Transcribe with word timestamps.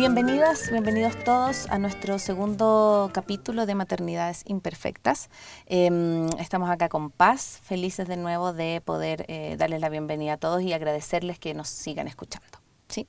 Bienvenidas, 0.00 0.70
bienvenidos 0.70 1.14
todos 1.24 1.66
a 1.68 1.78
nuestro 1.78 2.18
segundo 2.18 3.10
capítulo 3.12 3.66
de 3.66 3.74
Maternidades 3.74 4.44
Imperfectas. 4.46 5.28
Em, 5.66 6.26
estamos 6.38 6.70
acá 6.70 6.88
con 6.88 7.10
paz, 7.10 7.60
felices 7.62 8.08
de 8.08 8.16
nuevo 8.16 8.54
de 8.54 8.80
poder 8.82 9.26
eh, 9.28 9.56
darles 9.58 9.82
la 9.82 9.90
bienvenida 9.90 10.32
a 10.32 10.36
todos 10.38 10.62
y 10.62 10.72
agradecerles 10.72 11.38
que 11.38 11.52
nos 11.52 11.68
sigan 11.68 12.08
escuchando. 12.08 12.48
¿sí? 12.88 13.06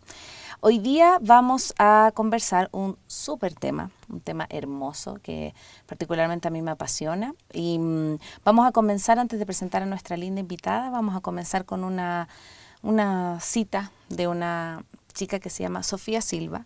Hoy 0.60 0.80
día 0.80 1.18
vamos 1.22 1.74
a 1.80 2.12
conversar 2.14 2.68
un 2.74 2.98
súper 3.08 3.54
tema, 3.54 3.90
un 4.10 4.20
tema 4.20 4.46
hermoso 4.50 5.18
que 5.24 5.56
particularmente 5.86 6.50
a 6.50 6.52
mí 6.52 6.62
me 6.62 6.72
apasiona. 6.72 7.36
Y 7.54 7.80
mm, 7.80 8.18
vamos 8.44 8.68
a 8.68 8.74
comenzar, 8.74 9.18
antes 9.18 9.40
de 9.40 9.46
presentar 9.46 9.82
a 9.82 9.86
nuestra 9.86 10.18
linda 10.18 10.42
invitada, 10.42 10.90
vamos 10.90 11.16
a 11.16 11.22
comenzar 11.22 11.64
con 11.64 11.86
una, 11.86 12.28
una 12.82 13.40
cita 13.40 13.94
de 14.10 14.28
una 14.28 14.84
chica 15.14 15.40
que 15.40 15.50
se 15.50 15.64
llama 15.64 15.84
Sofía 15.84 16.22
Silva 16.22 16.66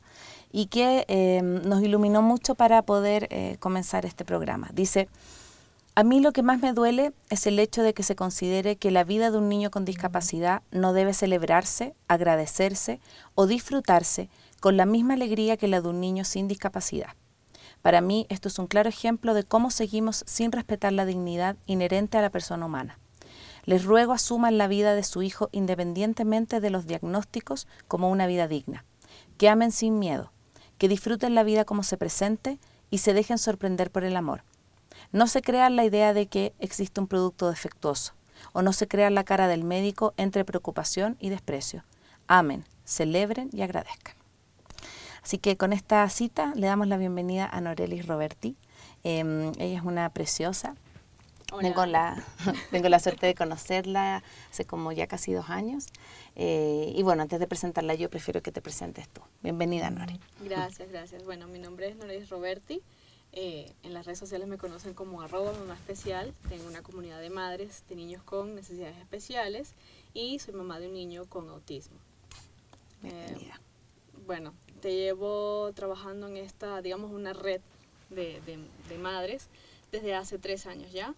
y 0.52 0.68
que 0.68 1.06
em, 1.08 1.62
nos 1.68 1.84
iluminó 1.84 2.22
mucho 2.22 2.56
para 2.56 2.82
poder 2.82 3.28
eh, 3.30 3.58
comenzar 3.60 4.06
este 4.06 4.26
programa. 4.26 4.70
Dice, 4.74 5.10
a 5.96 6.04
mí 6.04 6.20
lo 6.20 6.34
que 6.34 6.44
más 6.44 6.60
me 6.60 6.74
duele 6.74 7.14
es 7.30 7.48
el 7.48 7.58
hecho 7.58 7.82
de 7.82 7.94
que 7.94 8.04
se 8.04 8.16
considere 8.18 8.76
que 8.76 8.92
la 8.92 9.06
vida 9.06 9.32
de 9.32 9.38
un 9.38 9.48
niño 9.48 9.72
con 9.72 9.86
discapacidad 9.86 10.62
no 10.72 10.92
debe 10.92 11.14
celebrarse, 11.14 11.96
agradecerse 12.08 13.00
o 13.34 13.48
disfrutarse 13.48 14.30
con 14.60 14.76
la 14.76 14.86
misma 14.86 15.14
alegría 15.14 15.56
que 15.56 15.70
la 15.70 15.80
de 15.80 15.88
un 15.88 16.02
niño 16.02 16.26
sin 16.26 16.48
discapacidad. 16.48 17.16
Para 17.82 18.02
mí 18.02 18.26
esto 18.30 18.50
es 18.50 18.60
un 18.60 18.68
claro 18.68 18.90
ejemplo 18.90 19.34
de 19.34 19.44
cómo 19.44 19.72
seguimos 19.72 20.24
sin 20.28 20.52
respetar 20.52 20.92
la 20.92 21.06
dignidad 21.06 21.56
inherente 21.66 22.18
a 22.18 22.22
la 22.22 22.30
persona 22.30 22.66
humana. 22.66 23.00
Les 23.66 23.84
ruego 23.84 24.14
asuman 24.14 24.58
la 24.58 24.68
vida 24.68 24.94
de 24.94 25.04
su 25.04 25.22
hijo 25.22 25.50
independientemente 25.52 26.60
de 26.60 26.70
los 26.70 26.88
diagnósticos 26.88 27.68
como 27.88 28.10
una 28.10 28.28
vida 28.28 28.48
digna. 28.48 28.86
Que 29.38 29.50
amen 29.50 29.72
sin 29.72 30.00
miedo, 30.00 30.32
que 30.78 30.88
disfruten 30.88 31.36
la 31.36 31.44
vida 31.44 31.66
como 31.66 31.84
se 31.84 31.98
presente 31.98 32.60
y 32.90 33.00
se 33.00 33.14
dejen 33.14 33.38
sorprender 33.38 33.92
por 33.92 34.04
el 34.04 34.16
amor. 34.16 34.44
No 35.12 35.28
se 35.28 35.42
crean 35.42 35.76
la 35.76 35.86
idea 35.86 36.14
de 36.14 36.28
que 36.28 36.54
existe 36.60 37.02
un 37.02 37.08
producto 37.08 37.50
defectuoso 37.50 38.14
o 38.54 38.62
no 38.62 38.74
se 38.74 38.88
crean 38.88 39.16
la 39.16 39.24
cara 39.24 39.48
del 39.48 39.64
médico 39.64 40.14
entre 40.18 40.46
preocupación 40.46 41.18
y 41.20 41.30
desprecio. 41.30 41.84
Amen, 42.28 42.66
celebren 42.84 43.50
y 43.52 43.62
agradezcan. 43.62 44.16
Así 45.24 45.38
que 45.38 45.58
con 45.58 45.74
esta 45.74 46.08
cita 46.10 46.54
le 46.56 46.68
damos 46.68 46.88
la 46.88 46.98
bienvenida 46.98 47.48
a 47.52 47.60
Norelis 47.62 48.06
Roberti. 48.06 48.56
Em, 49.04 49.52
ella 49.58 49.80
es 49.80 49.84
una 49.84 50.10
preciosa, 50.10 50.76
tengo 51.62 51.86
la, 51.86 52.24
tengo 52.72 52.90
la 52.90 53.00
suerte 53.00 53.26
de 53.28 53.36
conocerla 53.36 54.24
hace 54.50 54.66
como 54.66 54.92
ya 54.92 55.08
casi 55.08 55.34
dos 55.34 55.50
años. 55.50 55.88
Eh, 56.36 56.94
y 56.96 57.04
bueno, 57.04 57.22
antes 57.22 57.40
de 57.40 57.48
presentarla 57.48 57.96
yo 57.96 58.10
prefiero 58.10 58.42
que 58.42 58.52
te 58.52 58.62
presentes 58.62 59.08
tú. 59.10 59.22
Bienvenida, 59.42 59.90
Nore. 59.90 60.20
Gracias, 60.42 60.90
gracias. 60.90 61.24
Bueno, 61.24 61.48
mi 61.48 61.60
nombre 61.60 61.90
es 61.90 61.96
Noris 61.96 62.30
Roberti. 62.30 62.82
Eh, 63.32 63.74
en 63.84 63.94
las 63.94 64.06
redes 64.06 64.20
sociales 64.20 64.48
me 64.48 64.58
conocen 64.58 64.94
como 64.94 65.22
arroba 65.22 65.52
mamá 65.54 65.74
especial. 65.74 66.34
Tengo 66.50 66.68
una 66.68 66.82
comunidad 66.82 67.20
de 67.20 67.30
madres 67.30 67.84
de 67.90 67.96
niños 67.96 68.24
con 68.24 68.56
necesidades 68.56 68.98
especiales 68.98 69.74
y 70.14 70.40
soy 70.40 70.54
mamá 70.54 70.80
de 70.80 70.88
un 70.88 70.94
niño 70.94 71.26
con 71.26 71.50
autismo. 71.50 71.98
Bienvenida. 73.02 73.56
Eh, 73.56 74.20
bueno, 74.26 74.54
te 74.82 74.96
llevo 74.96 75.72
trabajando 75.74 76.28
en 76.28 76.38
esta, 76.38 76.82
digamos, 76.82 77.12
una 77.12 77.34
red 77.34 77.62
de, 78.10 78.42
de, 78.46 78.60
de 78.88 78.98
madres 78.98 79.50
desde 79.92 80.16
hace 80.16 80.38
tres 80.38 80.66
años 80.66 80.92
ya 80.92 81.14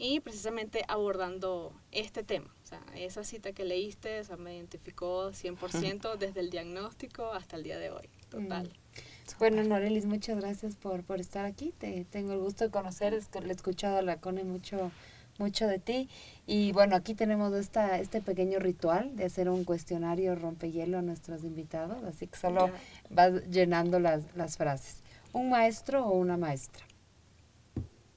y 0.00 0.20
precisamente 0.20 0.82
abordando 0.88 1.72
este 1.92 2.24
tema. 2.24 2.54
O 2.64 2.66
sea, 2.66 2.82
esa 2.96 3.22
cita 3.22 3.52
que 3.52 3.64
leíste 3.64 4.22
o 4.32 4.36
me 4.38 4.56
identificó 4.56 5.30
100% 5.30 6.16
desde 6.16 6.40
el 6.40 6.48
diagnóstico 6.48 7.32
hasta 7.32 7.56
el 7.56 7.64
día 7.64 7.78
de 7.78 7.90
hoy. 7.90 8.08
Total. 8.30 8.66
Mm. 8.66 9.38
Bueno, 9.38 9.62
Norelis, 9.62 10.06
muchas 10.06 10.38
gracias 10.38 10.76
por, 10.76 11.04
por 11.04 11.20
estar 11.20 11.44
aquí. 11.44 11.74
Te, 11.78 12.06
tengo 12.06 12.32
el 12.32 12.38
gusto 12.40 12.64
de 12.64 12.70
conocer, 12.70 13.12
le 13.12 13.48
he 13.48 13.52
escuchado 13.52 13.98
a 13.98 14.02
la 14.02 14.16
Cone 14.16 14.42
mucho, 14.42 14.90
mucho 15.38 15.66
de 15.66 15.78
ti. 15.78 16.08
Y 16.46 16.72
bueno, 16.72 16.96
aquí 16.96 17.14
tenemos 17.14 17.52
esta, 17.52 17.98
este 17.98 18.22
pequeño 18.22 18.58
ritual 18.58 19.14
de 19.16 19.26
hacer 19.26 19.50
un 19.50 19.64
cuestionario 19.64 20.34
rompehielo 20.34 20.98
a 20.98 21.02
nuestros 21.02 21.44
invitados, 21.44 22.02
así 22.04 22.26
que 22.26 22.38
solo 22.38 22.70
vas 23.10 23.32
llenando 23.50 24.00
las, 24.00 24.22
las 24.34 24.56
frases. 24.56 25.02
¿Un 25.32 25.50
maestro 25.50 26.06
o 26.06 26.12
una 26.12 26.38
maestra? 26.38 26.84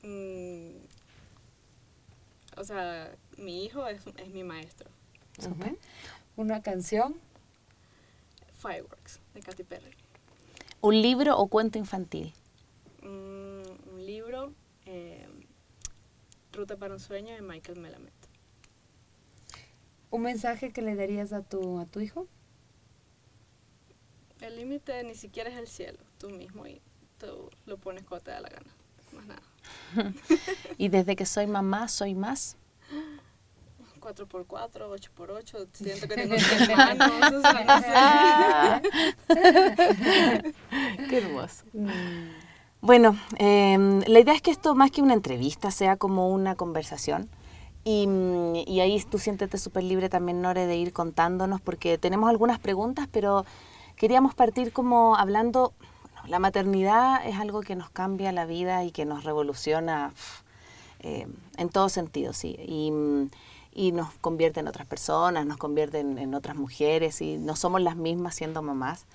Mm, 0.02 0.83
o 2.58 2.64
sea, 2.64 3.16
mi 3.38 3.66
hijo 3.66 3.88
es, 3.88 4.02
es 4.18 4.30
mi 4.30 4.44
maestro. 4.44 4.90
Super. 5.40 5.78
¿Una 6.36 6.62
canción? 6.62 7.16
Fireworks, 8.58 9.20
de 9.34 9.42
Katy 9.42 9.64
Perry. 9.64 9.92
¿Un 10.82 11.02
libro 11.02 11.38
o 11.38 11.48
cuento 11.48 11.78
infantil? 11.78 12.34
Mm, 13.02 13.94
un 13.94 14.06
libro, 14.06 14.54
eh, 14.86 15.28
Ruta 16.52 16.78
para 16.78 16.94
un 16.94 17.00
sueño, 17.00 17.34
de 17.34 17.42
Michael 17.42 17.80
Melamed. 17.80 18.12
¿Un 20.12 20.22
mensaje 20.22 20.72
que 20.72 20.82
le 20.82 20.96
darías 20.96 21.34
a 21.34 21.42
tu, 21.42 21.80
a 21.80 21.86
tu 21.86 22.00
hijo? 22.00 22.28
El 24.42 24.58
límite 24.58 25.04
ni 25.04 25.16
siquiera 25.16 25.50
es 25.50 25.58
el 25.58 25.68
cielo, 25.68 26.00
tú 26.20 26.30
mismo 26.30 26.68
y 26.68 26.82
tú 27.18 27.50
lo 27.66 27.78
pones 27.78 28.04
cuando 28.04 28.26
te 28.26 28.32
da 28.32 28.42
la 28.42 28.50
gana, 28.50 28.72
más 29.14 29.26
nada. 29.26 29.42
y 30.78 30.90
desde 30.90 31.16
que 31.16 31.26
soy 31.26 31.48
mamá, 31.48 31.88
soy 31.88 32.16
más. 32.16 32.58
4x4, 34.04 34.90
8x8, 35.16 35.68
siento 35.74 36.08
que 36.08 36.16
tengo 36.16 36.36
7 36.38 36.74
años. 36.74 37.34
O 37.34 37.42
sea, 37.42 37.64
no 37.66 37.80
sé. 38.82 40.54
Qué 41.10 41.18
hermoso. 41.18 41.64
Bueno, 42.82 43.18
eh, 43.38 44.02
la 44.08 44.20
idea 44.20 44.34
es 44.34 44.42
que 44.42 44.52
esto 44.52 44.76
más 44.76 44.92
que 44.92 45.02
una 45.02 45.14
entrevista 45.14 45.72
sea 45.72 45.96
como 45.96 46.30
una 46.30 46.56
conversación. 46.56 47.30
Y, 47.86 48.08
y 48.68 48.80
ahí 48.80 49.02
tú 49.10 49.20
siéntete 49.20 49.58
súper 49.58 49.84
libre 49.84 50.10
también, 50.10 50.42
Nore, 50.42 50.68
de 50.68 50.78
ir 50.78 50.94
contándonos, 50.94 51.60
porque 51.62 51.98
tenemos 51.98 52.30
algunas 52.30 52.60
preguntas, 52.60 53.08
pero 53.12 53.46
queríamos 53.98 54.36
partir 54.36 54.72
como 54.72 55.18
hablando 55.18 55.74
la 56.28 56.40
maternidad 56.40 57.26
es 57.26 57.38
algo 57.38 57.62
que 57.62 57.76
nos 57.76 57.90
cambia 57.90 58.32
la 58.32 58.46
vida 58.46 58.84
y 58.84 58.92
que 58.92 59.06
nos 59.06 59.24
revoluciona 59.24 60.14
eh, 61.00 61.28
en 61.58 61.70
todo 61.70 61.90
sentido, 61.90 62.34
sí. 62.34 62.56
Y, 62.60 62.92
nos 63.92 64.14
convierte 64.22 64.60
en 64.60 64.68
otras 64.68 64.88
personas, 64.88 65.46
nos 65.46 65.58
convierte 65.58 66.00
en, 66.00 66.34
otras 66.36 66.56
mujeres 66.56 67.22
y 67.22 67.38
no 67.38 67.56
somos 67.56 67.82
las 67.82 67.96
mismas 67.96 68.36
siendo 68.36 68.62
mamás. 68.62 69.06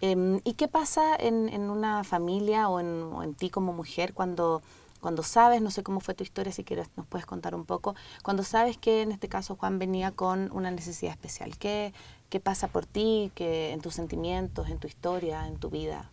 Eh, 0.00 0.40
¿Y 0.44 0.54
qué 0.54 0.68
pasa 0.68 1.16
en, 1.16 1.48
en 1.48 1.70
una 1.70 2.04
familia 2.04 2.68
o 2.68 2.80
en, 2.80 3.02
o 3.14 3.22
en, 3.22 3.34
ti 3.34 3.48
como 3.48 3.72
mujer 3.72 4.12
cuando, 4.12 4.62
cuando 5.00 5.22
sabes, 5.22 5.62
no 5.62 5.70
sé 5.70 5.82
cómo 5.82 6.00
fue 6.00 6.14
tu 6.14 6.22
historia, 6.22 6.52
si 6.52 6.64
quieres 6.64 6.88
nos 6.96 7.06
puedes 7.06 7.26
contar 7.26 7.54
un 7.54 7.64
poco, 7.64 7.94
cuando 8.22 8.42
sabes 8.42 8.76
que 8.76 9.02
en 9.02 9.10
este 9.10 9.28
caso 9.28 9.56
Juan 9.56 9.78
venía 9.78 10.12
con 10.12 10.50
una 10.52 10.70
necesidad 10.70 11.12
especial? 11.12 11.56
¿Qué, 11.56 11.94
qué 12.28 12.40
pasa 12.40 12.68
por 12.68 12.86
ti, 12.86 13.32
qué, 13.34 13.72
en 13.72 13.80
tus 13.80 13.94
sentimientos, 13.94 14.68
en 14.68 14.78
tu 14.78 14.86
historia, 14.86 15.48
en 15.48 15.56
tu 15.56 15.70
vida? 15.70 16.10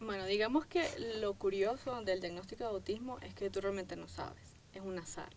Bueno, 0.00 0.26
digamos 0.26 0.66
que 0.66 0.86
lo 1.20 1.34
curioso 1.34 2.00
del 2.02 2.20
diagnóstico 2.20 2.64
de 2.64 2.70
autismo 2.70 3.18
es 3.20 3.34
que 3.34 3.50
tú 3.50 3.60
realmente 3.60 3.96
no 3.96 4.08
sabes, 4.08 4.56
es 4.72 4.82
un 4.82 4.98
azar. 4.98 5.30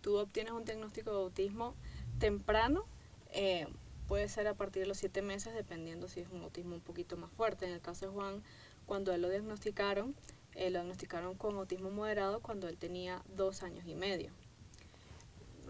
Tú 0.00 0.18
obtienes 0.18 0.52
un 0.52 0.64
diagnóstico 0.64 1.10
de 1.10 1.16
autismo 1.18 1.74
temprano, 2.18 2.84
eh, 3.30 3.66
puede 4.06 4.28
ser 4.28 4.46
a 4.46 4.54
partir 4.54 4.82
de 4.82 4.88
los 4.88 4.98
siete 4.98 5.22
meses, 5.22 5.54
dependiendo 5.54 6.08
si 6.08 6.20
es 6.20 6.28
un 6.30 6.42
autismo 6.42 6.74
un 6.74 6.80
poquito 6.80 7.16
más 7.16 7.30
fuerte. 7.32 7.66
En 7.66 7.72
el 7.72 7.80
caso 7.80 8.06
de 8.06 8.12
Juan, 8.12 8.42
cuando 8.86 9.12
él 9.12 9.22
lo 9.22 9.28
diagnosticaron, 9.28 10.14
eh, 10.54 10.70
lo 10.70 10.78
diagnosticaron 10.78 11.34
con 11.36 11.56
autismo 11.56 11.90
moderado 11.90 12.40
cuando 12.40 12.68
él 12.68 12.76
tenía 12.76 13.22
dos 13.34 13.62
años 13.62 13.86
y 13.86 13.94
medio. 13.94 14.30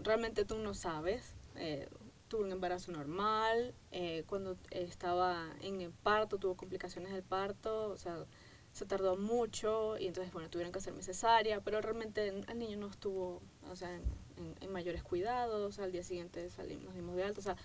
Realmente 0.03 0.45
tú 0.45 0.57
no 0.59 0.73
sabes. 0.73 1.33
Eh, 1.55 1.87
tuvo 2.35 2.43
un 2.43 2.51
embarazo 2.51 2.91
normal, 2.91 3.73
eh, 3.91 4.25
cuando 4.27 4.57
estaba 4.69 5.47
en 5.61 5.79
el 5.79 5.91
parto 5.91 6.37
tuvo 6.37 6.57
complicaciones 6.57 7.13
del 7.13 7.23
parto, 7.23 7.91
o 7.91 7.97
sea, 7.97 8.25
se 8.73 8.85
tardó 8.85 9.15
mucho 9.15 9.97
y 9.97 10.07
entonces, 10.07 10.33
bueno, 10.33 10.49
tuvieron 10.49 10.73
que 10.73 10.79
hacerme 10.79 11.01
cesárea, 11.01 11.61
pero 11.61 11.79
realmente 11.79 12.27
el 12.27 12.59
niño 12.59 12.75
no 12.75 12.87
estuvo, 12.87 13.41
o 13.71 13.75
sea, 13.77 13.89
en, 13.95 14.71
mayores 14.73 15.01
cuidados, 15.01 15.79
al 15.79 15.93
día 15.93 16.03
siguiente 16.03 16.49
salimos, 16.49 16.83
nos 16.83 16.95
dimos 16.95 17.15
de 17.15 17.23
alta, 17.23 17.39
o 17.39 17.43
sea, 17.43 17.55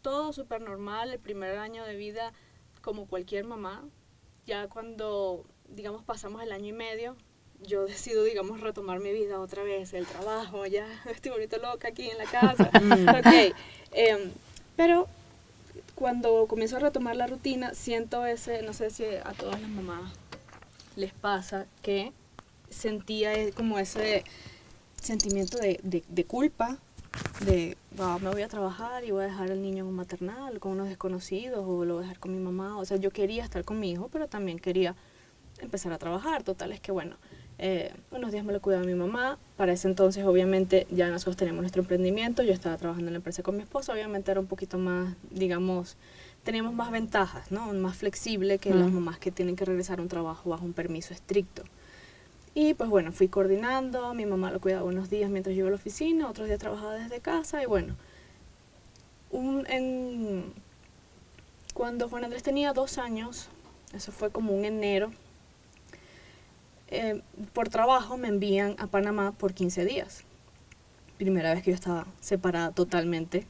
todo 0.00 0.32
súper 0.32 0.62
normal, 0.62 1.10
el 1.10 1.20
primer 1.20 1.58
año 1.58 1.84
de 1.84 1.94
vida 1.96 2.32
como 2.80 3.06
cualquier 3.06 3.44
mamá, 3.44 3.84
ya 4.46 4.68
cuando, 4.68 5.44
digamos, 5.68 6.02
pasamos 6.02 6.42
el 6.42 6.50
año 6.50 6.68
y 6.68 6.72
medio, 6.72 7.14
yo 7.60 7.84
decido, 7.86 8.24
digamos, 8.24 8.60
retomar 8.60 9.00
mi 9.00 9.12
vida 9.12 9.40
otra 9.40 9.62
vez, 9.62 9.92
el 9.92 10.06
trabajo, 10.06 10.66
ya 10.66 10.86
estoy 11.10 11.32
bonito 11.32 11.58
loca 11.58 11.88
aquí 11.88 12.08
en 12.10 12.18
la 12.18 12.24
casa. 12.24 12.70
ok, 13.18 13.54
eh, 13.94 14.32
pero 14.76 15.08
cuando 15.94 16.46
comienzo 16.46 16.76
a 16.76 16.80
retomar 16.80 17.16
la 17.16 17.26
rutina, 17.26 17.74
siento 17.74 18.26
ese, 18.26 18.62
no 18.62 18.72
sé 18.72 18.90
si 18.90 19.04
a 19.04 19.32
todas 19.32 19.60
las 19.60 19.70
mamás 19.70 20.12
les 20.96 21.12
pasa, 21.12 21.66
que 21.82 22.12
sentía 22.70 23.50
como 23.52 23.78
ese 23.78 24.24
sentimiento 25.00 25.58
de, 25.58 25.80
de, 25.82 26.02
de 26.08 26.24
culpa, 26.24 26.78
de, 27.44 27.76
me 28.20 28.30
voy 28.30 28.42
a 28.42 28.48
trabajar 28.48 29.04
y 29.04 29.10
voy 29.10 29.24
a 29.24 29.26
dejar 29.28 29.50
al 29.50 29.62
niño 29.62 29.84
en 29.84 29.90
un 29.90 29.94
maternal 29.94 30.58
con 30.58 30.72
unos 30.72 30.88
desconocidos, 30.88 31.64
o 31.66 31.84
lo 31.84 31.94
voy 31.94 32.02
a 32.02 32.06
dejar 32.06 32.18
con 32.18 32.32
mi 32.32 32.42
mamá, 32.42 32.78
O 32.78 32.84
sea, 32.84 32.96
yo 32.96 33.10
quería 33.10 33.44
estar 33.44 33.64
con 33.64 33.78
mi 33.78 33.92
hijo, 33.92 34.08
pero 34.08 34.26
también 34.28 34.58
quería 34.58 34.94
empezar 35.60 35.92
a 35.92 35.98
trabajar. 35.98 36.42
Total, 36.42 36.72
es 36.72 36.80
que 36.80 36.92
bueno, 36.92 37.16
eh, 37.58 37.92
unos 38.10 38.32
días 38.32 38.44
me 38.44 38.52
lo 38.52 38.60
cuidaba 38.60 38.84
mi 38.84 38.94
mamá. 38.94 39.38
Para 39.56 39.72
ese 39.72 39.88
entonces, 39.88 40.24
obviamente, 40.24 40.86
ya 40.90 41.08
nosotros 41.08 41.36
teníamos 41.36 41.62
nuestro 41.62 41.82
emprendimiento. 41.82 42.42
Yo 42.42 42.52
estaba 42.52 42.76
trabajando 42.76 43.08
en 43.08 43.14
la 43.14 43.18
empresa 43.18 43.42
con 43.42 43.56
mi 43.56 43.62
esposo. 43.62 43.92
Obviamente 43.92 44.30
era 44.30 44.40
un 44.40 44.46
poquito 44.46 44.78
más, 44.78 45.14
digamos, 45.30 45.96
teníamos 46.44 46.74
más 46.74 46.90
ventajas, 46.90 47.50
¿no? 47.50 47.72
Más 47.72 47.96
flexible 47.96 48.58
que 48.58 48.74
las 48.74 48.90
mamás 48.90 49.18
que 49.18 49.30
tienen 49.30 49.56
que 49.56 49.64
regresar 49.64 49.98
a 49.98 50.02
un 50.02 50.08
trabajo 50.08 50.50
bajo 50.50 50.64
un 50.64 50.72
permiso 50.72 51.14
estricto. 51.14 51.62
Y 52.54 52.74
pues 52.74 52.88
bueno, 52.88 53.10
fui 53.10 53.26
coordinando, 53.26 54.14
mi 54.14 54.26
mamá 54.26 54.52
lo 54.52 54.60
cuidaba 54.60 54.84
unos 54.84 55.10
días 55.10 55.28
mientras 55.28 55.56
yo 55.56 55.60
iba 55.60 55.68
a 55.68 55.70
la 55.70 55.76
oficina, 55.76 56.28
otros 56.28 56.46
días 56.46 56.60
trabajaba 56.60 56.94
desde 56.94 57.18
casa 57.18 57.60
y 57.62 57.66
bueno, 57.66 57.96
un, 59.32 59.66
en, 59.68 60.52
cuando 61.74 62.08
Juan 62.08 62.22
Andrés 62.22 62.44
tenía 62.44 62.72
dos 62.72 62.98
años, 62.98 63.48
eso 63.92 64.12
fue 64.12 64.30
como 64.30 64.54
un 64.54 64.64
enero, 64.64 65.10
eh, 66.88 67.22
por 67.52 67.68
trabajo 67.68 68.16
me 68.16 68.28
envían 68.28 68.76
a 68.78 68.86
Panamá 68.86 69.32
por 69.32 69.54
15 69.54 69.84
días. 69.84 70.24
Primera 71.16 71.54
vez 71.54 71.62
que 71.62 71.70
yo 71.70 71.74
estaba 71.74 72.06
separada 72.20 72.72
totalmente 72.72 73.46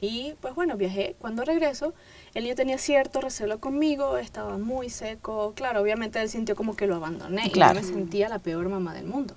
y 0.00 0.34
pues 0.40 0.54
bueno, 0.54 0.76
viajé. 0.76 1.16
Cuando 1.18 1.44
regreso, 1.44 1.92
el 2.34 2.44
niño 2.44 2.54
tenía 2.54 2.78
cierto 2.78 3.20
recelo 3.20 3.58
conmigo, 3.58 4.18
estaba 4.18 4.56
muy 4.58 4.90
seco. 4.90 5.52
Claro, 5.56 5.80
obviamente 5.82 6.20
él 6.20 6.28
sintió 6.28 6.54
como 6.54 6.76
que 6.76 6.86
lo 6.86 6.96
abandoné 6.96 7.46
y 7.46 7.58
yo 7.58 7.74
me 7.74 7.82
sentía 7.82 8.28
la 8.28 8.38
peor 8.38 8.68
mamá 8.68 8.94
del 8.94 9.06
mundo. 9.06 9.34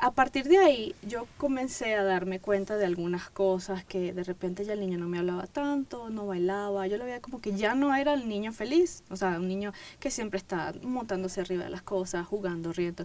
A 0.00 0.12
partir 0.12 0.44
de 0.48 0.58
ahí, 0.58 0.94
yo 1.02 1.26
comencé 1.38 1.94
a 1.94 2.04
darme 2.04 2.38
cuenta 2.38 2.76
de 2.76 2.86
algunas 2.86 3.30
cosas 3.30 3.84
que 3.84 4.12
de 4.12 4.22
repente 4.22 4.64
ya 4.64 4.74
el 4.74 4.80
niño 4.80 4.96
no 4.98 5.08
me 5.08 5.18
hablaba 5.18 5.46
tanto, 5.46 6.08
no 6.08 6.26
bailaba. 6.26 6.86
Yo 6.86 6.98
lo 6.98 7.04
veía 7.04 7.20
como 7.20 7.40
que 7.40 7.56
ya 7.56 7.74
no 7.74 7.94
era 7.94 8.14
el 8.14 8.28
niño 8.28 8.52
feliz, 8.52 9.02
o 9.10 9.16
sea, 9.16 9.38
un 9.38 9.48
niño 9.48 9.72
que 9.98 10.10
siempre 10.10 10.38
está 10.38 10.72
montándose 10.82 11.40
arriba 11.40 11.64
de 11.64 11.70
las 11.70 11.82
cosas, 11.82 12.26
jugando, 12.26 12.72
riendo. 12.72 13.04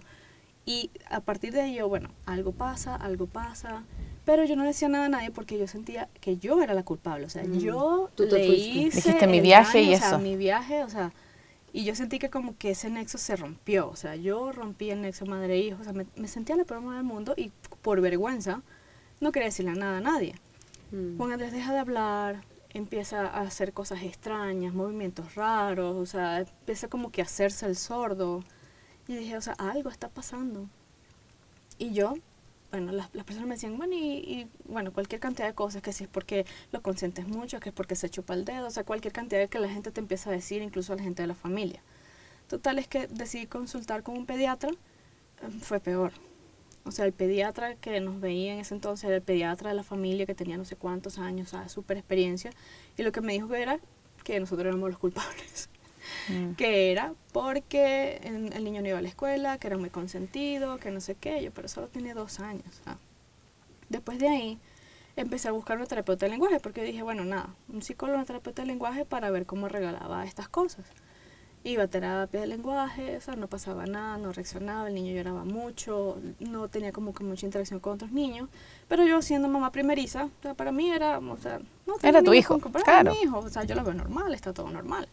Y 0.66 0.90
a 1.10 1.20
partir 1.20 1.52
de 1.52 1.62
ahí, 1.62 1.74
yo, 1.74 1.88
bueno, 1.88 2.10
algo 2.26 2.52
pasa, 2.52 2.94
algo 2.94 3.26
pasa 3.26 3.82
pero 4.24 4.44
yo 4.44 4.56
no 4.56 4.64
decía 4.64 4.88
nada 4.88 5.06
a 5.06 5.08
nadie 5.08 5.30
porque 5.30 5.58
yo 5.58 5.66
sentía 5.66 6.08
que 6.20 6.38
yo 6.38 6.62
era 6.62 6.74
la 6.74 6.82
culpable, 6.82 7.26
o 7.26 7.28
sea, 7.28 7.44
mm. 7.44 7.58
yo 7.58 8.10
Tú 8.14 8.28
te 8.28 8.38
le 8.38 8.46
hice 8.46 8.96
Dijiste 8.96 9.26
mi 9.26 9.40
viaje 9.40 9.82
y 9.82 9.92
eso. 9.92 10.06
O 10.06 10.08
sea, 10.10 10.18
mi 10.18 10.36
viaje, 10.36 10.82
o 10.82 10.88
sea, 10.88 11.12
y 11.76 11.84
yo 11.84 11.96
sentí 11.96 12.20
que 12.20 12.30
como 12.30 12.56
que 12.56 12.70
ese 12.70 12.88
nexo 12.88 13.18
se 13.18 13.34
rompió, 13.34 13.88
o 13.88 13.96
sea, 13.96 14.14
yo 14.14 14.52
rompí 14.52 14.90
el 14.90 15.02
nexo 15.02 15.26
madre-hijo, 15.26 15.80
o 15.80 15.84
sea, 15.84 15.92
me, 15.92 16.28
sentía 16.28 16.54
la 16.54 16.62
peor 16.62 16.80
madre 16.80 16.98
del 16.98 17.06
mundo 17.06 17.34
y 17.36 17.50
por 17.82 18.00
vergüenza 18.00 18.62
no 19.20 19.32
quería 19.32 19.48
decirle 19.48 19.72
nada 19.72 19.98
a 19.98 20.00
nadie. 20.00 20.36
Mm. 20.92 21.16
Juan 21.16 21.32
Andrés 21.32 21.50
deja 21.50 21.72
de 21.72 21.80
hablar, 21.80 22.44
empieza 22.70 23.22
a 23.22 23.40
hacer 23.40 23.72
cosas 23.72 24.04
extrañas, 24.04 24.72
movimientos 24.72 25.34
raros, 25.34 25.96
o 25.96 26.06
sea, 26.06 26.42
empieza 26.42 26.86
como 26.86 27.10
que 27.10 27.22
a 27.22 27.24
hacerse 27.24 27.66
el 27.66 27.74
sordo. 27.74 28.44
Y 29.08 29.16
dije, 29.16 29.36
o 29.36 29.40
sea, 29.40 29.54
algo 29.54 29.90
está 29.90 30.08
pasando. 30.08 30.68
Y 31.76 31.92
yo 31.92 32.14
bueno, 32.74 32.90
las, 32.90 33.08
personas 33.24 33.46
me 33.46 33.54
decían, 33.54 33.76
bueno, 33.76 33.94
y, 33.94 34.48
bueno, 34.64 34.92
cualquier 34.92 35.20
cantidad 35.20 35.46
de 35.46 35.54
cosas, 35.54 35.80
que 35.80 35.92
si 35.92 36.04
es 36.04 36.10
porque 36.10 36.44
lo 36.72 36.82
consientes 36.82 37.26
mucho, 37.28 37.60
que 37.60 37.68
es 37.68 37.74
porque 37.74 37.94
se 37.94 38.10
chupa 38.10 38.34
el 38.34 38.44
dedo, 38.44 38.66
o 38.66 38.70
sea, 38.70 38.82
cualquier 38.82 39.12
cantidad 39.12 39.40
de 39.40 39.46
que 39.46 39.60
la 39.60 39.68
gente 39.68 39.92
te 39.92 40.00
empieza 40.00 40.30
a 40.30 40.32
decir, 40.32 40.60
incluso 40.60 40.92
a 40.92 40.96
la 40.96 41.02
gente 41.04 41.22
de 41.22 41.28
la 41.28 41.36
familia. 41.36 41.80
Total 42.48 42.80
es 42.80 42.88
que 42.88 43.06
decidí 43.06 43.46
consultar 43.46 44.02
con 44.02 44.16
un 44.16 44.26
pediatra, 44.26 44.70
em, 45.42 45.60
fue 45.60 45.78
peor. 45.78 46.12
O 46.84 46.90
sea, 46.90 47.04
el 47.06 47.12
pediatra 47.12 47.76
que 47.76 48.00
nos 48.00 48.20
veía 48.20 48.54
en 48.54 48.58
ese 48.58 48.74
entonces 48.74 49.04
era 49.04 49.16
el 49.16 49.22
pediatra 49.22 49.68
de 49.70 49.76
la 49.76 49.84
familia 49.84 50.26
que 50.26 50.34
tenía 50.34 50.56
no 50.56 50.64
sé 50.64 50.74
cuántos 50.74 51.18
años, 51.18 51.48
o 51.48 51.50
sea, 51.56 51.68
súper 51.68 51.96
experiencia, 51.96 52.50
y 52.98 53.04
lo 53.04 53.12
que 53.12 53.20
me 53.20 53.34
dijo 53.34 53.54
era 53.54 53.78
que 54.24 54.40
nosotros 54.40 54.66
éramos 54.66 54.90
los 54.90 54.98
culpables. 54.98 55.68
Mm. 56.28 56.52
que 56.54 56.92
era 56.92 57.14
porque 57.32 58.20
el 58.24 58.64
niño 58.64 58.82
no 58.82 58.88
iba 58.88 58.98
a 58.98 59.02
la 59.02 59.08
escuela, 59.08 59.58
que 59.58 59.66
era 59.66 59.76
muy 59.76 59.90
consentido, 59.90 60.78
que 60.78 60.90
no 60.90 61.00
sé 61.00 61.14
qué, 61.14 61.42
yo, 61.42 61.50
pero 61.50 61.68
solo 61.68 61.88
tenía 61.88 62.14
dos 62.14 62.40
años. 62.40 62.82
Ah. 62.86 62.96
Después 63.88 64.18
de 64.18 64.28
ahí 64.28 64.58
empecé 65.16 65.48
a 65.48 65.52
buscar 65.52 65.76
una 65.76 65.86
terapeuta 65.86 66.26
de 66.26 66.30
lenguaje, 66.30 66.60
porque 66.60 66.82
dije, 66.82 67.02
bueno, 67.02 67.24
nada, 67.24 67.48
un 67.68 67.82
psicólogo, 67.82 68.16
una 68.16 68.26
terapeuta 68.26 68.62
de 68.62 68.66
lenguaje 68.66 69.04
para 69.04 69.30
ver 69.30 69.46
cómo 69.46 69.68
regalaba 69.68 70.24
estas 70.24 70.48
cosas. 70.48 70.84
Iba 71.66 71.84
a 71.84 71.88
terapia 71.88 72.40
de 72.40 72.46
lenguaje, 72.46 73.16
o 73.16 73.20
sea, 73.20 73.36
no 73.36 73.46
pasaba 73.46 73.86
nada, 73.86 74.18
no 74.18 74.32
reaccionaba, 74.32 74.88
el 74.88 74.94
niño 74.94 75.14
lloraba 75.14 75.44
mucho, 75.44 76.18
no 76.38 76.68
tenía 76.68 76.92
como 76.92 77.14
que 77.14 77.24
mucha 77.24 77.46
interacción 77.46 77.80
con 77.80 77.94
otros 77.94 78.12
niños, 78.12 78.50
pero 78.86 79.06
yo 79.06 79.22
siendo 79.22 79.48
mamá 79.48 79.72
primeriza, 79.72 80.24
o 80.24 80.42
sea, 80.42 80.54
para 80.54 80.72
mí 80.72 80.90
era, 80.90 81.18
o 81.18 81.36
sea, 81.38 81.60
no 81.86 81.94
Era 82.02 82.22
tu 82.22 82.34
hijo, 82.34 82.58
claro. 82.60 83.12
mi 83.12 83.22
hijo, 83.22 83.38
o 83.38 83.48
sea, 83.48 83.64
yo 83.64 83.74
lo 83.74 83.82
veo 83.82 83.94
normal, 83.94 84.34
está 84.34 84.52
todo 84.52 84.68
normal. 84.68 85.08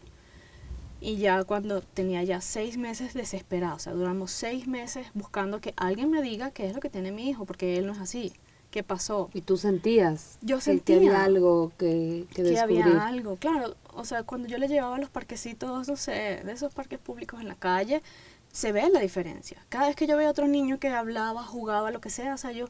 Y 1.04 1.16
ya 1.16 1.42
cuando 1.42 1.80
tenía 1.80 2.22
ya 2.22 2.40
seis 2.40 2.78
meses 2.78 3.12
desesperado, 3.12 3.74
o 3.74 3.78
sea, 3.80 3.92
duramos 3.92 4.30
seis 4.30 4.68
meses 4.68 5.08
buscando 5.14 5.60
que 5.60 5.74
alguien 5.76 6.10
me 6.10 6.22
diga 6.22 6.52
qué 6.52 6.66
es 6.66 6.74
lo 6.74 6.80
que 6.80 6.90
tiene 6.90 7.10
mi 7.10 7.28
hijo, 7.28 7.44
porque 7.44 7.76
él 7.76 7.86
no 7.86 7.92
es 7.92 7.98
así. 7.98 8.32
¿Qué 8.70 8.84
pasó? 8.84 9.28
¿Y 9.34 9.40
tú 9.40 9.56
sentías? 9.56 10.38
Yo 10.42 10.60
sentía. 10.60 10.98
Que 10.98 11.08
había 11.08 11.24
algo 11.24 11.72
que, 11.76 12.26
que, 12.32 12.44
que 12.44 12.58
había 12.58 13.04
algo, 13.04 13.34
claro. 13.36 13.74
O 13.94 14.04
sea, 14.04 14.22
cuando 14.22 14.46
yo 14.46 14.58
le 14.58 14.68
llevaba 14.68 14.94
a 14.94 14.98
los 15.00 15.10
parquecitos, 15.10 15.88
no 15.88 15.96
sé, 15.96 16.40
de 16.44 16.52
esos 16.52 16.72
parques 16.72 17.00
públicos 17.00 17.40
en 17.40 17.48
la 17.48 17.56
calle, 17.56 18.00
se 18.52 18.70
ve 18.70 18.88
la 18.88 19.00
diferencia. 19.00 19.58
Cada 19.70 19.88
vez 19.88 19.96
que 19.96 20.06
yo 20.06 20.16
veía 20.16 20.28
a 20.28 20.30
otro 20.30 20.46
niño 20.46 20.78
que 20.78 20.88
hablaba, 20.88 21.42
jugaba, 21.42 21.90
lo 21.90 22.00
que 22.00 22.10
sea, 22.10 22.34
o 22.34 22.38
sea, 22.38 22.52
yo, 22.52 22.66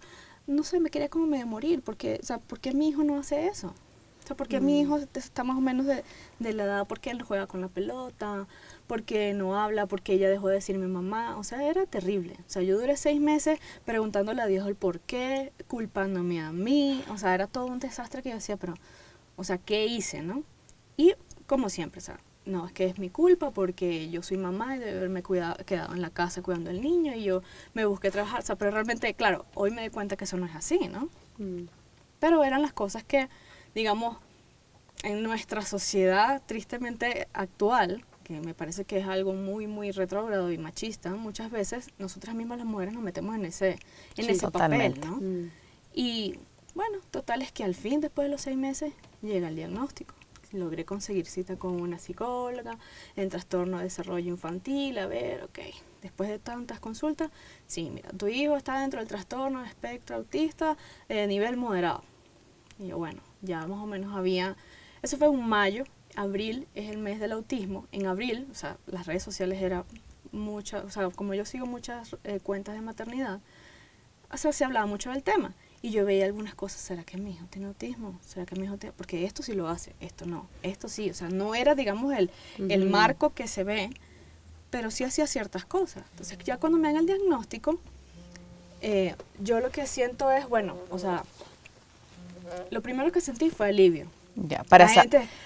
no 0.46 0.62
sé, 0.62 0.80
me 0.80 0.88
quería 0.88 1.10
como 1.10 1.26
medio 1.26 1.46
morir, 1.46 1.82
porque, 1.82 2.18
o 2.22 2.26
sea, 2.26 2.38
¿por 2.38 2.60
qué 2.60 2.72
mi 2.72 2.88
hijo 2.88 3.04
no 3.04 3.18
hace 3.18 3.46
eso? 3.46 3.74
O 4.22 4.26
sea, 4.26 4.36
porque 4.36 4.60
mi 4.60 4.80
hijo 4.80 4.98
está 5.14 5.42
más 5.42 5.56
o 5.56 5.60
menos 5.60 5.86
de, 5.86 6.04
de, 6.38 6.52
la 6.52 6.64
edad, 6.64 6.86
porque 6.86 7.10
él 7.10 7.22
juega 7.22 7.46
con 7.46 7.60
la 7.60 7.68
pelota, 7.68 8.46
porque 8.86 9.34
no 9.34 9.58
habla, 9.58 9.86
porque 9.86 10.12
ella 10.14 10.30
dejó 10.30 10.48
de 10.48 10.56
decirme 10.56 10.86
mamá. 10.86 11.36
O 11.38 11.44
sea, 11.44 11.64
era 11.68 11.86
terrible. 11.86 12.34
O 12.46 12.50
sea, 12.50 12.62
yo 12.62 12.78
duré 12.78 12.96
seis 12.96 13.20
meses 13.20 13.58
preguntándole 13.84 14.40
a 14.40 14.46
Dios 14.46 14.66
el 14.68 14.76
por 14.76 15.00
qué, 15.00 15.52
culpándome 15.66 16.40
a 16.40 16.52
mí. 16.52 17.02
O 17.10 17.18
sea, 17.18 17.34
era 17.34 17.46
todo 17.48 17.66
un 17.66 17.80
desastre 17.80 18.22
que 18.22 18.28
yo 18.28 18.36
decía, 18.36 18.56
pero, 18.56 18.74
o 19.36 19.44
sea, 19.44 19.58
¿qué 19.58 19.86
hice, 19.86 20.22
no? 20.22 20.44
Y 20.96 21.14
como 21.46 21.68
siempre, 21.68 21.98
o 21.98 22.02
sea, 22.02 22.20
no, 22.44 22.66
es 22.66 22.72
que 22.72 22.86
es 22.86 22.98
mi 22.98 23.08
culpa 23.08 23.50
porque 23.50 24.10
yo 24.10 24.22
soy 24.22 24.36
mamá 24.36 24.76
y 24.76 24.80
de 24.80 24.90
haberme 24.90 25.22
cuidado, 25.22 25.56
quedado 25.64 25.94
en 25.94 26.02
la 26.02 26.10
casa 26.10 26.42
cuidando 26.42 26.70
al 26.70 26.80
niño 26.80 27.14
y 27.14 27.24
yo 27.24 27.42
me 27.74 27.84
busqué 27.84 28.10
trabajar. 28.10 28.40
O 28.40 28.42
sea, 28.42 28.56
pero 28.56 28.70
realmente, 28.72 29.12
claro, 29.14 29.46
hoy 29.54 29.70
me 29.70 29.82
di 29.82 29.90
cuenta 29.90 30.16
que 30.16 30.24
eso 30.24 30.36
no 30.36 30.46
es 30.46 30.54
así, 30.54 30.78
¿no? 30.88 31.08
Mm. 31.38 31.68
Pero 32.18 32.44
eran 32.44 32.62
las 32.62 32.72
cosas 32.72 33.04
que 33.04 33.28
digamos, 33.74 34.18
en 35.02 35.22
nuestra 35.22 35.62
sociedad 35.62 36.42
tristemente 36.46 37.28
actual, 37.32 38.04
que 38.22 38.40
me 38.40 38.54
parece 38.54 38.84
que 38.84 38.98
es 38.98 39.06
algo 39.06 39.32
muy, 39.32 39.66
muy 39.66 39.90
retrógrado 39.90 40.52
y 40.52 40.58
machista, 40.58 41.14
muchas 41.14 41.50
veces 41.50 41.90
nosotras 41.98 42.34
mismas 42.34 42.58
las 42.58 42.66
mujeres 42.66 42.94
nos 42.94 43.02
metemos 43.02 43.34
en 43.34 43.44
ese, 43.44 43.78
en 44.16 44.30
ese 44.30 44.50
papel, 44.50 45.00
¿no? 45.00 45.16
Mm. 45.16 45.50
Y 45.94 46.38
bueno, 46.74 46.98
total 47.10 47.42
es 47.42 47.52
que 47.52 47.64
al 47.64 47.74
fin, 47.74 48.00
después 48.00 48.26
de 48.26 48.30
los 48.30 48.42
seis 48.42 48.56
meses, 48.56 48.92
llega 49.20 49.48
el 49.48 49.56
diagnóstico. 49.56 50.14
Logré 50.52 50.84
conseguir 50.84 51.26
cita 51.26 51.56
con 51.56 51.80
una 51.80 51.98
psicóloga 51.98 52.78
en 53.16 53.30
trastorno 53.30 53.78
de 53.78 53.84
desarrollo 53.84 54.28
infantil, 54.28 54.98
a 54.98 55.06
ver, 55.06 55.44
ok, 55.44 55.58
después 56.02 56.28
de 56.28 56.38
tantas 56.38 56.78
consultas, 56.78 57.30
sí, 57.66 57.88
mira, 57.90 58.10
tu 58.10 58.28
hijo 58.28 58.56
está 58.56 58.80
dentro 58.80 59.00
del 59.00 59.08
trastorno 59.08 59.62
de 59.62 59.68
espectro 59.68 60.16
autista 60.16 60.76
de 61.08 61.26
nivel 61.26 61.56
moderado. 61.56 62.04
Y 62.82 62.88
yo, 62.88 62.98
bueno, 62.98 63.20
ya 63.42 63.66
más 63.66 63.78
o 63.78 63.86
menos 63.86 64.14
había, 64.16 64.56
eso 65.02 65.16
fue 65.16 65.28
un 65.28 65.48
mayo, 65.48 65.84
abril 66.16 66.66
es 66.74 66.90
el 66.90 66.98
mes 66.98 67.20
del 67.20 67.32
autismo, 67.32 67.86
en 67.92 68.06
abril, 68.06 68.48
o 68.50 68.54
sea, 68.54 68.76
las 68.86 69.06
redes 69.06 69.22
sociales 69.22 69.62
eran 69.62 69.84
muchas, 70.32 70.84
o 70.84 70.90
sea, 70.90 71.08
como 71.10 71.34
yo 71.34 71.44
sigo 71.44 71.66
muchas 71.66 72.16
eh, 72.24 72.40
cuentas 72.42 72.74
de 72.74 72.80
maternidad, 72.80 73.40
o 74.30 74.36
sea, 74.36 74.52
se 74.52 74.64
hablaba 74.64 74.86
mucho 74.86 75.10
del 75.10 75.22
tema. 75.22 75.54
Y 75.84 75.90
yo 75.90 76.04
veía 76.04 76.26
algunas 76.26 76.54
cosas, 76.54 76.80
¿será 76.80 77.02
que 77.02 77.18
mi 77.18 77.32
hijo 77.32 77.44
tiene 77.50 77.66
autismo? 77.66 78.16
¿Será 78.24 78.46
que 78.46 78.54
mi 78.54 78.66
hijo 78.66 78.78
tiene...? 78.78 78.94
Porque 78.96 79.24
esto 79.24 79.42
sí 79.42 79.52
lo 79.52 79.68
hace, 79.68 79.94
esto 79.98 80.26
no, 80.26 80.46
esto 80.62 80.88
sí, 80.88 81.10
o 81.10 81.14
sea, 81.14 81.28
no 81.28 81.56
era, 81.56 81.74
digamos, 81.74 82.14
el, 82.14 82.30
el 82.68 82.88
marco 82.88 83.34
que 83.34 83.48
se 83.48 83.64
ve, 83.64 83.90
pero 84.70 84.92
sí 84.92 85.02
hacía 85.02 85.26
ciertas 85.26 85.64
cosas. 85.64 86.04
Entonces, 86.12 86.38
ya 86.44 86.56
cuando 86.58 86.78
me 86.78 86.86
dan 86.86 86.98
el 86.98 87.06
diagnóstico, 87.06 87.80
eh, 88.80 89.16
yo 89.40 89.58
lo 89.58 89.70
que 89.70 89.88
siento 89.88 90.30
es, 90.30 90.48
bueno, 90.48 90.76
o 90.90 91.00
sea, 91.00 91.24
lo 92.70 92.82
primero 92.82 93.10
que 93.12 93.20
sentí 93.20 93.50
fue 93.50 93.68
alivio. 93.68 94.06
Ya, 94.34 94.64
para 94.64 94.88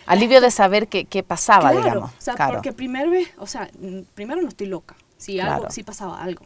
alivio 0.06 0.40
de 0.40 0.50
saber 0.50 0.86
qué, 0.86 1.06
qué 1.06 1.22
pasaba, 1.22 1.72
digamos. 1.72 2.10
O 2.10 2.20
sea, 2.20 2.34
porque 2.36 2.72
primero, 2.72 3.10
o 3.38 3.46
sea, 3.46 3.68
primero 4.14 4.40
no 4.40 4.48
estoy 4.48 4.68
loca, 4.68 4.96
si 5.16 5.40
algo, 5.40 5.70
si 5.70 5.82
pasaba 5.82 6.22
algo. 6.22 6.44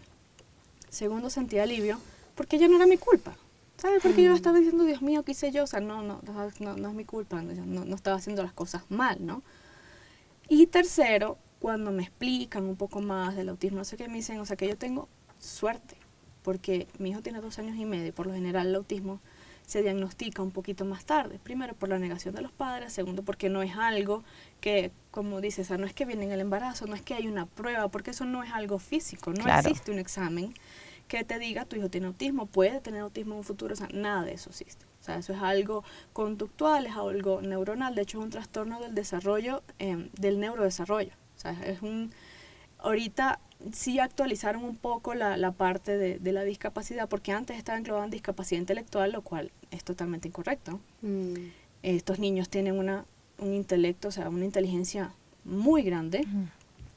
Segundo 0.88 1.30
sentí 1.30 1.58
alivio, 1.58 1.98
porque 2.34 2.58
ya 2.58 2.68
no 2.68 2.76
era 2.76 2.86
mi 2.86 2.96
culpa. 2.96 3.32
¿Sabes? 3.76 4.02
Porque 4.02 4.22
yo 4.22 4.32
mm. 4.32 4.34
estaba 4.34 4.58
diciendo, 4.58 4.84
Dios 4.84 5.00
mío, 5.00 5.22
¿qué 5.22 5.32
hice 5.32 5.52
yo? 5.52 5.64
O 5.64 5.66
sea, 5.66 5.80
no, 5.80 6.02
no, 6.02 6.20
no, 6.58 6.76
no 6.76 6.88
es 6.88 6.94
mi 6.94 7.06
culpa, 7.06 7.40
no, 7.40 7.84
no 7.84 7.94
estaba 7.94 8.18
haciendo 8.18 8.42
las 8.42 8.52
cosas 8.52 8.82
mal, 8.90 9.24
¿no? 9.24 9.42
Y 10.48 10.66
tercero, 10.66 11.38
cuando 11.60 11.90
me 11.92 12.02
explican 12.02 12.64
un 12.64 12.76
poco 12.76 13.00
más 13.00 13.36
del 13.36 13.48
autismo, 13.48 13.78
no 13.78 13.84
sé 13.84 13.96
qué 13.96 14.08
me 14.08 14.16
dicen, 14.16 14.38
o 14.40 14.44
sea, 14.44 14.56
que 14.56 14.68
yo 14.68 14.76
tengo 14.76 15.08
suerte, 15.38 15.96
porque 16.42 16.88
mi 16.98 17.10
hijo 17.10 17.22
tiene 17.22 17.40
dos 17.40 17.58
años 17.58 17.76
y 17.76 17.84
medio, 17.84 18.08
y 18.08 18.12
por 18.12 18.26
lo 18.26 18.34
general 18.34 18.66
el 18.66 18.74
autismo 18.74 19.20
se 19.70 19.82
diagnostica 19.82 20.42
un 20.42 20.50
poquito 20.50 20.84
más 20.84 21.04
tarde. 21.04 21.38
Primero 21.38 21.74
por 21.74 21.88
la 21.88 21.98
negación 22.00 22.34
de 22.34 22.42
los 22.42 22.50
padres, 22.50 22.92
segundo 22.92 23.22
porque 23.22 23.48
no 23.48 23.62
es 23.62 23.76
algo 23.76 24.24
que, 24.60 24.90
como 25.12 25.40
dices, 25.40 25.70
no 25.70 25.86
es 25.86 25.94
que 25.94 26.04
viene 26.04 26.24
en 26.24 26.32
el 26.32 26.40
embarazo, 26.40 26.88
no 26.88 26.96
es 26.96 27.02
que 27.02 27.14
hay 27.14 27.28
una 27.28 27.46
prueba, 27.46 27.86
porque 27.88 28.10
eso 28.10 28.24
no 28.24 28.42
es 28.42 28.50
algo 28.50 28.80
físico, 28.80 29.32
no 29.32 29.48
existe 29.48 29.92
un 29.92 30.00
examen 30.00 30.54
que 31.06 31.22
te 31.22 31.38
diga 31.38 31.66
tu 31.66 31.76
hijo 31.76 31.88
tiene 31.88 32.08
autismo, 32.08 32.46
puede 32.46 32.80
tener 32.80 33.02
autismo 33.02 33.34
en 33.34 33.38
un 33.38 33.44
futuro, 33.44 33.74
o 33.74 33.76
sea, 33.76 33.88
nada 33.92 34.24
de 34.24 34.32
eso 34.32 34.50
existe. 34.50 34.86
O 35.00 35.04
sea, 35.04 35.16
eso 35.16 35.32
es 35.32 35.40
algo 35.40 35.84
conductual, 36.12 36.86
es 36.86 36.96
algo 36.96 37.40
neuronal, 37.40 37.94
de 37.94 38.02
hecho 38.02 38.18
es 38.18 38.24
un 38.24 38.30
trastorno 38.30 38.80
del 38.80 38.96
desarrollo, 38.96 39.62
em, 39.78 40.08
del 40.18 40.40
neurodesarrollo. 40.40 41.12
O 41.36 41.40
sea, 41.40 41.52
es 41.64 41.80
un... 41.80 42.12
Ahorita 42.78 43.38
sí 43.72 43.98
actualizaron 43.98 44.64
un 44.64 44.76
poco 44.76 45.14
la, 45.14 45.36
la 45.36 45.52
parte 45.52 45.96
de, 45.96 46.18
de, 46.18 46.32
la 46.32 46.44
discapacidad, 46.44 47.08
porque 47.08 47.32
antes 47.32 47.56
estaba 47.56 47.78
englobada 47.78 48.04
en 48.04 48.10
discapacidad 48.10 48.60
intelectual, 48.60 49.12
lo 49.12 49.22
cual 49.22 49.50
es 49.70 49.84
totalmente 49.84 50.28
incorrecto. 50.28 50.80
Mm. 51.02 51.34
Estos 51.82 52.18
niños 52.18 52.48
tienen 52.48 52.78
una, 52.78 53.04
un 53.38 53.54
intelecto, 53.54 54.08
o 54.08 54.10
sea, 54.10 54.28
una 54.28 54.44
inteligencia 54.44 55.12
muy 55.44 55.82
grande. 55.82 56.26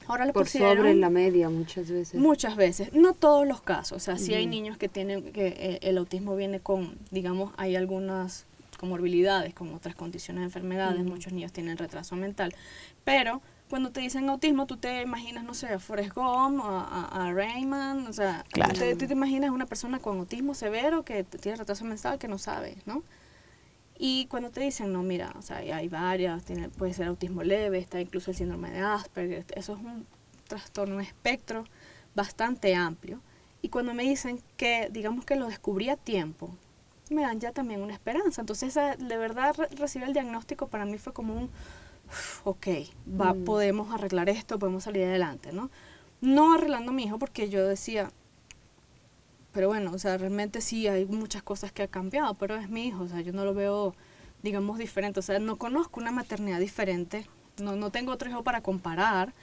Ahora 0.08 0.32
Por 0.34 0.50
sobre 0.50 0.96
la 0.96 1.10
media 1.10 1.50
muchas 1.50 1.90
veces. 1.90 2.20
Muchas 2.20 2.56
veces, 2.56 2.92
no 2.94 3.14
todos 3.14 3.48
los 3.48 3.62
casos, 3.62 3.96
o 3.96 4.00
sea, 4.00 4.18
sí 4.18 4.34
hay 4.34 4.48
niños 4.48 4.78
que 4.78 4.90
tienen, 4.90 5.32
que 5.32 5.48
eh, 5.48 5.80
el 5.82 5.98
autismo 5.98 6.36
viene 6.36 6.60
con, 6.60 6.98
digamos, 7.10 7.54
hay 7.56 7.78
algunas 7.78 8.46
comorbilidades, 8.78 9.54
como 9.54 9.76
otras 9.76 9.96
condiciones 9.96 10.42
de 10.42 10.46
enfermedades, 10.46 11.06
muchos 11.06 11.32
niños 11.32 11.54
tienen 11.54 11.78
retraso 11.78 12.18
mental, 12.18 12.54
pero 13.06 13.42
cuando 13.74 13.92
te 13.92 14.02
dicen 14.02 14.30
autismo, 14.30 14.68
tú 14.68 14.78
te 14.78 15.02
imaginas, 15.02 15.44
no 15.44 15.56
sé, 15.56 15.66
a 15.66 15.80
Forrest 15.80 16.14
Gump, 16.14 16.62
a, 16.64 17.08
a, 17.12 17.34
Rayman, 17.34 18.06
o 18.06 18.14
sea, 18.14 18.46
tú, 18.54 18.62
te, 19.08 19.12
imaginas 19.12 19.50
una 19.50 19.66
persona 19.66 19.98
con 19.98 20.20
autismo 20.20 20.54
severo 20.54 21.02
que 21.02 21.24
tiene 21.24 21.58
retraso 21.58 21.84
mental 21.84 22.20
que 22.20 22.28
no 22.28 22.38
sabe, 22.38 22.78
¿no? 22.86 23.02
Y 23.98 24.28
cuando 24.28 24.52
te 24.52 24.62
dicen, 24.62 24.94
no, 24.94 25.02
mira, 25.02 25.34
o 25.40 25.42
sea, 25.42 25.58
hay 25.58 25.88
varias, 25.88 26.44
tiene, 26.44 26.70
puede 26.70 26.94
ser 26.94 27.08
autismo 27.08 27.42
leve, 27.42 27.80
está 27.80 28.00
incluso 28.00 28.30
el 28.30 28.38
síndrome 28.38 28.70
de 28.70 28.82
Asperger, 28.82 29.44
eso 29.56 29.74
es 29.74 29.80
un 29.80 30.06
trastorno, 30.48 30.98
un 30.98 31.02
espectro 31.02 31.64
bastante 32.14 32.76
amplio. 32.76 33.22
Y 33.64 33.70
cuando 33.70 33.96
me 33.96 34.04
dicen 34.04 34.40
que, 34.56 34.90
digamos 34.92 35.26
que 35.26 35.36
lo 35.36 35.48
descubrí 35.48 35.90
a 35.90 35.98
tiempo, 35.98 36.56
me 37.10 37.24
dan 37.24 37.40
ya 37.40 37.52
también 37.52 37.82
una 37.82 37.94
esperanza. 37.94 38.42
Entonces, 38.42 38.76
de 38.76 39.18
verdad, 39.18 39.56
recibir 39.80 40.10
el 40.10 40.14
diagnóstico 40.14 40.68
para 40.68 40.86
mí 40.86 41.00
fue 41.00 41.12
como 41.12 41.34
un, 41.34 41.50
ok, 42.44 42.68
va, 43.20 43.34
mm. 43.34 43.44
podemos 43.44 43.94
arreglar 43.94 44.30
esto, 44.30 44.60
podemos 44.60 44.84
salir 44.84 45.04
adelante, 45.06 45.52
¿no? 45.52 45.70
No 46.22 46.54
arreglando 46.54 46.92
a 46.92 46.94
mi 46.94 47.04
hijo 47.04 47.20
porque 47.20 47.50
yo 47.50 47.68
decía, 47.68 48.12
pero 49.52 49.68
bueno, 49.68 49.92
o 49.94 50.00
sea, 50.00 50.18
realmente 50.18 50.62
sí 50.62 50.88
hay 50.88 51.06
muchas 51.06 51.44
cosas 51.44 51.72
que 51.72 51.84
ha 51.84 51.88
cambiado, 51.88 52.34
pero 52.34 52.56
es 52.56 52.70
mi 52.70 52.88
hijo, 52.88 53.04
o 53.04 53.08
sea, 53.08 53.22
yo 53.22 53.34
no 53.34 53.46
lo 53.46 53.54
veo, 53.54 53.96
digamos, 54.42 54.80
diferente, 54.80 55.20
o 55.20 55.24
sea, 55.24 55.40
no 55.40 55.58
conozco 55.58 56.00
una 56.00 56.12
maternidad 56.12 56.60
diferente, 56.60 57.28
no, 57.62 57.76
no 57.76 57.92
tengo 57.92 58.12
otro 58.12 58.30
hijo 58.30 58.44
para 58.44 58.62
comparar. 58.62 59.34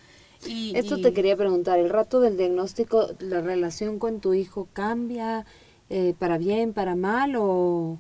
Y, 0.47 0.73
Esto 0.75 1.00
te 1.00 1.12
quería 1.12 1.37
preguntar, 1.37 1.79
¿el 1.79 1.91
rato 1.91 2.21
del 2.21 2.37
diagnóstico, 2.37 3.09
la 3.19 3.41
relación 3.41 3.99
con 3.99 4.21
tu 4.21 4.35
hijo 4.35 4.69
cambia 4.73 5.45
eh, 5.91 6.15
para 6.19 6.39
bien, 6.39 6.73
para 6.73 6.97
mal 6.97 7.35
o...? 7.37 7.99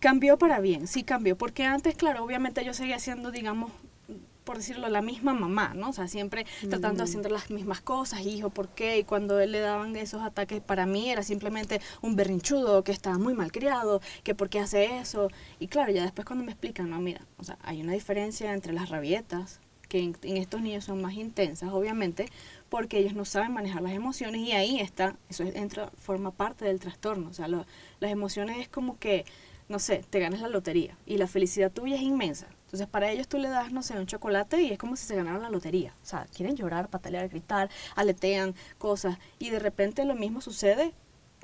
Cambió 0.00 0.38
para 0.38 0.60
bien, 0.60 0.86
sí 0.86 1.04
cambió, 1.04 1.36
porque 1.36 1.64
antes, 1.64 1.94
claro, 1.94 2.22
obviamente 2.24 2.64
yo 2.64 2.74
seguía 2.74 2.98
siendo, 2.98 3.30
digamos, 3.30 3.72
por 4.46 4.58
decirlo, 4.58 4.88
la 4.88 5.02
misma 5.02 5.34
mamá, 5.34 5.72
¿no? 5.74 5.90
O 5.90 5.92
sea, 5.92 6.06
siempre 6.06 6.46
tratando 6.70 7.04
de 7.04 7.10
hacer 7.10 7.30
las 7.32 7.50
mismas 7.50 7.80
cosas, 7.80 8.20
hijo, 8.20 8.48
¿por 8.48 8.68
qué? 8.68 8.98
Y 8.98 9.04
cuando 9.04 9.40
él 9.40 9.50
le 9.50 9.58
daban 9.58 9.96
esos 9.96 10.22
ataques, 10.22 10.62
para 10.62 10.86
mí 10.86 11.10
era 11.10 11.24
simplemente 11.24 11.80
un 12.00 12.14
berrinchudo 12.14 12.84
que 12.84 12.92
estaba 12.92 13.18
muy 13.18 13.34
mal 13.34 13.50
criado, 13.50 14.00
que 14.22 14.36
por 14.36 14.48
qué 14.48 14.60
hace 14.60 14.98
eso. 14.98 15.30
Y 15.58 15.66
claro, 15.66 15.90
ya 15.92 16.04
después 16.04 16.24
cuando 16.24 16.44
me 16.44 16.52
explican, 16.52 16.88
no, 16.88 17.00
mira, 17.00 17.22
o 17.38 17.44
sea, 17.44 17.58
hay 17.62 17.82
una 17.82 17.92
diferencia 17.92 18.54
entre 18.54 18.72
las 18.72 18.88
rabietas, 18.88 19.58
que 19.88 19.98
en, 19.98 20.36
estos 20.36 20.62
niños 20.62 20.84
son 20.84 21.02
más 21.02 21.14
intensas, 21.14 21.72
obviamente, 21.72 22.26
porque 22.68 22.98
ellos 22.98 23.14
no 23.14 23.24
saben 23.24 23.52
manejar 23.52 23.82
las 23.82 23.92
emociones 23.92 24.42
y 24.42 24.52
ahí 24.52 24.78
está, 24.78 25.16
eso 25.28 25.42
entra, 25.42 25.90
forma 25.96 26.30
parte 26.30 26.64
del 26.64 26.78
trastorno. 26.78 27.30
O 27.30 27.32
sea, 27.32 27.48
las 27.48 27.66
emociones 28.10 28.58
es 28.58 28.68
como 28.68 28.98
que, 28.98 29.24
no 29.68 29.78
sé, 29.78 30.04
te 30.10 30.20
ganas 30.20 30.40
la 30.40 30.48
lotería 30.48 30.96
y 31.06 31.18
la 31.18 31.26
felicidad 31.26 31.72
tuya 31.72 31.96
es 31.96 32.02
inmensa 32.02 32.46
entonces, 32.66 32.88
para 32.88 33.12
ellos 33.12 33.28
tú 33.28 33.38
le 33.38 33.48
das, 33.48 33.70
no 33.70 33.82
sé, 33.82 33.96
un 33.96 34.06
chocolate 34.06 34.60
y 34.60 34.72
es 34.72 34.78
como 34.78 34.96
si 34.96 35.06
se 35.06 35.14
ganaran 35.14 35.40
la 35.40 35.50
lotería. 35.50 35.94
O 36.02 36.06
sea, 36.06 36.26
quieren 36.34 36.56
llorar, 36.56 36.88
patalear, 36.88 37.28
gritar, 37.28 37.70
aletean 37.94 38.56
cosas. 38.78 39.18
Y 39.38 39.50
de 39.50 39.60
repente 39.60 40.04
lo 40.04 40.16
mismo 40.16 40.40
sucede 40.40 40.92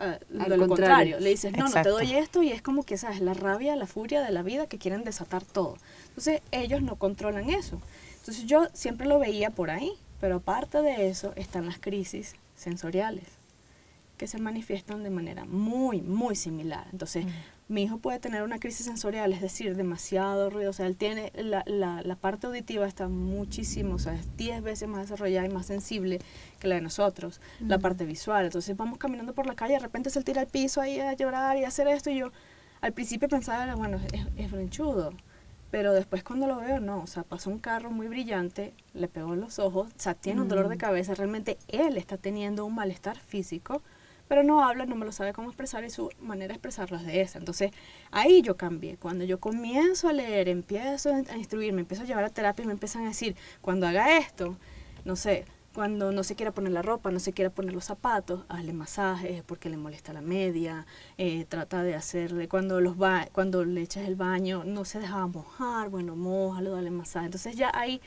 uh, 0.00 0.48
lo, 0.48 0.66
contrario. 0.66 1.20
Le 1.20 1.30
dices, 1.30 1.56
no, 1.56 1.68
no 1.68 1.82
te 1.82 1.88
doy 1.88 2.12
esto 2.14 2.42
y 2.42 2.50
es 2.50 2.60
como 2.60 2.82
que, 2.82 2.98
¿sabes? 2.98 3.20
La 3.20 3.34
rabia, 3.34 3.76
la 3.76 3.86
furia 3.86 4.20
de 4.20 4.32
la 4.32 4.42
vida 4.42 4.66
que 4.66 4.78
quieren 4.78 5.04
desatar 5.04 5.44
todo. 5.44 5.76
Entonces, 6.08 6.42
ellos 6.50 6.82
no 6.82 6.96
controlan 6.96 7.48
eso. 7.50 7.80
Entonces, 8.18 8.44
yo 8.46 8.66
siempre 8.72 9.06
lo 9.06 9.20
veía 9.20 9.50
por 9.50 9.70
ahí. 9.70 9.92
Pero 10.20 10.36
aparte 10.36 10.82
de 10.82 11.08
eso, 11.08 11.32
están 11.36 11.66
las 11.66 11.78
crisis 11.78 12.34
sensoriales 12.56 13.24
que 14.16 14.28
se 14.28 14.38
manifiestan 14.38 15.02
de 15.02 15.10
manera 15.10 15.44
muy, 15.44 16.00
muy 16.00 16.36
similar. 16.36 16.86
Entonces, 16.92 17.26
mi 17.72 17.84
hijo 17.84 17.98
puede 17.98 18.18
tener 18.18 18.42
una 18.42 18.58
crisis 18.58 18.86
sensorial, 18.86 19.32
es 19.32 19.40
decir, 19.40 19.74
demasiado 19.76 20.50
ruido, 20.50 20.70
o 20.70 20.72
sea, 20.72 20.86
él 20.86 20.96
tiene, 20.96 21.32
la, 21.34 21.64
la, 21.66 22.02
la 22.02 22.16
parte 22.16 22.46
auditiva 22.46 22.86
está 22.86 23.08
muchísimo, 23.08 23.94
o 23.94 23.98
sea, 23.98 24.14
es 24.14 24.36
10 24.36 24.62
veces 24.62 24.88
más 24.88 25.00
desarrollada 25.02 25.46
y 25.46 25.50
más 25.50 25.66
sensible 25.66 26.20
que 26.60 26.68
la 26.68 26.74
de 26.76 26.82
nosotros, 26.82 27.40
la 27.60 27.78
parte 27.78 28.04
visual, 28.04 28.44
entonces 28.44 28.76
vamos 28.76 28.98
caminando 28.98 29.32
por 29.32 29.46
la 29.46 29.54
calle, 29.54 29.74
de 29.74 29.78
repente 29.80 30.10
se 30.10 30.22
tira 30.22 30.42
al 30.42 30.48
piso 30.48 30.80
ahí 30.82 31.00
a 31.00 31.14
llorar 31.14 31.56
y 31.56 31.64
a 31.64 31.68
hacer 31.68 31.88
esto, 31.88 32.10
y 32.10 32.18
yo 32.18 32.30
al 32.82 32.92
principio 32.92 33.28
pensaba, 33.28 33.74
bueno, 33.74 33.98
es, 34.12 34.26
es 34.36 34.50
bronchudo, 34.50 35.14
pero 35.70 35.94
después 35.94 36.22
cuando 36.22 36.46
lo 36.46 36.56
veo, 36.58 36.78
no, 36.78 37.00
o 37.00 37.06
sea, 37.06 37.22
pasó 37.22 37.48
un 37.48 37.58
carro 37.58 37.90
muy 37.90 38.06
brillante, 38.06 38.74
le 38.92 39.08
pegó 39.08 39.32
en 39.32 39.40
los 39.40 39.58
ojos, 39.58 39.88
o 39.88 40.00
sea, 40.00 40.12
tiene 40.12 40.42
un 40.42 40.48
dolor 40.48 40.68
de 40.68 40.76
cabeza, 40.76 41.14
realmente 41.14 41.56
él 41.68 41.96
está 41.96 42.18
teniendo 42.18 42.66
un 42.66 42.74
malestar 42.74 43.18
físico, 43.18 43.80
pero 44.28 44.42
no 44.42 44.64
habla, 44.64 44.86
no 44.86 44.96
me 44.96 45.04
lo 45.04 45.12
sabe 45.12 45.32
cómo 45.32 45.48
expresar 45.48 45.84
y 45.84 45.90
su 45.90 46.10
manera 46.20 46.48
de 46.48 46.54
expresarlo 46.54 46.96
es 46.96 47.06
de 47.06 47.20
esa. 47.20 47.38
Entonces 47.38 47.70
ahí 48.10 48.42
yo 48.42 48.56
cambié. 48.56 48.96
Cuando 48.96 49.24
yo 49.24 49.40
comienzo 49.40 50.08
a 50.08 50.12
leer, 50.12 50.48
empiezo 50.48 51.10
a 51.10 51.36
instruirme, 51.36 51.80
empiezo 51.80 52.04
a 52.04 52.06
llevar 52.06 52.24
a 52.24 52.30
terapia 52.30 52.64
me 52.64 52.72
empiezan 52.72 53.04
a 53.04 53.08
decir, 53.08 53.36
cuando 53.60 53.86
haga 53.86 54.18
esto, 54.18 54.56
no 55.04 55.16
sé, 55.16 55.44
cuando 55.74 56.12
no 56.12 56.22
se 56.22 56.34
quiera 56.34 56.52
poner 56.52 56.72
la 56.72 56.82
ropa, 56.82 57.10
no 57.10 57.18
se 57.18 57.32
quiera 57.32 57.50
poner 57.50 57.72
los 57.72 57.84
zapatos, 57.84 58.44
hazle 58.48 58.72
masajes 58.72 59.42
porque 59.42 59.70
le 59.70 59.76
molesta 59.76 60.12
la 60.12 60.20
media, 60.20 60.86
eh, 61.16 61.46
trata 61.48 61.82
de 61.82 61.94
hacerle, 61.94 62.48
cuando, 62.48 62.80
los 62.80 63.00
va, 63.00 63.28
cuando 63.32 63.64
le 63.64 63.80
echas 63.82 64.06
el 64.06 64.16
baño, 64.16 64.64
no 64.64 64.84
se 64.84 65.00
dejaba 65.00 65.26
mojar, 65.26 65.88
bueno, 65.88 66.14
mojalo, 66.14 66.72
dale 66.72 66.90
masaje. 66.90 67.26
Entonces 67.26 67.56
ya 67.56 67.70
ahí 67.74 68.00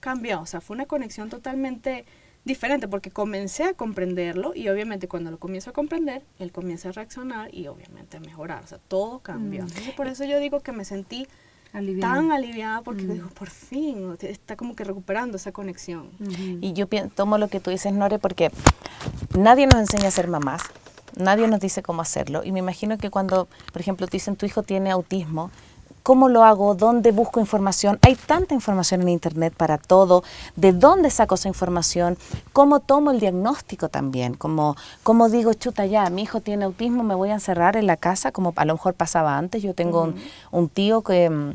cambió, 0.00 0.40
o 0.40 0.46
sea, 0.46 0.60
fue 0.60 0.74
una 0.74 0.86
conexión 0.86 1.28
totalmente 1.28 2.04
diferente 2.44 2.88
porque 2.88 3.10
comencé 3.10 3.64
a 3.64 3.74
comprenderlo 3.74 4.52
y 4.54 4.68
obviamente 4.68 5.08
cuando 5.08 5.30
lo 5.30 5.38
comienzo 5.38 5.70
a 5.70 5.72
comprender, 5.72 6.22
él 6.38 6.52
comienza 6.52 6.88
a 6.88 6.92
reaccionar 6.92 7.54
y 7.54 7.68
obviamente 7.68 8.16
a 8.16 8.20
mejorar, 8.20 8.64
o 8.64 8.66
sea, 8.66 8.78
todo 8.88 9.20
cambió. 9.20 9.64
Mm. 9.64 9.96
por 9.96 10.08
eso 10.08 10.24
yo 10.24 10.38
digo 10.38 10.60
que 10.60 10.72
me 10.72 10.84
sentí 10.84 11.28
tan 12.00 12.32
aliviada 12.32 12.82
porque 12.82 13.04
mm. 13.04 13.12
digo, 13.12 13.28
por 13.30 13.48
fin, 13.48 14.16
está 14.20 14.56
como 14.56 14.76
que 14.76 14.84
recuperando 14.84 15.36
esa 15.36 15.52
conexión. 15.52 16.10
Y 16.60 16.74
yo 16.74 16.86
tomo 17.14 17.38
lo 17.38 17.48
que 17.48 17.60
tú 17.60 17.70
dices, 17.70 17.92
Nore, 17.92 18.18
porque 18.18 18.50
nadie 19.38 19.66
nos 19.66 19.80
enseña 19.80 20.08
a 20.08 20.10
ser 20.10 20.28
mamás, 20.28 20.62
nadie 21.16 21.46
nos 21.48 21.60
dice 21.60 21.82
cómo 21.82 22.02
hacerlo 22.02 22.42
y 22.44 22.52
me 22.52 22.58
imagino 22.58 22.98
que 22.98 23.10
cuando, 23.10 23.48
por 23.72 23.80
ejemplo, 23.80 24.06
te 24.06 24.16
dicen 24.16 24.36
tu 24.36 24.46
hijo 24.46 24.62
tiene 24.62 24.90
autismo, 24.90 25.50
¿Cómo 26.02 26.28
lo 26.28 26.42
hago? 26.42 26.74
¿Dónde 26.74 27.12
busco 27.12 27.38
información? 27.38 27.98
Hay 28.02 28.16
tanta 28.16 28.54
información 28.54 29.02
en 29.02 29.08
Internet 29.08 29.54
para 29.56 29.78
todo. 29.78 30.24
¿De 30.56 30.72
dónde 30.72 31.10
saco 31.10 31.36
esa 31.36 31.46
información? 31.46 32.18
¿Cómo 32.52 32.80
tomo 32.80 33.12
el 33.12 33.20
diagnóstico 33.20 33.88
también? 33.88 34.34
Como, 34.34 34.74
como 35.04 35.28
digo, 35.28 35.54
chuta 35.54 35.86
ya, 35.86 36.10
mi 36.10 36.22
hijo 36.22 36.40
tiene 36.40 36.64
autismo, 36.64 37.04
me 37.04 37.14
voy 37.14 37.30
a 37.30 37.34
encerrar 37.34 37.76
en 37.76 37.86
la 37.86 37.96
casa, 37.96 38.32
como 38.32 38.52
a 38.56 38.64
lo 38.64 38.74
mejor 38.74 38.94
pasaba 38.94 39.38
antes. 39.38 39.62
Yo 39.62 39.74
tengo 39.74 40.12
un, 40.50 40.68
tío 40.68 41.02
que 41.02 41.30
mm, 41.30 41.54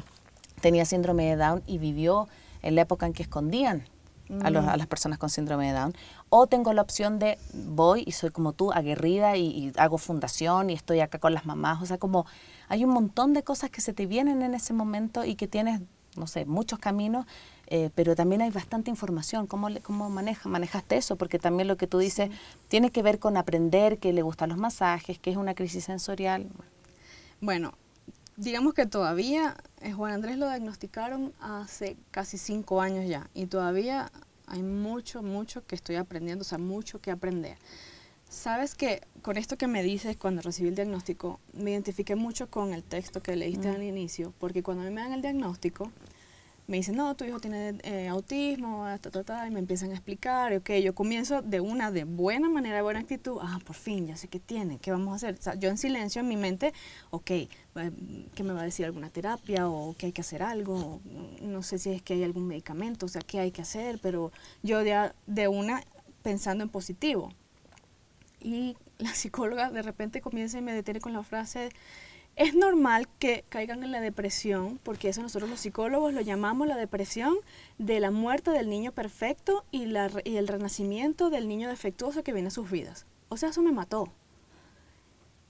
tenía 0.61 0.85
síndrome 0.85 1.25
de 1.25 1.35
Down 1.35 1.61
y 1.67 1.77
vivió 1.77 2.29
en 2.61 2.75
la 2.75 2.81
época 2.81 3.05
en 3.05 3.11
que 3.11 3.23
escondían 3.23 3.83
a, 4.43 4.49
las 4.49 4.87
personas 4.87 5.19
con 5.19 5.29
síndrome 5.29 5.67
de 5.67 5.73
Down. 5.73 5.93
O 6.29 6.47
tengo 6.47 6.73
la 6.73 6.81
opción 6.81 7.19
de 7.19 7.37
voy 7.53 8.03
y 8.05 8.11
soy 8.11 8.31
como 8.31 8.53
tú, 8.53 8.71
aguerrida 8.71 9.37
y, 9.37 9.47
y 9.47 9.71
hago 9.77 9.97
fundación 9.97 10.69
y 10.69 10.73
estoy 10.73 10.99
acá 10.99 11.19
con 11.19 11.33
las 11.33 11.45
mamás. 11.45 11.81
O 11.81 11.85
sea, 11.85 11.97
como 11.97 12.25
hay 12.69 12.83
un 12.83 12.91
montón 12.91 13.33
de 13.33 13.43
cosas 13.43 13.69
que 13.69 13.81
se 13.81 13.93
te 13.93 14.05
vienen 14.05 14.41
en 14.41 14.53
ese 14.53 14.73
momento 14.73 15.23
y 15.25 15.35
que 15.35 15.47
tienes, 15.47 15.81
no 16.15 16.27
sé, 16.27 16.45
muchos 16.45 16.79
caminos, 16.79 17.25
eh, 17.67 17.89
pero 17.95 18.15
también 18.15 18.41
hay 18.41 18.49
bastante 18.49 18.89
información. 18.89 19.47
¿Cómo, 19.47 19.67
cómo 19.83 20.09
maneja, 20.09 20.47
manejaste 20.47 20.97
eso? 20.97 21.17
Porque 21.17 21.39
también 21.39 21.67
lo 21.67 21.77
que 21.77 21.87
tú 21.87 21.97
dices 21.97 22.29
tiene 22.67 22.91
que 22.91 23.03
ver 23.03 23.19
con 23.19 23.37
aprender 23.37 23.99
que 23.99 24.13
le 24.13 24.21
gustan 24.21 24.49
los 24.49 24.57
masajes, 24.57 25.19
que 25.19 25.31
es 25.31 25.37
una 25.37 25.53
crisis 25.53 25.83
sensorial. 25.83 26.47
Bueno, 27.41 27.73
digamos 28.37 28.73
que 28.73 28.85
todavía, 28.85 29.57
eh, 29.81 29.91
Juan 29.91 30.13
Andrés 30.13 30.37
lo 30.37 30.47
diagnosticaron 30.47 31.33
hace 31.41 31.97
casi 32.11 32.37
cinco 32.37 32.81
años 32.81 33.07
ya 33.07 33.29
y 33.33 33.47
todavía 33.47 34.11
hay 34.45 34.63
mucho, 34.63 35.21
mucho 35.23 35.65
que 35.65 35.75
estoy 35.75 35.95
aprendiendo, 35.97 36.43
o 36.43 36.45
sea, 36.45 36.57
mucho 36.57 37.01
que 37.01 37.11
aprender. 37.11 37.57
Sabes 38.29 38.75
que 38.75 39.01
con 39.21 39.37
esto 39.37 39.57
que 39.57 39.67
me 39.67 39.83
dices 39.83 40.15
cuando 40.17 40.41
recibí 40.41 40.69
el 40.69 40.75
diagnóstico, 40.75 41.39
me 41.53 41.71
identifiqué 41.71 42.15
mucho 42.15 42.49
con 42.49 42.73
el 42.73 42.83
texto 42.83 43.21
que 43.21 43.35
leíste 43.35 43.69
Mm. 43.71 43.75
al 43.75 43.83
inicio, 43.83 44.33
porque 44.39 44.63
cuando 44.63 44.83
a 44.83 44.85
mí 44.85 44.93
me 44.93 45.01
dan 45.01 45.13
el 45.13 45.21
diagnóstico, 45.21 45.91
me 46.67 46.77
dicen, 46.77 46.97
no, 46.97 47.15
tu 47.15 47.23
hijo 47.23 47.39
tiene 47.39 47.79
eh, 47.83 48.09
autismo, 48.09 48.85
ta, 49.01 49.09
ta, 49.09 49.23
ta, 49.23 49.47
y 49.47 49.51
me 49.51 49.59
empiezan 49.59 49.91
a 49.91 49.93
explicar, 49.93 50.53
ok, 50.53 50.71
yo 50.83 50.93
comienzo 50.93 51.41
de 51.41 51.61
una, 51.61 51.91
de 51.91 52.03
buena 52.03 52.49
manera, 52.49 52.75
de 52.75 52.81
buena 52.81 52.99
actitud, 52.99 53.37
ah, 53.41 53.59
por 53.65 53.75
fin, 53.75 54.07
ya 54.07 54.17
sé 54.17 54.27
qué 54.27 54.39
tiene, 54.39 54.77
qué 54.77 54.91
vamos 54.91 55.13
a 55.13 55.15
hacer. 55.15 55.35
O 55.39 55.41
sea, 55.41 55.55
yo 55.55 55.69
en 55.69 55.77
silencio 55.77 56.19
en 56.19 56.27
mi 56.27 56.35
mente, 56.35 56.73
ok, 57.09 57.25
¿qué 57.25 58.43
me 58.43 58.53
va 58.53 58.61
a 58.61 58.65
decir 58.65 58.85
alguna 58.85 59.09
terapia 59.09 59.69
o 59.69 59.95
que 59.97 60.07
hay 60.07 60.11
que 60.11 60.21
hacer 60.21 60.43
algo? 60.43 60.99
no 61.41 61.63
sé 61.63 61.79
si 61.79 61.91
es 61.91 62.01
que 62.01 62.15
hay 62.15 62.23
algún 62.23 62.47
medicamento, 62.47 63.05
o 63.05 63.09
sea, 63.09 63.21
qué 63.21 63.39
hay 63.39 63.51
que 63.51 63.61
hacer, 63.61 63.99
pero 64.01 64.31
yo 64.61 64.83
de, 64.83 65.11
de 65.25 65.47
una 65.47 65.83
pensando 66.21 66.63
en 66.63 66.69
positivo. 66.69 67.31
Y 68.41 68.75
la 68.97 69.13
psicóloga 69.15 69.71
de 69.71 69.81
repente 69.81 70.21
comienza 70.21 70.57
y 70.57 70.61
me 70.61 70.73
detiene 70.73 70.99
con 70.99 71.13
la 71.13 71.23
frase, 71.23 71.69
es 72.37 72.53
normal 72.53 73.07
que 73.17 73.43
caigan 73.49 73.83
en 73.83 73.91
la 73.91 73.99
depresión, 73.99 74.79
porque 74.83 75.09
eso 75.09 75.23
nosotros 75.23 75.49
los 75.49 75.59
psicólogos 75.59 76.13
lo 76.13 76.21
llamamos 76.21 76.67
la 76.67 76.77
depresión 76.77 77.35
de 77.79 77.99
la 77.99 78.11
muerte 78.11 78.51
del 78.51 78.69
niño 78.69 78.91
perfecto 78.91 79.65
y, 79.71 79.87
la, 79.87 80.11
y 80.23 80.37
el 80.37 80.47
renacimiento 80.47 81.31
del 81.31 81.47
niño 81.47 81.67
defectuoso 81.67 82.23
que 82.23 82.33
viene 82.33 82.49
a 82.49 82.51
sus 82.51 82.69
vidas. 82.69 83.07
O 83.29 83.37
sea, 83.37 83.49
eso 83.49 83.63
me 83.63 83.71
mató. 83.71 84.13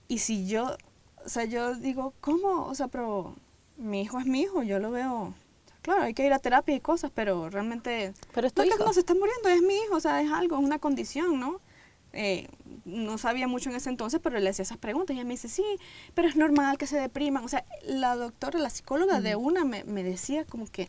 Y 0.08 0.20
si 0.20 0.48
yo, 0.48 0.78
o 1.26 1.30
sea, 1.30 1.44
yo 1.44 1.76
digo, 1.76 2.14
¿cómo? 2.22 2.66
O 2.66 2.74
sea, 2.74 2.88
pero 2.88 3.36
mi 3.76 4.02
hijo 4.02 4.18
es 4.20 4.26
mi 4.26 4.42
hijo, 4.42 4.64
yo 4.64 4.80
lo 4.80 4.90
veo. 4.90 5.34
Claro, 5.82 6.04
hay 6.04 6.14
que 6.14 6.26
ir 6.26 6.32
a 6.32 6.40
terapia 6.40 6.74
y 6.74 6.80
cosas, 6.80 7.12
pero 7.14 7.50
realmente 7.50 8.14
Pero 8.34 8.48
es 8.48 8.54
tu 8.54 8.64
hijo. 8.64 8.78
no 8.86 8.94
se 8.94 9.02
está 9.02 9.14
muriendo, 9.14 9.50
es 9.50 9.62
mi 9.62 9.76
hijo, 9.76 9.96
o 9.96 10.00
sea, 10.00 10.22
es 10.22 10.32
algo, 10.32 10.58
es 10.58 10.64
una 10.64 10.80
condición, 10.80 11.38
¿no? 11.38 11.60
Eh, 12.14 12.48
no 12.86 13.18
sabía 13.18 13.48
mucho 13.48 13.70
en 13.70 13.76
ese 13.76 13.90
entonces, 13.90 14.20
pero 14.24 14.40
le 14.40 14.50
hacía 14.50 14.64
esas 14.64 14.78
preguntas 14.78 15.14
y 15.16 15.20
ella 15.20 15.26
me 15.28 15.34
dice, 15.36 15.50
sí, 15.50 15.64
pero 16.14 16.28
es 16.28 16.36
normal 16.36 16.78
que 16.78 16.88
se 16.88 16.98
depriman. 17.00 17.44
O 17.44 17.48
sea, 17.48 17.64
la 17.86 18.16
doctora, 18.16 18.60
la 18.60 18.70
psicóloga 18.70 19.22
de 19.22 19.36
una 19.36 19.66
me, 19.66 19.84
me 19.84 20.04
decía 20.04 20.46
como 20.46 20.66
que... 20.66 20.88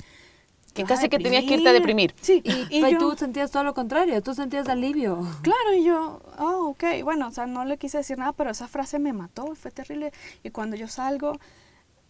Que 0.74 0.84
"Te 0.84 0.90
vas 0.90 0.92
a 0.92 0.94
casi 0.96 1.08
que 1.08 1.18
tenías 1.18 1.44
que 1.44 1.54
irte 1.54 1.68
a 1.68 1.72
deprimir. 1.72 2.14
Sí, 2.20 2.40
Y, 2.44 2.76
y 2.78 2.86
y 2.86 2.92
yo- 2.92 2.98
tú 2.98 3.16
sentías 3.16 3.50
todo 3.50 3.64
lo 3.64 3.74
contrario, 3.74 4.22
tú 4.22 4.32
sentías 4.34 4.68
alivio. 4.68 5.26
Claro, 5.42 5.74
y 5.76 5.82
yo, 5.84 6.20
oh, 6.38 6.68
ok, 6.68 6.84
bueno, 7.02 7.26
o 7.28 7.30
sea, 7.32 7.46
no 7.46 7.64
le 7.64 7.78
quise 7.78 7.98
decir 7.98 8.16
nada, 8.18 8.32
pero 8.32 8.50
esa 8.50 8.68
frase 8.68 8.98
me 8.98 9.12
mató, 9.12 9.54
fue 9.56 9.70
terrible. 9.72 10.12
Y 10.44 10.50
cuando 10.50 10.76
yo 10.76 10.86
salgo, 10.86 11.32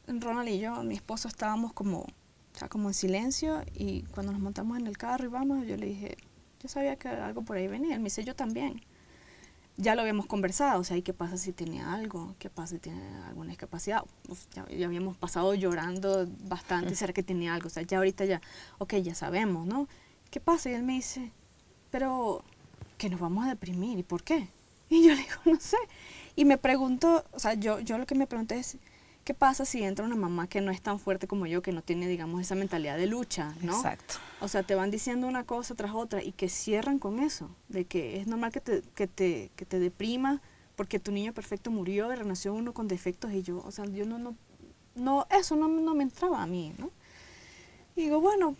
Ronald 0.06 0.48
y 0.48 0.58
yo, 0.58 0.82
mi 0.82 0.94
esposo, 0.94 1.28
estábamos 1.28 1.72
como, 1.72 2.00
o 2.00 2.06
sea, 2.58 2.68
como 2.68 2.88
en 2.88 2.94
silencio, 2.94 3.62
y 3.74 4.02
cuando 4.14 4.32
nos 4.32 4.40
montamos 4.40 4.78
en 4.78 4.86
el 4.86 4.98
carro 4.98 5.24
y 5.24 5.28
vamos, 5.28 5.66
yo 5.66 5.76
le 5.76 5.86
dije, 5.86 6.16
yo 6.60 6.68
sabía 6.68 6.96
que 6.96 7.08
algo 7.08 7.42
por 7.42 7.56
ahí 7.56 7.68
venía. 7.68 7.94
Él 7.94 8.00
me 8.00 8.04
dice, 8.06 8.24
yo 8.24 8.34
también. 8.34 8.82
Ya 9.80 9.94
lo 9.94 10.02
habíamos 10.02 10.26
conversado, 10.26 10.80
o 10.80 10.84
sea, 10.84 10.96
¿y 10.96 11.02
qué 11.02 11.12
pasa 11.12 11.38
si 11.38 11.52
tiene 11.52 11.80
algo? 11.80 12.34
¿Qué 12.40 12.50
pasa 12.50 12.74
si 12.74 12.80
tiene 12.80 13.00
alguna 13.28 13.50
discapacidad? 13.50 14.04
Uf, 14.28 14.44
ya, 14.52 14.66
ya 14.68 14.86
habíamos 14.86 15.16
pasado 15.16 15.54
llorando 15.54 16.26
bastante, 16.48 16.96
¿será 16.96 17.12
que 17.12 17.22
tiene 17.22 17.48
algo? 17.48 17.68
O 17.68 17.70
sea, 17.70 17.84
ya 17.84 17.98
ahorita 17.98 18.24
ya, 18.24 18.42
ok, 18.78 18.94
ya 18.96 19.14
sabemos, 19.14 19.66
¿no? 19.66 19.88
¿Qué 20.32 20.40
pasa? 20.40 20.68
Y 20.68 20.74
él 20.74 20.82
me 20.82 20.94
dice, 20.94 21.30
pero 21.90 22.42
que 22.98 23.08
nos 23.08 23.20
vamos 23.20 23.46
a 23.46 23.50
deprimir, 23.50 23.98
¿y 23.98 24.02
por 24.02 24.24
qué? 24.24 24.48
Y 24.90 25.06
yo 25.06 25.14
le 25.14 25.18
digo, 25.22 25.40
no 25.44 25.60
sé. 25.60 25.76
Y 26.34 26.44
me 26.44 26.58
pregunto, 26.58 27.24
o 27.32 27.38
sea, 27.38 27.54
yo, 27.54 27.78
yo 27.80 27.98
lo 27.98 28.06
que 28.06 28.14
me 28.14 28.26
pregunté 28.26 28.58
es, 28.58 28.78
¿qué 29.28 29.34
pasa 29.34 29.66
si 29.66 29.82
entra 29.82 30.06
una 30.06 30.16
mamá 30.16 30.46
que 30.46 30.62
no 30.62 30.70
es 30.70 30.80
tan 30.80 30.98
fuerte 30.98 31.26
como 31.26 31.44
yo, 31.44 31.60
que 31.60 31.70
no 31.70 31.82
tiene, 31.82 32.08
digamos, 32.08 32.40
esa 32.40 32.54
mentalidad 32.54 32.96
de 32.96 33.06
lucha, 33.06 33.54
¿no? 33.60 33.76
Exacto. 33.76 34.14
O 34.40 34.48
sea, 34.48 34.62
te 34.62 34.74
van 34.74 34.90
diciendo 34.90 35.26
una 35.26 35.44
cosa 35.44 35.74
tras 35.74 35.94
otra 35.94 36.22
y 36.22 36.32
que 36.32 36.48
cierran 36.48 36.98
con 36.98 37.18
eso, 37.18 37.50
de 37.68 37.84
que 37.84 38.18
es 38.18 38.26
normal 38.26 38.52
que 38.52 38.62
te, 38.62 38.82
que 38.94 39.06
te, 39.06 39.50
que 39.54 39.66
te 39.66 39.80
deprima 39.80 40.40
porque 40.76 40.98
tu 40.98 41.12
niño 41.12 41.34
perfecto 41.34 41.70
murió 41.70 42.10
y 42.10 42.16
renació 42.16 42.54
uno 42.54 42.72
con 42.72 42.88
defectos 42.88 43.30
y 43.34 43.42
yo, 43.42 43.62
o 43.66 43.70
sea, 43.70 43.84
yo 43.84 44.06
no, 44.06 44.18
no, 44.18 44.34
no 44.94 45.26
eso 45.28 45.56
no, 45.56 45.68
no 45.68 45.94
me 45.94 46.04
entraba 46.04 46.42
a 46.42 46.46
mí, 46.46 46.74
¿no? 46.78 46.90
Y 47.96 48.04
digo, 48.04 48.22
bueno, 48.22 48.56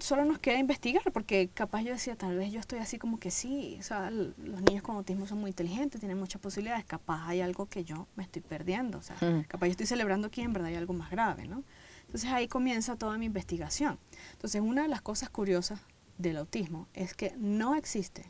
solo 0.00 0.24
nos 0.24 0.38
queda 0.38 0.58
investigar 0.58 1.02
porque 1.12 1.48
capaz 1.52 1.82
yo 1.82 1.92
decía, 1.92 2.16
tal 2.16 2.36
vez 2.36 2.52
yo 2.52 2.60
estoy 2.60 2.78
así 2.78 2.98
como 2.98 3.18
que 3.18 3.30
sí, 3.30 3.76
o 3.80 3.82
sea, 3.82 4.10
los 4.10 4.62
niños 4.62 4.82
con 4.82 4.96
autismo 4.96 5.26
son 5.26 5.40
muy 5.40 5.50
inteligentes, 5.50 6.00
tienen 6.00 6.18
muchas 6.18 6.40
posibilidades, 6.40 6.84
capaz 6.84 7.26
hay 7.26 7.40
algo 7.40 7.66
que 7.66 7.84
yo 7.84 8.06
me 8.16 8.22
estoy 8.22 8.42
perdiendo, 8.42 8.98
o 8.98 9.02
sea, 9.02 9.16
Ujú. 9.16 9.44
capaz 9.48 9.66
yo 9.66 9.72
estoy 9.72 9.86
celebrando 9.86 10.28
aquí, 10.28 10.42
en 10.42 10.52
verdad 10.52 10.68
hay 10.68 10.76
algo 10.76 10.92
más 10.92 11.10
grave, 11.10 11.46
¿no? 11.46 11.62
Entonces 12.06 12.30
ahí 12.30 12.48
comienza 12.48 12.96
toda 12.96 13.16
mi 13.18 13.26
investigación. 13.26 13.98
Entonces 14.32 14.60
una 14.60 14.82
de 14.82 14.88
las 14.88 15.00
cosas 15.00 15.30
curiosas 15.30 15.80
del 16.18 16.36
autismo 16.36 16.88
es 16.92 17.14
que 17.14 17.34
no 17.38 17.74
existe 17.76 18.24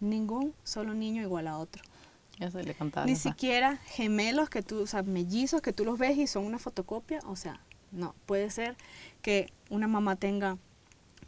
ningún 0.00 0.54
solo 0.64 0.94
niño 0.94 1.22
igual 1.22 1.48
a 1.48 1.58
otro. 1.58 1.82
Eso 2.38 2.60
le 2.60 2.74
contaba. 2.74 3.06
Ni 3.06 3.16
siquiera 3.16 3.78
gemelos 3.86 4.50
que 4.50 4.62
tú, 4.62 4.80
o 4.82 4.86
sea, 4.86 5.02
mellizos 5.02 5.62
que 5.62 5.72
tú 5.72 5.84
los 5.84 5.98
ves 5.98 6.16
y 6.18 6.26
son 6.26 6.44
una 6.44 6.58
fotocopia, 6.58 7.20
o 7.26 7.36
sea, 7.36 7.60
no. 7.90 8.14
Puede 8.26 8.50
ser 8.50 8.76
que 9.22 9.52
una 9.70 9.86
mamá 9.88 10.16
tenga 10.16 10.58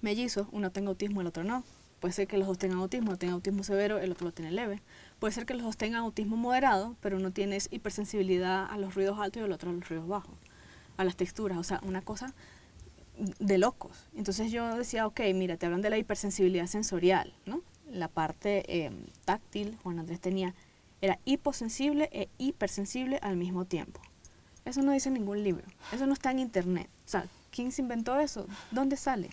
mellizos, 0.05 0.47
uno 0.53 0.71
tenga 0.71 0.91
autismo, 0.91 1.21
el 1.23 1.27
otro 1.27 1.43
no. 1.43 1.65
Puede 1.99 2.13
ser 2.13 2.29
que 2.29 2.37
los 2.37 2.47
dos 2.47 2.59
tengan 2.59 2.79
autismo, 2.79 3.09
uno 3.09 3.19
tenga 3.19 3.33
autismo 3.33 3.65
severo, 3.65 3.99
el 3.99 4.13
otro 4.13 4.27
lo 4.27 4.33
tiene 4.33 4.53
leve. 4.53 4.83
Puede 5.19 5.33
ser 5.33 5.47
que 5.47 5.55
los 5.55 5.63
dos 5.63 5.77
tengan 5.77 6.01
autismo 6.01 6.37
moderado, 6.37 6.97
pero 7.01 7.17
uno 7.17 7.33
tiene 7.33 7.59
hipersensibilidad 7.71 8.67
a 8.71 8.77
los 8.77 8.95
ruidos 8.95 9.19
altos 9.19 9.41
y 9.41 9.45
el 9.45 9.53
otro 9.53 9.71
a 9.71 9.73
los 9.73 9.89
ruidos 9.89 10.07
bajos, 10.07 10.35
a 10.99 11.05
las 11.05 11.17
texturas, 11.17 11.57
o 11.59 11.65
sea, 11.65 11.81
una 11.83 12.03
cosa 12.03 12.35
de 13.39 13.59
locos. 13.59 14.07
Entonces 14.15 14.53
yo 14.53 14.77
decía, 14.77 15.07
ok, 15.07 15.21
mira, 15.35 15.57
te 15.57 15.67
hablan 15.67 15.81
de 15.81 15.91
la 15.91 15.99
hipersensibilidad 15.99 16.67
sensorial, 16.67 17.33
¿no? 17.47 17.63
La 17.91 18.09
parte 18.09 18.65
eh, 18.69 18.93
táctil, 19.25 19.79
Juan 19.83 19.99
Andrés 19.99 20.21
tenía, 20.21 20.55
era 21.01 21.19
hiposensible 21.25 22.11
e 22.13 22.29
hipersensible 22.39 23.19
al 23.23 23.37
mismo 23.37 23.65
tiempo. 23.65 24.01
Eso 24.65 24.83
no 24.83 24.93
dice 24.93 25.11
ningún 25.11 25.43
libro, 25.43 25.65
eso 25.93 26.07
no 26.07 26.13
está 26.13 26.31
en 26.31 26.39
internet. 26.39 26.89
O 27.07 27.09
sea, 27.09 27.27
¿quién 27.51 27.73
se 27.73 27.83
inventó 27.83 28.19
eso? 28.19 28.47
¿Dónde 28.71 28.97
sale? 28.97 29.31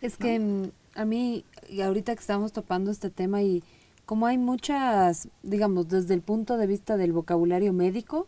Es 0.00 0.16
que 0.16 0.38
mm, 0.38 0.70
a 0.94 1.04
mí, 1.04 1.44
y 1.68 1.80
ahorita 1.82 2.14
que 2.14 2.20
estamos 2.20 2.52
topando 2.52 2.90
este 2.90 3.10
tema 3.10 3.42
y 3.42 3.62
como 4.06 4.26
hay 4.26 4.38
muchas, 4.38 5.28
digamos, 5.42 5.88
desde 5.88 6.14
el 6.14 6.20
punto 6.20 6.56
de 6.56 6.66
vista 6.66 6.96
del 6.96 7.12
vocabulario 7.12 7.72
médico, 7.72 8.26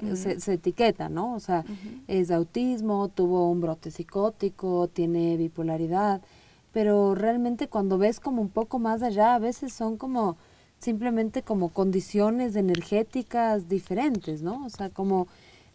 eh, 0.00 0.16
se, 0.16 0.38
se 0.40 0.54
etiqueta, 0.54 1.08
¿no? 1.08 1.34
O 1.34 1.40
sea, 1.40 1.64
es 2.08 2.30
autismo, 2.30 3.08
tuvo 3.08 3.50
un 3.50 3.60
brote 3.60 3.90
psicótico, 3.90 4.88
tiene 4.88 5.36
bipolaridad, 5.36 6.20
pero 6.72 7.14
realmente 7.14 7.68
cuando 7.68 7.98
ves 7.98 8.20
como 8.20 8.42
un 8.42 8.48
poco 8.48 8.78
más 8.78 9.02
allá, 9.02 9.34
a 9.34 9.38
veces 9.38 9.72
son 9.72 9.96
como 9.96 10.36
simplemente 10.78 11.42
como 11.42 11.70
condiciones 11.70 12.56
energéticas 12.56 13.68
diferentes, 13.68 14.42
¿no? 14.42 14.64
O 14.66 14.70
sea, 14.70 14.90
como 14.90 15.28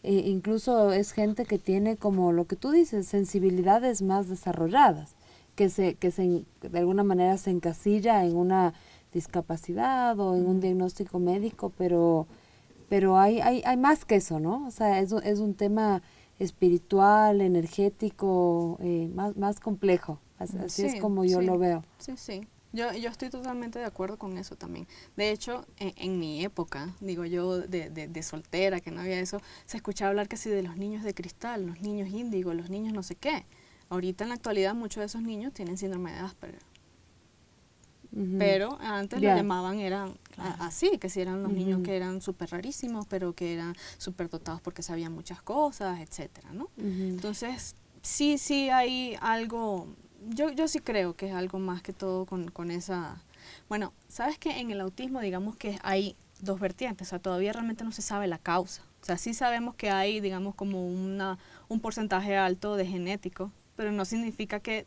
eh, 0.03 0.23
incluso 0.25 0.91
es 0.91 1.11
gente 1.11 1.45
que 1.45 1.57
tiene 1.57 1.97
como 1.97 2.31
lo 2.31 2.45
que 2.45 2.55
tú 2.55 2.71
dices, 2.71 3.07
sensibilidades 3.07 4.01
más 4.01 4.29
desarrolladas, 4.29 5.15
que 5.59 5.67
se 5.69 5.95
que 6.01 6.09
se 6.11 6.23
de 6.73 6.79
alguna 6.79 7.03
manera 7.03 7.37
se 7.37 7.51
encasilla 7.51 8.15
en 8.25 8.35
una 8.45 8.73
discapacidad 9.13 10.17
o 10.19 10.35
en 10.37 10.45
un 10.47 10.59
diagnóstico 10.61 11.19
médico, 11.19 11.71
pero 11.77 12.27
pero 12.89 13.17
hay, 13.19 13.39
hay, 13.41 13.61
hay 13.65 13.77
más 13.77 14.05
que 14.05 14.15
eso, 14.15 14.39
¿no? 14.39 14.65
O 14.67 14.71
sea, 14.71 14.99
es, 14.99 15.11
un- 15.11 15.23
es 15.23 15.39
un 15.39 15.53
tema 15.53 16.01
espiritual, 16.39 17.41
energético, 17.41 18.77
eh, 18.81 19.09
más, 19.13 19.35
más 19.37 19.59
complejo. 19.59 20.19
Así, 20.39 20.57
así 20.57 20.81
es 20.83 20.95
como 21.01 21.25
yo 21.25 21.39
sí. 21.39 21.45
lo 21.45 21.57
veo. 21.57 21.83
Sí, 21.99 22.13
sí. 22.17 22.47
Yo, 22.71 22.91
yo 22.93 23.09
estoy 23.09 23.29
totalmente 23.29 23.79
de 23.79 23.85
acuerdo 23.85 24.17
con 24.17 24.37
eso 24.37 24.55
también. 24.55 24.87
De 25.17 25.31
hecho, 25.31 25.65
en, 25.77 25.93
en 25.97 26.19
mi 26.19 26.43
época, 26.43 26.95
digo 27.01 27.25
yo, 27.25 27.59
de, 27.59 27.89
de, 27.89 28.07
de 28.07 28.23
soltera, 28.23 28.79
que 28.79 28.91
no 28.91 29.01
había 29.01 29.19
eso, 29.19 29.39
se 29.65 29.77
escuchaba 29.77 30.09
hablar 30.09 30.27
casi 30.27 30.49
de 30.49 30.61
los 30.63 30.77
niños 30.77 31.03
de 31.03 31.13
cristal, 31.13 31.65
los 31.65 31.81
niños 31.81 32.09
índigo, 32.09 32.53
los 32.53 32.69
niños 32.69 32.93
no 32.93 33.03
sé 33.03 33.15
qué. 33.15 33.45
Ahorita 33.89 34.23
en 34.23 34.29
la 34.29 34.35
actualidad 34.35 34.75
muchos 34.75 35.01
de 35.01 35.05
esos 35.05 35.21
niños 35.21 35.53
tienen 35.53 35.77
síndrome 35.77 36.11
de 36.11 36.19
Asperger. 36.19 36.61
Ujú. 38.11 38.35
Pero 38.39 38.77
antes 38.81 39.21
Ya. 39.21 39.31
lo 39.31 39.37
llamaban, 39.37 39.79
eran 39.79 40.17
a- 40.37 40.65
así, 40.67 40.97
que 40.97 41.09
si 41.09 41.21
eran 41.21 41.43
los 41.43 41.51
niños 41.51 41.77
Ujú. 41.77 41.83
que 41.83 41.95
eran 41.95 42.21
súper 42.21 42.49
rarísimos, 42.49 43.05
pero 43.07 43.33
que 43.33 43.53
eran 43.53 43.75
súper 43.97 44.29
dotados 44.29 44.61
porque 44.61 44.81
sabían 44.81 45.13
muchas 45.13 45.41
cosas, 45.41 45.99
etcétera, 45.99 46.49
¿no? 46.53 46.65
Ujú. 46.77 46.87
Entonces, 47.09 47.75
sí, 48.01 48.37
sí 48.39 48.69
hay 48.71 49.15
algo, 49.21 49.87
yo, 50.29 50.49
yo 50.51 50.67
sí 50.67 50.79
creo 50.79 51.15
que 51.15 51.27
es 51.29 51.33
algo 51.35 51.59
más 51.59 51.81
que 51.81 51.93
todo 51.93 52.25
con, 52.25 52.49
con 52.49 52.71
esa... 52.71 53.21
Bueno, 53.67 53.93
sabes 54.07 54.37
que 54.39 54.59
en 54.59 54.71
el 54.71 54.81
autismo 54.81 55.19
digamos 55.21 55.55
que 55.55 55.77
hay 55.83 56.15
dos 56.41 56.59
vertientes, 56.59 57.07
o 57.07 57.09
sea, 57.09 57.19
todavía 57.19 57.53
realmente 57.53 57.83
no 57.83 57.91
se 57.91 58.01
sabe 58.01 58.27
la 58.27 58.37
causa. 58.39 58.81
O 59.01 59.05
sea, 59.05 59.17
sí 59.17 59.33
sabemos 59.33 59.75
que 59.75 59.91
hay, 59.91 60.19
digamos, 60.19 60.55
como 60.55 60.87
una, 60.87 61.37
un 61.67 61.79
porcentaje 61.79 62.35
alto 62.37 62.75
de 62.75 62.85
genético, 62.87 63.51
pero 63.79 63.93
no 63.93 64.03
significa 64.03 64.59
que 64.59 64.85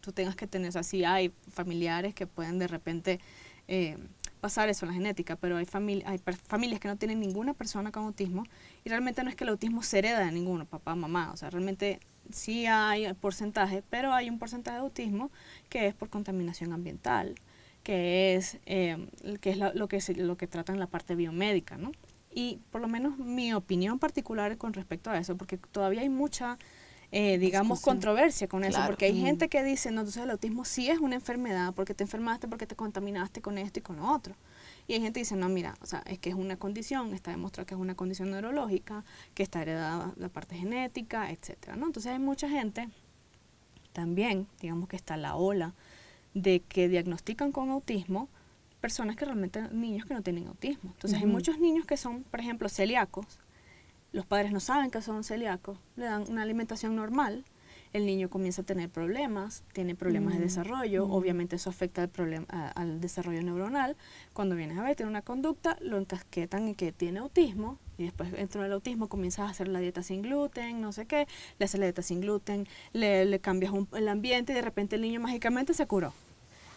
tú 0.00 0.12
tengas 0.12 0.34
que 0.34 0.46
tener, 0.46 0.70
o 0.70 0.72
sea, 0.72 0.82
sí 0.82 1.04
hay 1.04 1.30
familiares 1.52 2.14
que 2.14 2.26
pueden 2.26 2.58
de 2.58 2.68
repente 2.68 3.20
eh, 3.68 3.98
pasar 4.40 4.70
eso 4.70 4.86
en 4.86 4.88
la 4.88 4.94
genética, 4.94 5.36
pero 5.36 5.58
hay, 5.58 5.66
famili- 5.66 6.02
hay 6.06 6.18
familias 6.48 6.80
que 6.80 6.88
no 6.88 6.96
tienen 6.96 7.20
ninguna 7.20 7.52
persona 7.52 7.92
con 7.92 8.04
autismo 8.04 8.44
y 8.82 8.88
realmente 8.88 9.22
no 9.22 9.28
es 9.28 9.36
que 9.36 9.44
el 9.44 9.50
autismo 9.50 9.82
se 9.82 9.98
hereda 9.98 10.20
de 10.24 10.32
ninguno, 10.32 10.64
papá, 10.64 10.94
mamá, 10.94 11.30
o 11.32 11.36
sea, 11.36 11.50
realmente 11.50 12.00
sí 12.32 12.64
hay 12.64 13.12
porcentaje, 13.12 13.82
pero 13.90 14.14
hay 14.14 14.30
un 14.30 14.38
porcentaje 14.38 14.78
de 14.78 14.84
autismo 14.84 15.30
que 15.68 15.88
es 15.88 15.94
por 15.94 16.08
contaminación 16.08 16.72
ambiental, 16.72 17.34
que 17.82 18.36
es, 18.36 18.56
eh, 18.64 19.06
que 19.42 19.50
es 19.50 19.58
lo, 19.58 19.86
que 19.86 20.00
se, 20.00 20.14
lo 20.14 20.38
que 20.38 20.46
trata 20.46 20.72
en 20.72 20.78
la 20.80 20.86
parte 20.86 21.14
biomédica, 21.14 21.76
¿no? 21.76 21.92
Y 22.32 22.58
por 22.70 22.80
lo 22.80 22.88
menos 22.88 23.18
mi 23.18 23.52
opinión 23.52 23.98
particular 23.98 24.56
con 24.56 24.72
respecto 24.72 25.10
a 25.10 25.18
eso, 25.18 25.36
porque 25.36 25.58
todavía 25.58 26.00
hay 26.00 26.08
mucha, 26.08 26.56
eh, 27.12 27.38
digamos, 27.38 27.80
controversia 27.80 28.46
con 28.46 28.62
eso, 28.62 28.80
porque 28.86 29.06
hay 29.06 29.20
gente 29.20 29.48
que 29.48 29.64
dice, 29.64 29.90
no, 29.90 30.02
entonces 30.02 30.22
el 30.22 30.30
autismo 30.30 30.64
sí 30.64 30.88
es 30.88 31.00
una 31.00 31.16
enfermedad, 31.16 31.74
porque 31.74 31.92
te 31.92 32.04
enfermaste, 32.04 32.46
porque 32.46 32.66
te 32.66 32.76
contaminaste 32.76 33.40
con 33.40 33.58
esto 33.58 33.80
y 33.80 33.82
con 33.82 33.96
lo 33.96 34.10
otro. 34.10 34.34
Y 34.86 34.94
hay 34.94 35.00
gente 35.00 35.18
que 35.18 35.24
dice, 35.24 35.36
no, 35.36 35.48
mira, 35.48 35.76
o 35.82 35.86
sea, 35.86 36.02
es 36.06 36.18
que 36.18 36.30
es 36.30 36.36
una 36.36 36.56
condición, 36.56 37.12
está 37.12 37.32
demostrado 37.32 37.66
que 37.66 37.74
es 37.74 37.80
una 37.80 37.96
condición 37.96 38.30
neurológica, 38.30 39.04
que 39.34 39.42
está 39.42 39.62
heredada 39.62 40.12
la 40.16 40.28
parte 40.28 40.56
genética, 40.56 41.30
etcétera, 41.30 41.76
¿no? 41.76 41.86
Entonces 41.86 42.12
hay 42.12 42.18
mucha 42.18 42.48
gente 42.48 42.88
también, 43.92 44.46
digamos 44.60 44.88
que 44.88 44.96
está 44.96 45.16
la 45.16 45.34
ola 45.34 45.74
de 46.34 46.60
que 46.60 46.88
diagnostican 46.88 47.50
con 47.50 47.70
autismo 47.70 48.28
personas 48.80 49.16
que 49.16 49.24
realmente, 49.24 49.62
niños 49.72 50.06
que 50.06 50.14
no 50.14 50.22
tienen 50.22 50.46
autismo. 50.46 50.92
Entonces 50.94 51.20
hay 51.20 51.26
muchos 51.26 51.58
niños 51.58 51.86
que 51.86 51.96
son, 51.96 52.22
por 52.22 52.40
ejemplo, 52.40 52.68
celíacos, 52.68 53.39
los 54.12 54.26
padres 54.26 54.52
no 54.52 54.60
saben 54.60 54.90
que 54.90 55.02
son 55.02 55.24
celíacos, 55.24 55.78
le 55.96 56.06
dan 56.06 56.24
una 56.28 56.42
alimentación 56.42 56.96
normal, 56.96 57.44
el 57.92 58.06
niño 58.06 58.28
comienza 58.28 58.62
a 58.62 58.64
tener 58.64 58.88
problemas, 58.88 59.64
tiene 59.72 59.94
problemas 59.94 60.34
de 60.34 60.40
mm. 60.40 60.42
desarrollo, 60.42 61.06
mm. 61.06 61.10
obviamente 61.10 61.56
eso 61.56 61.70
afecta 61.70 62.02
al, 62.02 62.46
al 62.48 63.00
desarrollo 63.00 63.42
neuronal. 63.42 63.96
Cuando 64.32 64.54
vienes 64.54 64.78
a 64.78 64.82
ver, 64.82 64.94
tiene 64.94 65.10
una 65.10 65.22
conducta, 65.22 65.76
lo 65.80 65.98
encasquetan 65.98 66.68
en 66.68 66.74
que 66.74 66.92
tiene 66.92 67.18
autismo 67.18 67.78
y 67.98 68.04
después 68.04 68.30
dentro 68.32 68.62
del 68.62 68.72
autismo 68.72 69.08
comienzas 69.08 69.48
a 69.48 69.50
hacer 69.50 69.68
la 69.68 69.80
dieta 69.80 70.02
sin 70.02 70.22
gluten, 70.22 70.80
no 70.80 70.92
sé 70.92 71.06
qué, 71.06 71.26
le 71.58 71.64
haces 71.64 71.80
la 71.80 71.86
dieta 71.86 72.02
sin 72.02 72.20
gluten, 72.20 72.68
le, 72.92 73.24
le 73.24 73.40
cambias 73.40 73.72
el 73.92 74.08
ambiente 74.08 74.52
y 74.52 74.54
de 74.54 74.62
repente 74.62 74.96
el 74.96 75.02
niño 75.02 75.20
mágicamente 75.20 75.74
se 75.74 75.86
curó. 75.86 76.12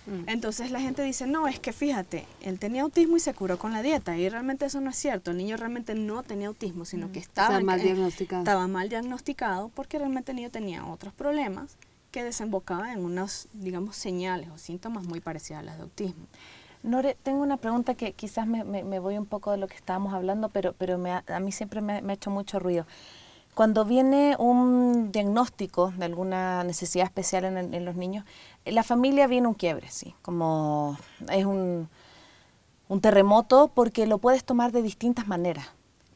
Mm. 0.05 0.29
Entonces 0.29 0.71
la 0.71 0.79
gente 0.79 1.01
dice, 1.01 1.27
no, 1.27 1.47
es 1.47 1.59
que 1.59 1.73
fíjate, 1.73 2.25
él 2.41 2.59
tenía 2.59 2.83
autismo 2.83 3.17
y 3.17 3.19
se 3.19 3.33
curó 3.33 3.57
con 3.57 3.71
la 3.71 3.81
dieta. 3.81 4.17
Y 4.17 4.27
realmente 4.29 4.65
eso 4.65 4.81
no 4.81 4.89
es 4.89 4.97
cierto. 4.97 5.31
El 5.31 5.37
niño 5.37 5.57
realmente 5.57 5.95
no 5.95 6.23
tenía 6.23 6.47
autismo, 6.47 6.85
sino 6.85 7.11
que 7.11 7.19
estaba, 7.19 7.59
mal 7.61 7.81
diagnosticado. 7.81 8.41
estaba 8.41 8.67
mal 8.67 8.89
diagnosticado 8.89 9.69
porque 9.69 9.97
realmente 9.97 10.31
el 10.31 10.37
niño 10.37 10.49
tenía 10.49 10.85
otros 10.85 11.13
problemas 11.13 11.77
que 12.11 12.23
desembocaban 12.23 12.91
en 12.91 13.03
unas, 13.03 13.47
digamos, 13.53 13.95
señales 13.95 14.49
o 14.49 14.57
síntomas 14.57 15.05
muy 15.05 15.19
parecidos 15.19 15.61
a 15.61 15.63
las 15.63 15.77
de 15.77 15.83
autismo. 15.83 16.27
Nore, 16.83 17.17
tengo 17.23 17.41
una 17.41 17.57
pregunta 17.57 17.95
que 17.95 18.11
quizás 18.11 18.45
me, 18.45 18.63
me, 18.63 18.99
voy 18.99 19.17
un 19.17 19.25
poco 19.25 19.51
de 19.51 19.57
lo 19.57 19.67
que 19.67 19.75
estábamos 19.75 20.13
hablando, 20.13 20.49
pero, 20.49 20.73
pero 20.73 20.97
me 20.97 21.11
a 21.11 21.39
mí 21.39 21.51
siempre 21.53 21.79
me, 21.79 21.93
ha 21.93 22.13
hecho 22.13 22.29
mucho 22.29 22.59
ruido. 22.59 22.85
Cuando 23.53 23.85
viene 23.85 24.35
un 24.39 25.11
diagnóstico 25.11 25.93
de 25.97 26.05
alguna 26.05 26.63
necesidad 26.63 27.05
especial 27.05 27.45
en, 27.45 27.85
los 27.85 27.95
niños, 27.95 28.25
la 28.65 28.81
familia 28.81 29.27
viene 29.27 29.47
un 29.47 29.53
quiebre, 29.53 29.91
sí, 29.91 30.15
como 30.23 30.97
es 31.29 31.45
un, 31.45 31.87
terremoto 33.01 33.71
porque 33.73 34.07
lo 34.07 34.17
puedes 34.17 34.43
tomar 34.43 34.71
de 34.71 34.81
distintas 34.81 35.27
maneras. 35.27 35.67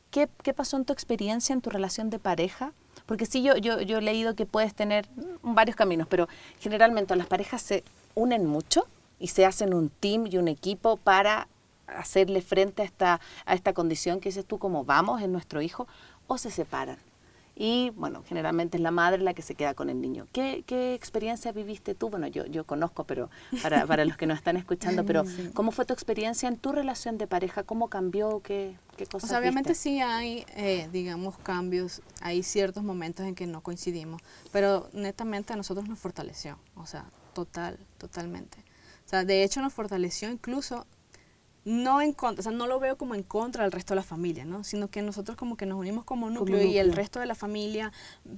¿Qué, 0.09 0.29
¿Qué, 0.41 0.53
pasó 0.53 0.77
en 0.77 0.85
tu 0.85 0.93
experiencia, 0.93 1.53
en 1.53 1.61
tu 1.61 1.69
relación 1.69 2.09
de 2.09 2.17
pareja? 2.17 2.71
Porque 3.05 3.25
sí, 3.25 3.43
yo, 3.43 3.55
yo, 3.57 3.81
yo 3.81 3.99
he 3.99 4.01
leído 4.01 4.35
que 4.35 4.45
puedes 4.45 4.73
tener 4.73 5.07
varios 5.41 5.75
caminos, 5.75 6.07
pero 6.07 6.27
generalmente 6.59 7.15
las 7.15 7.27
parejas 7.27 7.61
se 7.61 7.83
unen 8.15 8.45
mucho 8.45 8.87
y 9.19 9.27
se 9.27 9.45
hacen 9.45 9.73
un 9.73 9.89
team 9.89 10.27
y 10.27 10.37
un 10.37 10.47
equipo 10.47 10.97
para 10.97 11.47
hacerle 11.87 12.41
frente 12.41 12.81
a 12.81 12.85
esta, 12.85 13.21
a 13.45 13.53
esta 13.53 13.73
condición 13.73 14.19
que 14.19 14.29
dices 14.29 14.45
tú 14.45 14.57
como 14.57 14.83
vamos 14.83 15.21
en 15.21 15.31
nuestro 15.31 15.61
hijo, 15.61 15.87
o 16.27 16.37
se 16.37 16.51
separan 16.51 16.97
y 17.59 17.89
bueno, 17.95 18.23
generalmente 18.27 18.77
es 18.77 18.83
la 18.83 18.91
madre 18.91 19.23
la 19.23 19.33
que 19.33 19.41
se 19.41 19.55
queda 19.55 19.73
con 19.73 19.89
el 19.89 19.99
niño. 19.99 20.27
¿Qué, 20.31 20.63
qué 20.67 20.93
experiencia 20.93 21.51
viviste 21.51 21.95
tú? 21.95 22.09
Bueno, 22.09 22.27
yo, 22.27 22.45
yo 22.45 22.65
conozco, 22.65 23.05
pero 23.05 23.31
para, 23.63 23.87
para 23.87 24.05
los 24.05 24.15
que 24.15 24.27
nos 24.27 24.37
están 24.37 24.57
escuchando, 24.57 25.03
pero 25.05 25.23
¿cómo 25.55 25.71
fue 25.71 25.85
tu 25.85 25.93
experiencia 25.93 26.47
en 26.47 26.57
tu 26.57 26.71
relación 26.71 27.17
de 27.17 27.25
pareja? 27.25 27.63
¿Cómo 27.63 27.87
cambió? 27.87 28.41
¿Qué, 28.43 28.75
qué 28.95 29.07
cosas? 29.07 29.31
obviamente 29.31 29.73
sí 29.73 29.99
hay, 29.99 30.45
eh, 30.55 30.87
digamos, 30.91 31.35
cambios, 31.39 32.03
hay 32.21 32.43
ciertos 32.43 32.83
momentos 32.83 33.25
en 33.25 33.33
que 33.33 33.47
no 33.47 33.61
coincidimos, 33.61 34.21
pero 34.51 34.87
netamente 34.93 35.53
a 35.53 35.55
nosotros 35.55 35.87
nos 35.87 35.97
fortaleció, 35.97 36.59
o 36.75 36.85
sea, 36.85 37.05
total, 37.33 37.79
totalmente. 37.97 38.59
O 39.07 39.09
sea, 39.09 39.23
de 39.25 39.43
hecho 39.43 39.61
nos 39.61 39.73
fortaleció 39.73 40.29
incluso 40.29 40.85
no 41.67 42.01
en 42.01 42.13
contra, 42.13 42.39
o 42.39 42.43
sea, 42.43 42.53
no 42.53 42.65
lo 42.65 42.79
veo 42.79 42.97
como 42.97 43.13
en 43.13 43.23
contra 43.23 43.63
del 43.63 43.73
resto 43.73 43.93
de 43.93 43.97
la 43.97 44.03
familia, 44.03 44.45
¿no? 44.45 44.63
Sino 44.63 44.87
que 44.87 45.01
nosotros 45.01 45.35
como 45.35 45.57
que 45.57 45.65
nos 45.65 45.77
unimos 45.77 46.05
como 46.05 46.29
núcleo, 46.29 46.63
y 46.63 46.77
el 46.77 46.93
resto 46.93 47.19
de 47.19 47.25
la 47.25 47.35
familia, 47.35 47.91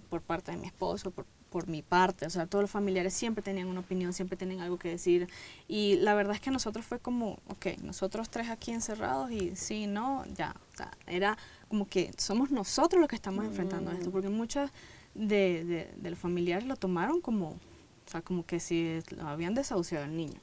por 0.09 0.23
parte 0.23 0.51
de 0.51 0.57
mi 0.57 0.65
esposo, 0.65 1.11
por, 1.11 1.27
por 1.51 1.67
mi 1.67 1.83
parte, 1.83 2.25
o 2.25 2.29
sea, 2.31 2.47
todos 2.47 2.63
los 2.63 2.71
familiares 2.71 3.13
siempre 3.13 3.43
tenían 3.43 3.67
una 3.67 3.81
opinión, 3.81 4.13
siempre 4.13 4.35
tenían 4.35 4.61
algo 4.61 4.79
que 4.79 4.89
decir. 4.89 5.27
Y 5.67 5.97
la 5.97 6.15
verdad 6.15 6.33
es 6.33 6.41
que 6.41 6.49
nosotros 6.49 6.87
fue 6.87 6.97
como, 6.97 7.37
ok, 7.49 7.67
nosotros 7.83 8.31
tres 8.31 8.49
aquí 8.49 8.71
encerrados 8.71 9.29
y 9.29 9.55
sí, 9.55 9.85
no, 9.85 10.25
ya, 10.33 10.55
o 10.73 10.77
sea, 10.77 10.91
era 11.05 11.37
como 11.67 11.87
que 11.87 12.11
somos 12.17 12.49
nosotros 12.49 12.99
los 12.99 13.09
que 13.09 13.15
estamos 13.15 13.45
enfrentando 13.45 13.91
esto, 13.91 14.09
mm. 14.09 14.11
porque 14.11 14.29
muchos 14.29 14.71
de, 15.13 15.63
de, 15.65 15.93
de 15.95 16.09
los 16.09 16.17
familiares 16.17 16.67
lo 16.67 16.77
tomaron 16.77 17.21
como, 17.21 17.49
o 17.49 18.09
sea, 18.09 18.23
como 18.23 18.43
que 18.43 18.59
si 18.59 19.01
lo 19.15 19.27
habían 19.27 19.53
desahuciado 19.53 20.05
al 20.05 20.17
niño 20.17 20.39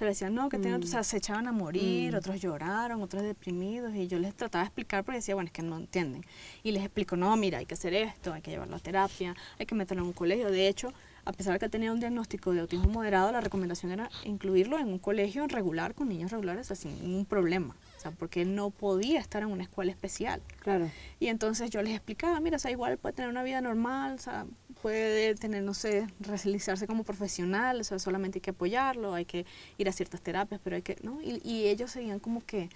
se 0.00 0.06
le 0.06 0.12
decían, 0.12 0.34
no, 0.34 0.48
que 0.48 0.58
tengan, 0.58 0.82
o 0.82 0.86
sea, 0.86 1.00
mm. 1.00 1.04
se 1.04 1.18
echaban 1.18 1.46
a 1.46 1.52
morir, 1.52 2.14
mm. 2.14 2.16
otros 2.16 2.40
lloraron, 2.40 3.02
otros 3.02 3.22
deprimidos, 3.22 3.94
y 3.94 4.08
yo 4.08 4.18
les 4.18 4.34
trataba 4.34 4.64
de 4.64 4.68
explicar 4.68 5.04
porque 5.04 5.18
decía, 5.18 5.34
bueno, 5.34 5.48
es 5.48 5.52
que 5.52 5.60
no 5.60 5.76
entienden. 5.76 6.24
Y 6.62 6.72
les 6.72 6.82
explico, 6.82 7.16
no, 7.16 7.36
mira, 7.36 7.58
hay 7.58 7.66
que 7.66 7.74
hacer 7.74 7.92
esto, 7.92 8.32
hay 8.32 8.40
que 8.40 8.50
llevarlo 8.50 8.76
a 8.76 8.78
terapia, 8.78 9.36
hay 9.58 9.66
que 9.66 9.74
meterlo 9.74 10.04
en 10.04 10.06
un 10.06 10.14
colegio. 10.14 10.50
De 10.50 10.68
hecho, 10.68 10.94
a 11.26 11.34
pesar 11.34 11.52
de 11.52 11.58
que 11.58 11.68
tenía 11.68 11.92
un 11.92 12.00
diagnóstico 12.00 12.54
de 12.54 12.60
autismo 12.60 12.88
moderado, 12.88 13.30
la 13.30 13.42
recomendación 13.42 13.92
era 13.92 14.08
incluirlo 14.24 14.78
en 14.78 14.88
un 14.88 14.98
colegio 14.98 15.46
regular 15.46 15.94
con 15.94 16.08
niños 16.08 16.30
regulares, 16.30 16.68
sin 16.68 16.98
ningún 17.02 17.26
problema. 17.26 17.76
O 17.98 18.00
sea, 18.00 18.10
porque 18.10 18.40
él 18.40 18.54
no 18.54 18.70
podía 18.70 19.20
estar 19.20 19.42
en 19.42 19.50
una 19.50 19.64
escuela 19.64 19.92
especial. 19.92 20.40
Claro. 20.60 20.90
Y 21.18 21.26
entonces 21.26 21.68
yo 21.68 21.82
les 21.82 21.94
explicaba, 21.94 22.40
mira, 22.40 22.56
o 22.56 22.58
sea, 22.58 22.70
igual 22.70 22.96
puede 22.96 23.16
tener 23.16 23.30
una 23.30 23.42
vida 23.42 23.60
normal, 23.60 24.14
o 24.14 24.18
sea, 24.18 24.46
puede 24.82 25.34
tener, 25.34 25.62
no 25.62 25.74
sé, 25.74 26.06
realizarse 26.20 26.86
como 26.86 27.04
profesional, 27.04 27.80
o 27.80 27.84
sea, 27.84 27.98
solamente 27.98 28.38
hay 28.38 28.42
que 28.42 28.50
apoyarlo, 28.50 29.14
hay 29.14 29.24
que 29.24 29.46
ir 29.78 29.88
a 29.88 29.92
ciertas 29.92 30.20
terapias, 30.20 30.60
pero 30.62 30.76
hay 30.76 30.82
que, 30.82 30.96
¿no? 31.02 31.20
Y, 31.22 31.40
y 31.44 31.68
ellos 31.68 31.90
seguían 31.90 32.18
como 32.18 32.44
que 32.44 32.68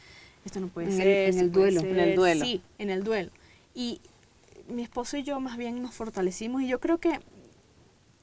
esto 0.44 0.60
no 0.60 0.68
puede 0.68 0.92
ser. 0.92 1.34
en 1.34 1.38
el 1.38 1.52
duelo. 1.52 1.80
En 1.80 1.98
el 1.98 2.14
duelo. 2.14 2.44
Sí, 2.44 2.62
en 2.78 2.90
el 2.90 3.02
duelo. 3.02 3.30
Y 3.74 4.00
mi 4.68 4.82
esposo 4.82 5.16
y 5.16 5.22
yo 5.22 5.40
más 5.40 5.56
bien 5.56 5.82
nos 5.82 5.94
fortalecimos 5.94 6.62
y 6.62 6.68
yo 6.68 6.80
creo 6.80 6.98
que 6.98 7.20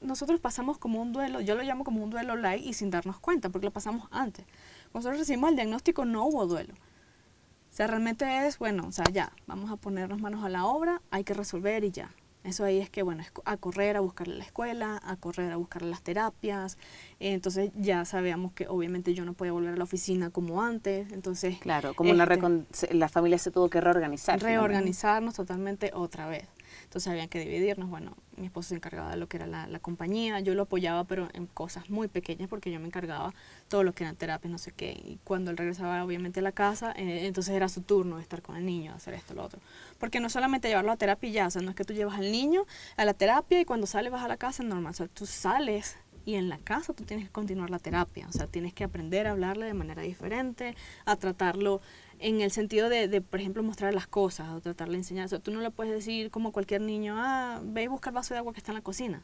nosotros 0.00 0.40
pasamos 0.40 0.78
como 0.78 1.00
un 1.00 1.12
duelo, 1.12 1.40
yo 1.40 1.54
lo 1.54 1.62
llamo 1.62 1.84
como 1.84 2.02
un 2.02 2.10
duelo 2.10 2.36
light 2.36 2.64
y 2.64 2.72
sin 2.74 2.90
darnos 2.90 3.18
cuenta, 3.20 3.50
porque 3.50 3.66
lo 3.66 3.70
pasamos 3.70 4.08
antes. 4.10 4.44
Cuando 4.90 5.08
nosotros 5.08 5.20
recibimos 5.20 5.50
el 5.50 5.56
diagnóstico 5.56 6.04
no 6.04 6.26
hubo 6.26 6.46
duelo. 6.46 6.74
O 6.74 7.74
sea, 7.74 7.86
realmente 7.86 8.46
es, 8.46 8.58
bueno, 8.58 8.86
o 8.86 8.92
sea, 8.92 9.04
ya, 9.12 9.32
vamos 9.46 9.70
a 9.70 9.76
ponernos 9.76 10.20
manos 10.20 10.44
a 10.44 10.48
la 10.48 10.66
obra, 10.66 11.00
hay 11.10 11.24
que 11.24 11.34
resolver 11.34 11.84
y 11.84 11.90
ya. 11.90 12.10
Eso 12.44 12.64
ahí 12.64 12.78
es 12.78 12.90
que, 12.90 13.02
bueno, 13.02 13.22
es 13.22 13.32
a 13.44 13.56
correr 13.56 13.96
a 13.96 14.00
buscarle 14.00 14.36
la 14.36 14.44
escuela, 14.44 15.00
a 15.04 15.16
correr 15.16 15.52
a 15.52 15.56
buscarle 15.56 15.90
las 15.90 16.02
terapias. 16.02 16.76
entonces 17.20 17.70
ya 17.76 18.04
sabíamos 18.04 18.52
que 18.52 18.66
obviamente 18.66 19.14
yo 19.14 19.24
no 19.24 19.34
podía 19.34 19.52
volver 19.52 19.74
a 19.74 19.76
la 19.76 19.84
oficina 19.84 20.30
como 20.30 20.62
antes. 20.62 21.12
Entonces, 21.12 21.58
claro, 21.58 21.94
como 21.94 22.10
una 22.10 22.24
este, 22.24 22.94
la 22.94 23.08
familia 23.08 23.38
se 23.38 23.50
tuvo 23.50 23.70
que 23.70 23.80
reorganizar. 23.80 24.40
Reorganizarnos 24.40 25.34
totalmente 25.34 25.92
otra 25.94 26.26
vez. 26.26 26.48
Entonces 26.84 27.10
había 27.10 27.26
que 27.28 27.40
dividirnos. 27.40 27.88
Bueno, 27.90 28.16
mi 28.36 28.46
esposo 28.46 28.70
se 28.70 28.74
encargaba 28.76 29.10
de 29.10 29.16
lo 29.16 29.28
que 29.28 29.36
era 29.36 29.46
la, 29.46 29.78
compañía, 29.80 30.40
yo 30.40 30.54
lo 30.54 30.62
apoyaba, 30.62 31.04
pero 31.04 31.28
en 31.32 31.46
cosas 31.46 31.90
muy 31.90 32.08
pequeñas 32.08 32.48
porque 32.48 32.70
yo 32.70 32.80
me 32.80 32.86
encargaba 32.86 33.34
todo 33.68 33.82
lo 33.84 33.92
que 33.94 34.04
era 34.04 34.14
terapia, 34.14 34.50
no 34.50 34.58
sé 34.58 34.72
qué. 34.72 34.92
Y 34.92 35.18
cuando 35.24 35.50
él 35.50 35.56
regresaba, 35.56 36.04
obviamente, 36.04 36.40
a 36.40 36.42
la 36.42 36.52
casa, 36.52 36.92
eh, 36.92 37.26
entonces 37.26 37.54
era 37.54 37.68
su 37.68 37.82
turno 37.82 38.16
de 38.16 38.22
estar 38.22 38.42
con 38.42 38.56
el 38.56 38.64
niño, 38.64 38.94
hacer 38.94 39.14
esto, 39.14 39.34
lo 39.34 39.44
otro. 39.44 39.60
Porque 39.98 40.20
no 40.20 40.28
solamente 40.30 40.68
llevarlo 40.68 40.92
a 40.92 40.96
terapia 40.96 41.28
y 41.28 41.32
ya, 41.32 41.46
o 41.46 41.50
sea, 41.50 41.62
no 41.62 41.70
es 41.70 41.76
que 41.76 41.84
tú 41.84 41.94
llevas 41.94 42.18
al 42.18 42.30
niño 42.30 42.66
a 42.96 43.04
la 43.04 43.14
terapia 43.14 43.60
y 43.60 43.64
cuando 43.64 43.86
sale 43.86 44.10
vas 44.10 44.24
a 44.24 44.28
la 44.28 44.36
casa, 44.36 44.62
es 44.62 44.68
normal. 44.68 44.92
O 44.92 44.94
sea, 44.94 45.08
tú 45.08 45.26
sales 45.26 45.96
y 46.24 46.34
en 46.34 46.48
la 46.48 46.58
casa 46.58 46.92
tú 46.92 47.04
tienes 47.04 47.26
que 47.26 47.32
continuar 47.32 47.70
la 47.70 47.78
terapia, 47.78 48.26
o 48.28 48.32
sea, 48.32 48.46
tienes 48.46 48.72
que 48.72 48.84
aprender 48.84 49.26
a 49.26 49.32
hablarle 49.32 49.66
de 49.66 49.74
manera 49.74 50.02
diferente, 50.02 50.76
a 51.04 51.16
tratarlo 51.16 51.80
en 52.22 52.40
el 52.40 52.50
sentido 52.52 52.88
de, 52.88 53.08
de, 53.08 53.20
por 53.20 53.40
ejemplo, 53.40 53.62
mostrar 53.62 53.92
las 53.92 54.06
cosas 54.06 54.48
o 54.50 54.60
tratarle 54.60 54.92
de 54.92 54.98
enseñar. 54.98 55.32
O 55.34 55.40
tú 55.40 55.50
no 55.50 55.60
le 55.60 55.70
puedes 55.70 55.92
decir 55.92 56.30
como 56.30 56.52
cualquier 56.52 56.80
niño, 56.80 57.16
ah, 57.18 57.60
ve 57.64 57.82
y 57.82 57.86
busca 57.88 58.10
el 58.10 58.14
vaso 58.14 58.32
de 58.32 58.38
agua 58.38 58.52
que 58.52 58.60
está 58.60 58.72
en 58.72 58.76
la 58.76 58.82
cocina. 58.82 59.22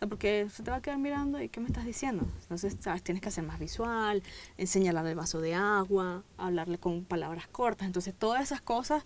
Porque 0.00 0.48
se 0.50 0.62
te 0.62 0.70
va 0.70 0.78
a 0.78 0.82
quedar 0.82 0.98
mirando 0.98 1.40
y 1.40 1.48
¿qué 1.48 1.60
me 1.60 1.66
estás 1.66 1.86
diciendo? 1.86 2.26
Entonces, 2.42 2.76
¿sabes? 2.80 3.02
tienes 3.02 3.22
que 3.22 3.28
hacer 3.28 3.42
más 3.44 3.58
visual, 3.58 4.22
enseñarle 4.58 5.08
el 5.08 5.16
vaso 5.16 5.40
de 5.40 5.54
agua, 5.54 6.22
hablarle 6.36 6.76
con 6.76 7.04
palabras 7.04 7.46
cortas. 7.46 7.86
Entonces, 7.86 8.12
todas 8.14 8.42
esas 8.42 8.60
cosas 8.60 9.04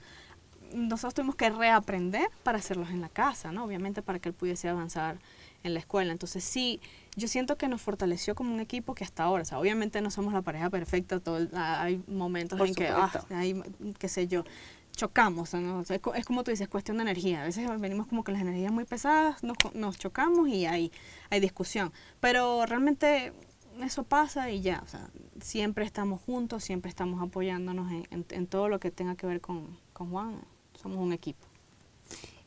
nosotros 0.74 1.14
tuvimos 1.14 1.37
que 1.37 1.48
reaprender 1.51 2.29
para 2.42 2.59
hacerlos 2.59 2.90
en 2.90 3.01
la 3.01 3.09
casa, 3.09 3.53
¿no? 3.53 3.64
Obviamente 3.64 4.03
para 4.03 4.18
que 4.18 4.29
él 4.29 4.35
pudiese 4.35 4.68
avanzar 4.68 5.18
en 5.62 5.74
la 5.74 5.81
escuela. 5.81 6.12
Entonces 6.12 6.44
sí, 6.44 6.81
yo 7.16 7.29
siento 7.29 7.57
que 7.57 7.68
nos 7.68 7.83
fortaleció 7.83 8.35
como 8.35 8.55
un 8.55 8.61
equipo 8.61 8.94
que 8.94 9.05
hasta 9.05 9.25
ahora, 9.25 9.42
o 9.42 9.47
sea, 9.47 9.59
obviamente 9.59 10.01
no 10.01 10.11
somos 10.11 10.33
la 10.33 10.42
pareja 10.42 10.71
perfecta, 10.71 11.21
todo 11.21 11.49
hay 11.55 12.03
momentos 12.07 12.61
en 12.61 12.75
que, 12.75 12.88
ah, 12.88 13.11
hay, 13.31 13.61
qué 13.99 14.09
sé 14.09 14.29
yo, 14.29 14.44
chocamos, 14.99 15.55
¿no? 15.55 15.83
es, 15.83 16.25
como 16.27 16.42
tú 16.42 16.51
dices, 16.51 16.64
es 16.64 16.68
cuestión 16.68 16.97
de 16.97 17.03
energía. 17.03 17.42
A 17.42 17.44
veces 17.44 17.68
venimos 17.81 18.09
como 18.09 18.25
con 18.25 18.35
las 18.35 18.42
energías 18.42 18.73
muy 18.73 18.85
pesadas, 18.85 19.42
nos, 19.42 19.57
nos 19.75 19.97
chocamos 19.97 20.49
y 20.49 20.66
hay, 20.66 20.90
hay 21.31 21.40
discusión. 21.40 21.92
Pero 22.21 22.66
realmente 22.66 23.33
eso 23.81 24.03
pasa 24.03 24.51
y 24.51 24.61
ya, 24.61 24.83
o 24.85 24.88
sea, 24.88 25.09
siempre 25.40 25.85
estamos 25.85 26.21
juntos, 26.23 26.64
siempre 26.64 26.88
estamos 26.88 27.23
apoyándonos 27.23 27.90
en, 28.11 28.47
todo 28.47 28.68
lo 28.68 28.81
que 28.81 28.90
tenga 28.90 29.14
que 29.14 29.27
ver 29.27 29.40
con, 29.40 29.79
Juan. 29.94 30.40
Somos 30.75 30.99
un 30.99 31.12
equipo. 31.12 31.47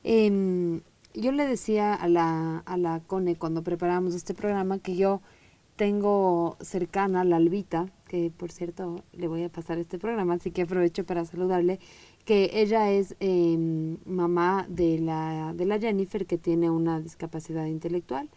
Em, 0.04 0.82
yo 1.14 1.32
le 1.32 1.48
decía 1.48 1.94
a 1.94 2.08
la, 2.08 2.60
a 2.60 2.78
la 2.78 3.02
Cone 3.02 3.36
cuando 3.36 3.64
preparamos 3.64 4.14
este 4.16 4.34
programa 4.34 4.80
que 4.80 4.96
yo 4.96 5.22
tengo 5.76 6.58
cercana 6.62 7.22
a 7.22 7.24
la 7.24 7.38
Albita, 7.38 7.88
que 8.08 8.32
por 8.36 8.52
cierto 8.52 9.04
le 9.14 9.28
voy 9.28 9.44
a 9.44 9.50
pasar 9.50 9.80
este 9.80 9.98
programa, 9.98 10.36
así 10.36 10.52
que 10.52 10.64
aprovecho 10.64 11.06
para 11.06 11.26
saludarle, 11.26 11.80
que 12.26 12.52
ella 12.54 12.92
es 12.92 13.16
em, 13.20 13.98
mamá 14.06 14.66
de 14.70 15.00
la, 15.00 15.54
de 15.56 15.66
la 15.66 15.80
Jennifer, 15.80 16.26
que 16.26 16.38
tiene 16.38 16.70
una 16.70 17.00
discapacidad 17.00 17.66
intelectual. 17.66 18.30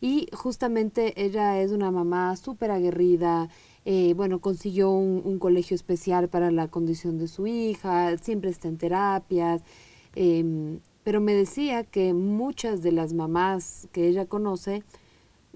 Y 0.00 0.28
justamente 0.32 1.22
ella 1.22 1.60
es 1.60 1.72
una 1.72 1.90
mamá 1.90 2.36
súper 2.36 2.70
aguerrida, 2.70 3.48
eh, 3.84 4.14
bueno, 4.14 4.40
consiguió 4.40 4.90
un, 4.90 5.38
colegio 5.38 5.74
especial 5.74 6.28
para 6.28 6.50
la 6.50 6.68
condición 6.68 7.18
de 7.18 7.28
su 7.28 7.46
hija, 7.46 8.16
siempre 8.18 8.50
está 8.50 8.68
en 8.68 8.78
terapias, 8.78 9.62
em, 10.14 10.80
pero 11.06 11.20
me 11.20 11.34
decía 11.34 11.84
que 11.84 12.14
muchas 12.14 12.82
de 12.82 12.90
las 12.90 13.12
mamás 13.12 13.86
que 13.92 14.08
ella 14.08 14.26
conoce, 14.26 14.82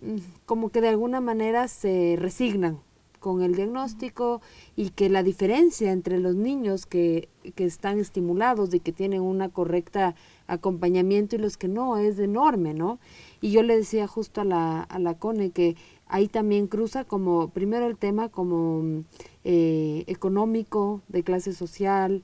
mm, 0.01 0.19
como 0.47 0.69
que 0.69 0.81
de 0.81 0.87
alguna 0.87 1.21
manera 1.21 1.67
se 1.67 2.15
resignan 2.17 2.79
con 3.19 3.43
el 3.43 3.57
diagnóstico 3.57 4.43
y 4.77 4.91
que 4.91 5.09
la 5.09 5.25
diferencia 5.25 5.91
entre 5.91 6.21
los 6.21 6.37
niños 6.37 6.87
que, 6.87 7.29
que 7.57 7.65
están 7.65 7.99
estimulados 7.99 8.73
y 8.75 8.79
que 8.79 8.93
tienen 8.93 9.23
una 9.23 9.49
correcta 9.49 10.15
acompañamiento 10.47 11.35
y 11.35 11.41
los 11.41 11.57
que 11.57 11.67
no 11.67 11.99
es 11.99 12.21
enorme, 12.21 12.73
¿no? 12.73 13.01
Y 13.41 13.51
yo 13.51 13.65
le 13.65 13.77
decía 13.77 14.07
justo 14.07 14.43
a 14.43 14.45
la, 14.45 14.83
a 14.83 15.01
la 15.01 15.15
CONE 15.15 15.51
que 15.51 15.75
ahí 16.07 16.29
también 16.29 16.69
cruza 16.69 17.03
como, 17.03 17.49
primero 17.49 17.89
el 17.89 17.97
tema 17.97 18.29
como 18.29 19.03
eh, 19.43 20.05
económico, 20.07 21.03
de 21.09 21.25
clase 21.25 21.53
social, 21.55 22.23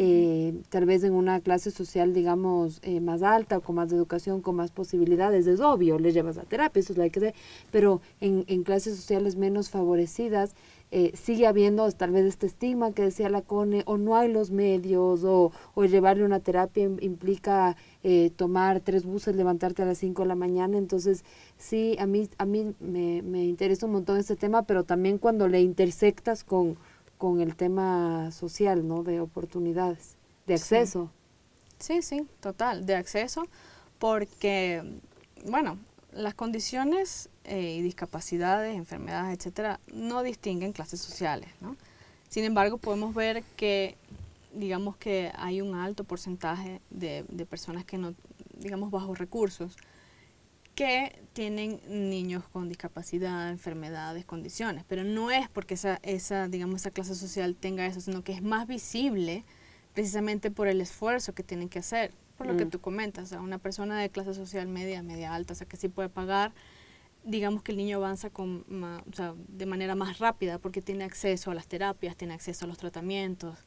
eh, 0.00 0.54
tal 0.68 0.86
vez 0.86 1.02
en 1.02 1.12
una 1.12 1.40
clase 1.40 1.72
social, 1.72 2.14
digamos, 2.14 2.78
eh, 2.84 3.00
más 3.00 3.24
alta 3.24 3.58
con 3.58 3.74
más 3.74 3.90
educación, 3.90 4.42
con 4.42 4.54
más 4.54 4.70
posibilidades, 4.70 5.48
es 5.48 5.58
obvio, 5.58 5.98
le 5.98 6.12
llevas 6.12 6.38
a 6.38 6.44
terapia, 6.44 6.78
eso 6.78 6.92
es 6.92 6.98
la 6.98 7.08
que 7.08 7.34
pero 7.72 8.00
en, 8.20 8.44
en 8.46 8.62
clases 8.62 8.94
sociales 8.94 9.34
menos 9.34 9.70
favorecidas, 9.70 10.54
eh, 10.92 11.10
sigue 11.14 11.48
habiendo 11.48 11.90
tal 11.90 12.12
vez 12.12 12.24
este 12.26 12.46
estigma 12.46 12.92
que 12.92 13.02
decía 13.02 13.28
la 13.28 13.42
CONE, 13.42 13.82
o 13.86 13.98
no 13.98 14.14
hay 14.14 14.30
los 14.32 14.52
medios, 14.52 15.24
o, 15.24 15.50
o 15.74 15.84
llevarle 15.84 16.24
una 16.24 16.38
terapia 16.38 16.84
implica 17.00 17.76
eh, 18.04 18.30
tomar 18.36 18.80
tres 18.80 19.04
buses, 19.04 19.34
levantarte 19.34 19.82
a 19.82 19.86
las 19.86 19.98
5 19.98 20.22
de 20.22 20.28
la 20.28 20.36
mañana. 20.36 20.78
Entonces, 20.78 21.24
sí, 21.56 21.96
a 21.98 22.06
mí, 22.06 22.28
a 22.38 22.46
mí 22.46 22.72
me, 22.78 23.22
me 23.22 23.44
interesa 23.44 23.86
un 23.86 23.92
montón 23.92 24.16
este 24.16 24.36
tema, 24.36 24.62
pero 24.62 24.84
también 24.84 25.18
cuando 25.18 25.48
le 25.48 25.60
intersectas 25.60 26.44
con, 26.44 26.78
con 27.18 27.40
el 27.40 27.56
tema 27.56 28.30
social, 28.30 28.86
¿no? 28.86 29.02
De 29.02 29.20
oportunidades, 29.20 30.16
de 30.46 30.54
acceso. 30.54 31.10
Sí, 31.78 32.02
sí, 32.02 32.26
total, 32.40 32.86
de 32.86 32.94
acceso, 32.94 33.46
porque, 33.98 34.82
bueno, 35.46 35.78
las 36.12 36.34
condiciones 36.34 37.28
eh, 37.44 37.76
y 37.78 37.82
discapacidades, 37.82 38.76
enfermedades, 38.76 39.38
etcétera, 39.38 39.80
no 39.92 40.22
distinguen 40.22 40.72
clases 40.72 41.00
sociales, 41.00 41.50
¿no? 41.60 41.76
Sin 42.28 42.44
embargo, 42.44 42.78
podemos 42.78 43.14
ver 43.14 43.42
que, 43.56 43.96
digamos 44.52 44.96
que 44.96 45.32
hay 45.36 45.60
un 45.60 45.74
alto 45.74 46.04
porcentaje 46.04 46.80
de, 46.90 47.24
personas 47.48 47.84
que 47.84 47.98
no, 47.98 48.14
digamos, 48.58 48.90
bajos 48.90 49.18
recursos, 49.18 49.76
que 50.78 51.18
tienen 51.32 51.80
niños 51.88 52.44
con 52.52 52.68
discapacidad, 52.68 53.50
enfermedades, 53.50 54.24
condiciones, 54.24 54.84
pero 54.86 55.02
no 55.02 55.32
es 55.32 55.48
porque 55.48 55.74
esa, 55.74 55.98
esa, 56.04 56.46
digamos, 56.46 56.82
esa 56.82 56.92
clase 56.92 57.16
social 57.16 57.56
tenga 57.56 57.84
eso, 57.84 58.00
sino 58.00 58.22
que 58.22 58.30
es 58.30 58.42
más 58.42 58.68
visible 58.68 59.44
precisamente 59.92 60.52
por 60.52 60.68
el 60.68 60.80
esfuerzo 60.80 61.34
que 61.34 61.42
tienen 61.42 61.68
que 61.68 61.80
hacer, 61.80 62.12
por 62.36 62.46
lo 62.46 62.56
que 62.56 62.64
mm. 62.64 62.70
tú 62.70 62.80
comentas, 62.80 63.32
a 63.32 63.40
una 63.40 63.58
persona 63.58 63.98
de 64.00 64.08
clase 64.10 64.34
social 64.34 64.68
media, 64.68 65.02
media 65.02 65.34
alta, 65.34 65.54
o 65.54 65.56
sea, 65.56 65.66
que 65.66 65.76
sí 65.76 65.88
puede 65.88 66.10
pagar, 66.10 66.52
digamos 67.24 67.64
que 67.64 67.72
el 67.72 67.78
niño 67.78 67.96
avanza 67.96 68.30
con, 68.30 68.64
o 69.10 69.16
sea, 69.16 69.34
de 69.48 69.66
manera 69.66 69.96
más 69.96 70.20
rápida 70.20 70.60
porque 70.60 70.80
tiene 70.80 71.02
acceso 71.02 71.50
a 71.50 71.54
las 71.54 71.66
terapias, 71.66 72.14
tiene 72.14 72.34
acceso 72.34 72.66
a 72.66 72.68
los 72.68 72.78
tratamientos. 72.78 73.58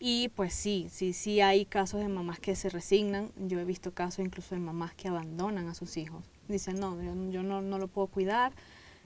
Y 0.00 0.30
pues 0.30 0.54
sí, 0.54 0.88
sí, 0.90 1.12
sí 1.12 1.40
hay 1.40 1.66
casos 1.66 2.00
de 2.00 2.08
mamás 2.08 2.40
que 2.40 2.56
se 2.56 2.70
resignan. 2.70 3.30
Yo 3.36 3.60
he 3.60 3.64
visto 3.64 3.92
casos 3.92 4.24
incluso 4.24 4.54
de 4.54 4.60
mamás 4.60 4.94
que 4.94 5.08
abandonan 5.08 5.68
a 5.68 5.74
sus 5.74 5.96
hijos. 5.96 6.24
Dicen, 6.48 6.80
no, 6.80 7.00
yo, 7.30 7.42
no, 7.42 7.60
no, 7.60 7.78
lo 7.78 7.86
puedo 7.86 8.08
cuidar. 8.08 8.52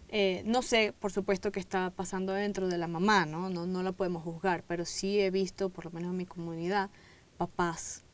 Eh, 0.08 0.42
no 0.46 0.62
sé, 0.62 0.94
por 0.98 1.10
supuesto, 1.10 1.50
qué 1.50 1.60
está 1.60 1.90
pasando 1.90 2.32
dentro 2.32 2.68
de 2.68 2.78
la 2.78 2.86
mamá, 2.86 3.26
¿no? 3.26 3.50
¿no? 3.50 3.66
No 3.66 3.82
la 3.82 3.92
podemos 3.92 4.22
juzgar, 4.22 4.62
pero 4.68 4.84
sí 4.84 5.20
he 5.20 5.30
visto, 5.30 5.68
por 5.68 5.86
lo 5.86 5.90
menos 5.90 6.12
en 6.12 6.16
mi 6.16 6.26
comunidad, 6.26 6.90
papás 7.36 8.04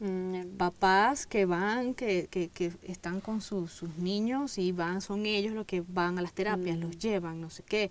Mm, 0.00 0.56
papás 0.56 1.26
que 1.26 1.46
van, 1.46 1.94
que, 1.94 2.26
que, 2.28 2.48
que 2.48 2.72
están 2.82 3.20
con 3.20 3.40
sus, 3.40 3.70
sus, 3.70 3.96
niños 3.98 4.58
y 4.58 4.72
van, 4.72 5.00
son 5.00 5.26
ellos 5.26 5.54
los 5.54 5.64
que 5.64 5.84
van 5.86 6.18
a 6.18 6.22
las 6.22 6.32
terapias, 6.32 6.76
los 6.76 6.96
mm. 6.96 6.98
llevan, 6.98 7.40
no 7.40 7.50
sé 7.50 7.62
qué. 7.62 7.90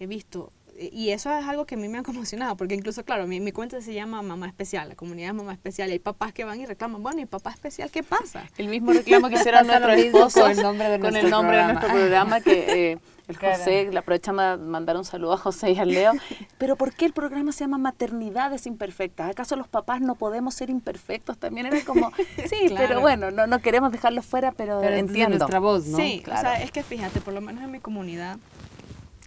He 0.00 0.06
visto, 0.08 0.52
y 0.92 1.10
eso 1.10 1.36
es 1.36 1.46
algo 1.46 1.66
que 1.66 1.74
a 1.74 1.78
mí 1.78 1.88
me 1.88 1.98
ha 1.98 2.02
conmocionado, 2.02 2.56
porque 2.56 2.74
incluso, 2.74 3.04
claro, 3.04 3.26
mi, 3.26 3.40
mi 3.40 3.52
cuenta 3.52 3.80
se 3.80 3.92
llama 3.92 4.22
Mamá 4.22 4.46
Especial, 4.46 4.88
la 4.88 4.94
comunidad 4.94 5.30
es 5.30 5.34
Mamá 5.34 5.52
Especial, 5.52 5.90
y 5.90 5.92
hay 5.92 5.98
papás 5.98 6.32
que 6.32 6.44
van 6.44 6.60
y 6.60 6.66
reclaman, 6.66 7.02
bueno, 7.02 7.20
¿y 7.20 7.26
papá 7.26 7.50
especial 7.50 7.90
qué 7.90 8.02
pasa? 8.02 8.48
El 8.56 8.68
mismo 8.68 8.92
reclamo 8.92 9.28
que 9.28 9.34
hicieron 9.34 9.66
nuestros 9.66 9.96
esposos 9.96 10.42
con 10.42 10.50
el 10.50 10.62
nombre 10.62 10.88
de, 10.88 11.00
con 11.00 11.16
el 11.16 11.30
nombre 11.30 11.56
de 11.56 11.64
nuestro 11.64 11.88
programa, 11.90 12.40
que... 12.40 12.92
Eh, 12.92 12.98
el 13.30 13.36
José, 13.38 13.88
le 13.90 13.98
aprovechamos 13.98 14.42
a 14.42 14.56
mandar 14.56 14.96
un 14.96 15.04
saludo 15.04 15.32
a 15.32 15.36
José 15.36 15.70
y 15.70 15.78
a 15.78 15.84
Leo. 15.84 16.12
Pero 16.58 16.76
¿por 16.76 16.92
qué 16.92 17.06
el 17.06 17.12
programa 17.12 17.52
se 17.52 17.60
llama 17.60 17.78
Maternidades 17.78 18.66
Imperfectas? 18.66 19.30
¿Acaso 19.30 19.56
los 19.56 19.68
papás 19.68 20.00
no 20.00 20.16
podemos 20.16 20.54
ser 20.54 20.68
imperfectos? 20.68 21.38
También 21.38 21.66
era 21.66 21.80
como, 21.84 22.12
sí, 22.48 22.66
pero 22.76 23.00
bueno, 23.00 23.30
no, 23.30 23.46
no 23.46 23.60
queremos 23.60 23.92
dejarlos 23.92 24.26
fuera, 24.26 24.52
pero, 24.52 24.82
entiendo. 24.82 25.38
nuestra 25.38 25.60
voz, 25.60 25.86
¿no? 25.86 25.96
Sí, 25.96 26.22
claro. 26.24 26.40
o 26.40 26.42
sea, 26.42 26.62
es 26.62 26.72
que 26.72 26.82
fíjate, 26.82 27.20
por 27.20 27.32
lo 27.32 27.40
menos 27.40 27.62
en 27.62 27.70
mi 27.70 27.78
comunidad, 27.78 28.38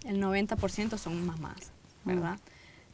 el 0.04 0.22
90% 0.22 0.98
son 0.98 1.26
mamás, 1.26 1.72
¿verdad? 2.04 2.38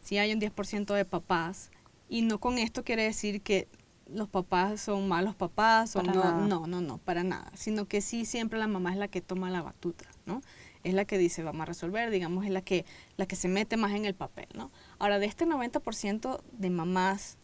Si 0.00 0.18
hay 0.18 0.32
un 0.32 0.40
10% 0.40 0.94
de 0.94 1.04
papás, 1.04 1.70
y 2.08 2.22
no 2.22 2.38
con 2.38 2.58
esto 2.58 2.84
quiere 2.84 3.04
decir 3.04 3.42
que 3.42 3.68
los 4.06 4.28
papás 4.28 4.80
son 4.80 5.08
malos 5.08 5.36
papás 5.36 5.94
o 5.94 6.02
no, 6.02 6.40
no, 6.40 6.66
no, 6.66 6.80
no, 6.80 6.98
para 6.98 7.22
nada, 7.22 7.52
sino 7.54 7.86
que 7.86 8.00
sí 8.00 8.24
siempre 8.24 8.58
la 8.58 8.66
mamá 8.66 8.92
es 8.92 8.98
la 8.98 9.08
que 9.08 9.20
toma 9.20 9.50
la 9.50 9.62
batuta, 9.62 10.06
¿no? 10.26 10.40
es 10.84 10.94
la 10.94 11.04
que 11.04 11.18
dice 11.18 11.42
vamos 11.42 11.62
a 11.62 11.66
resolver, 11.66 12.10
digamos, 12.10 12.44
es 12.44 12.50
la 12.50 12.62
que, 12.62 12.84
la 13.16 13.26
que 13.26 13.36
se 13.36 13.48
mete 13.48 13.76
más 13.76 13.92
en 13.92 14.04
el 14.04 14.14
papel, 14.14 14.48
¿no? 14.54 14.70
Ahora, 14.98 15.18
de 15.18 15.26
este 15.26 15.46
90% 15.46 16.40
de 16.52 16.70
mamás 16.70 17.36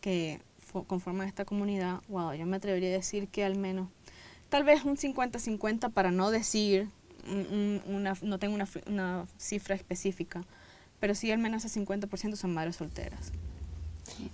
que 0.00 0.40
conforman 0.86 1.26
esta 1.26 1.44
comunidad, 1.44 2.00
wow, 2.08 2.32
yo 2.34 2.46
me 2.46 2.56
atrevería 2.56 2.88
a 2.90 2.92
decir 2.92 3.28
que 3.28 3.44
al 3.44 3.56
menos, 3.56 3.88
tal 4.48 4.64
vez 4.64 4.84
un 4.84 4.96
50-50 4.96 5.92
para 5.92 6.10
no 6.10 6.30
decir, 6.30 6.88
una, 7.86 8.14
no 8.22 8.38
tengo 8.38 8.54
una, 8.54 8.68
una 8.86 9.26
cifra 9.38 9.74
específica, 9.74 10.42
pero 10.98 11.14
sí 11.14 11.30
al 11.30 11.38
menos 11.38 11.64
ese 11.64 11.80
50% 11.80 12.36
son 12.36 12.54
madres 12.54 12.76
solteras. 12.76 13.32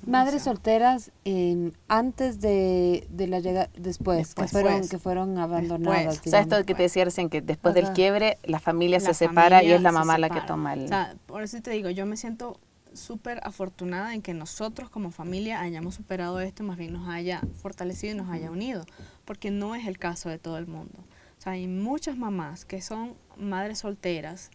Madres 0.07 0.43
solteras 0.43 1.11
eh, 1.25 1.71
antes 1.89 2.41
de, 2.41 3.07
de, 3.11 3.27
la 3.27 3.41
llegada, 3.41 3.69
después, 3.77 4.35
que, 4.35 4.49
fueron, 4.49 4.89
que 4.89 4.99
fueron 4.99 5.39
abandonadas. 5.39 6.21
O 6.25 6.31
sea, 6.31 6.41
esto 6.41 6.65
que 6.65 6.75
te 6.75 6.85
decía 6.85 7.05
recién, 7.05 7.29
que 7.29 7.43
después 7.43 7.75
del 7.75 7.93
quiebre 7.93 8.39
la 8.45 8.59
familia 8.59 9.01
se 9.01 9.15
separa 9.15 9.63
y 9.63 9.73
es 9.73 9.83
la 9.83 9.93
mamá 9.93 10.19
la 10.19 10.31
que 10.31 10.41
toma 10.41 10.75
el... 10.75 10.85
O 10.85 10.89
sea, 10.89 11.15
por 11.27 11.43
eso 11.43 11.61
te 11.61 11.71
digo, 11.71 11.91
yo 11.91 12.07
me 12.07 12.17
siento 12.17 12.59
súper 12.95 13.41
afortunada 13.43 14.15
en 14.15 14.23
que 14.23 14.35
nosotros 14.35 14.89
como 14.89 15.11
familia 15.11 15.61
hayamos 15.61 15.95
superado 15.95 16.41
esto, 16.41 16.63
más 16.63 16.79
bien 16.79 16.93
nos 16.93 17.09
haya 17.09 17.43
fortalecido 17.61 18.15
y 18.15 18.17
nos 18.17 18.31
haya 18.31 18.51
unido, 18.51 18.85
porque 19.25 19.51
no 19.51 19.75
es 19.75 19.87
el 19.87 19.99
caso 19.99 20.29
de 20.29 20.39
todo 20.39 20.59
el 20.59 20.67
mundo. 20.67 20.99
Hay 21.47 21.69
muchas 21.69 22.17
mamás 22.17 22.65
que 22.65 22.81
son 22.81 23.15
madres 23.37 23.79
solteras 23.79 24.51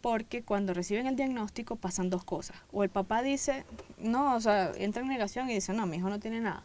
porque 0.00 0.42
cuando 0.42 0.74
reciben 0.74 1.06
el 1.06 1.14
diagnóstico 1.14 1.76
pasan 1.76 2.10
dos 2.10 2.24
cosas. 2.24 2.56
O 2.72 2.82
el 2.82 2.90
papá 2.90 3.22
dice, 3.22 3.64
no, 3.98 4.34
o 4.34 4.40
sea, 4.40 4.72
entra 4.76 5.02
en 5.02 5.08
negación 5.08 5.48
y 5.48 5.54
dice, 5.54 5.72
no, 5.72 5.86
mi 5.86 5.98
hijo 5.98 6.10
no 6.10 6.18
tiene 6.18 6.40
nada. 6.40 6.64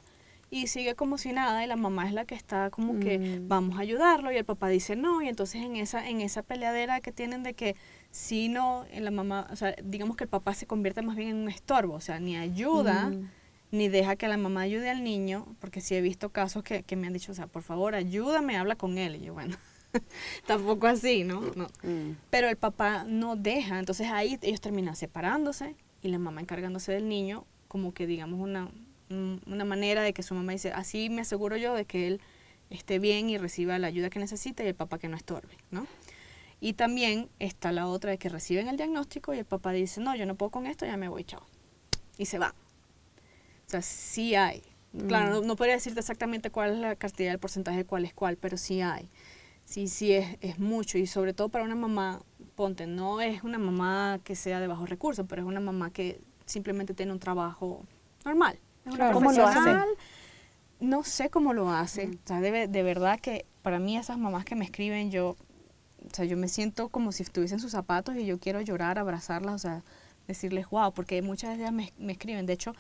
Y 0.50 0.68
sigue 0.68 0.96
como 0.96 1.20
si 1.20 1.32
nada 1.32 1.64
y 1.64 1.68
la 1.68 1.76
mamá 1.76 2.08
es 2.08 2.14
la 2.14 2.26
que 2.26 2.34
está 2.34 2.72
como 2.72 3.00
que 3.00 3.20
mm. 3.20 3.48
vamos 3.48 3.78
a 3.78 3.82
ayudarlo 3.82 4.32
y 4.32 4.38
el 4.38 4.46
papá 4.46 4.70
dice 4.70 4.96
no 4.96 5.22
y 5.22 5.28
entonces 5.28 5.62
en 5.62 5.76
esa 5.76 6.08
en 6.08 6.22
esa 6.22 6.42
peleadera 6.42 7.02
que 7.02 7.12
tienen 7.12 7.44
de 7.44 7.54
que 7.54 7.76
si 8.12 8.48
no 8.48 8.86
en 8.92 9.04
la 9.04 9.12
mamá, 9.12 9.48
o 9.52 9.58
sea, 9.58 9.76
digamos 9.84 10.16
que 10.16 10.24
el 10.24 10.30
papá 10.30 10.54
se 10.54 10.66
convierte 10.66 11.02
más 11.02 11.18
bien 11.18 11.30
en 11.30 11.36
un 11.36 11.50
estorbo, 11.50 11.96
o 11.96 12.00
sea, 12.00 12.20
ni 12.22 12.38
ayuda 12.38 13.10
mm. 13.10 13.30
Ni 13.72 13.90
deja 13.90 14.16
que 14.16 14.28
la 14.28 14.38
mamá 14.38 14.62
ayude 14.62 14.90
al 14.90 15.04
niño, 15.04 15.56
porque 15.60 15.82
sí 15.82 15.96
he 15.96 16.02
visto 16.02 16.30
casos 16.30 16.64
que, 16.64 16.84
que 16.84 16.96
me 16.96 17.08
han 17.08 17.14
dicho, 17.14 17.32
o 17.32 17.36
sea, 17.36 17.48
por 17.48 17.64
favor, 17.64 17.96
ayúdame, 17.96 18.58
habla 18.58 18.76
con 18.76 18.98
él. 18.98 19.18
Y 19.18 19.26
yo, 19.26 19.34
bueno, 19.34 19.58
tampoco 20.46 20.88
así, 20.88 21.24
¿no? 21.24 21.42
no. 21.56 21.68
Mm. 21.84 22.18
Pero 22.30 22.50
el 22.50 22.58
papá 22.58 23.04
no 23.06 23.36
deja, 23.36 23.80
entonces 23.80 24.08
ahí 24.12 24.38
ellos 24.42 24.62
terminan 24.62 24.96
separándose 24.96 25.76
y 26.02 26.08
la 26.10 26.20
mamá 26.20 26.42
encargándose 26.42 26.92
del 26.94 27.10
niño, 27.10 27.46
como 27.68 27.94
que 27.94 28.08
digamos 28.08 28.40
una, 28.40 28.72
una 29.10 29.66
manera 29.66 30.02
de 30.02 30.14
que 30.14 30.24
su 30.24 30.34
mamá 30.34 30.54
dice, 30.54 30.72
así 30.72 31.10
me 31.10 31.22
aseguro 31.22 31.58
yo 31.58 31.74
de 31.74 31.86
que 31.86 32.08
él 32.08 32.22
esté 32.70 33.00
bien 33.00 33.30
y 33.30 33.38
reciba 33.38 33.80
la 33.80 33.88
ayuda 33.88 34.10
que 34.10 34.20
necesita 34.20 34.64
y 34.64 34.68
el 34.68 34.76
papá 34.76 35.00
que 35.00 35.08
no 35.08 35.18
estorbe, 35.18 35.58
¿no? 35.72 35.88
Y 36.60 36.74
también 36.74 37.30
está 37.40 37.72
la 37.72 37.88
otra 37.88 38.12
de 38.12 38.18
que 38.18 38.30
reciben 38.30 38.68
el 38.68 38.78
diagnóstico 38.78 39.34
y 39.34 39.40
el 39.40 39.46
papá 39.46 39.72
dice, 39.72 40.02
no, 40.02 40.16
yo 40.16 40.26
no 40.26 40.36
puedo 40.36 40.50
con 40.50 40.66
esto, 40.66 40.86
ya 40.86 40.98
me 40.98 41.08
voy, 41.08 41.24
chao. 41.24 41.46
Y 42.18 42.26
se 42.26 42.40
va. 42.40 42.56
O 43.68 43.70
sea, 43.70 43.82
sí 43.82 44.34
hay. 44.36 44.64
Claro, 45.08 45.30
no, 45.30 45.42
no 45.42 45.56
podría 45.58 45.76
decirte 45.76 46.00
exactamente 46.00 46.50
cuál 46.50 46.72
es 46.72 46.80
la 46.80 46.96
cantidad 46.96 47.32
del 47.32 47.40
porcentaje 47.40 47.84
cuál 47.84 48.06
es 48.06 48.14
cuál, 48.14 48.38
pero 48.38 48.56
sí 48.56 48.80
hay. 48.82 49.10
Sí, 49.66 49.90
sí, 49.90 50.14
es, 50.14 50.38
es 50.40 50.58
mucho. 50.58 50.98
Y 50.98 51.06
sobre 51.06 51.34
todo 51.34 51.50
para 51.50 51.66
una 51.66 51.76
mamá, 51.76 52.22
ponte, 52.56 52.88
no 52.88 53.20
es 53.20 53.44
una 53.44 53.58
mamá 53.58 54.20
que 54.24 54.36
sea 54.36 54.62
de 54.62 54.68
bajos 54.68 54.90
recursos, 54.90 55.26
pero 55.28 55.42
es 55.42 55.48
una 55.48 55.60
mamá 55.60 55.92
que 55.92 56.22
simplemente 56.46 56.94
tiene 56.94 57.12
un 57.12 57.20
trabajo 57.20 57.86
normal. 58.24 58.58
Es 58.86 58.94
una 58.94 59.12
¿Cómo 59.12 59.34
lo 59.34 59.46
hace? 59.46 59.56
profesional. 59.60 59.90
No 60.80 61.04
sé 61.04 61.30
cómo 61.30 61.52
lo 61.54 61.70
hace. 61.70 62.08
O 62.08 62.28
sea, 62.28 62.40
de, 62.40 62.70
de 62.70 62.84
verdad 62.84 63.20
que 63.20 63.46
para 63.64 63.80
mí 63.80 63.98
esas 63.98 64.18
mamás 64.18 64.46
que 64.46 64.56
me 64.56 64.64
escriben, 64.64 65.12
yo, 65.12 65.32
o 66.06 66.14
sea, 66.14 66.24
yo 66.24 66.38
me 66.38 66.48
siento 66.48 66.88
como 66.88 67.12
si 67.12 67.24
estuviese 67.24 67.56
en 67.56 67.60
sus 67.60 67.72
zapatos 67.72 68.16
y 68.16 68.26
yo 68.26 68.40
quiero 68.40 68.62
llorar, 68.62 68.98
abrazarlas, 68.98 69.56
o 69.56 69.60
sea, 69.60 69.84
decirles 70.26 70.70
wow, 70.70 70.94
porque 70.94 71.22
muchas 71.22 71.50
de 71.50 71.64
ellas 71.64 71.74
me, 71.74 71.92
me 71.98 72.14
escriben. 72.14 72.46
De 72.46 72.54
hecho, 72.54 72.74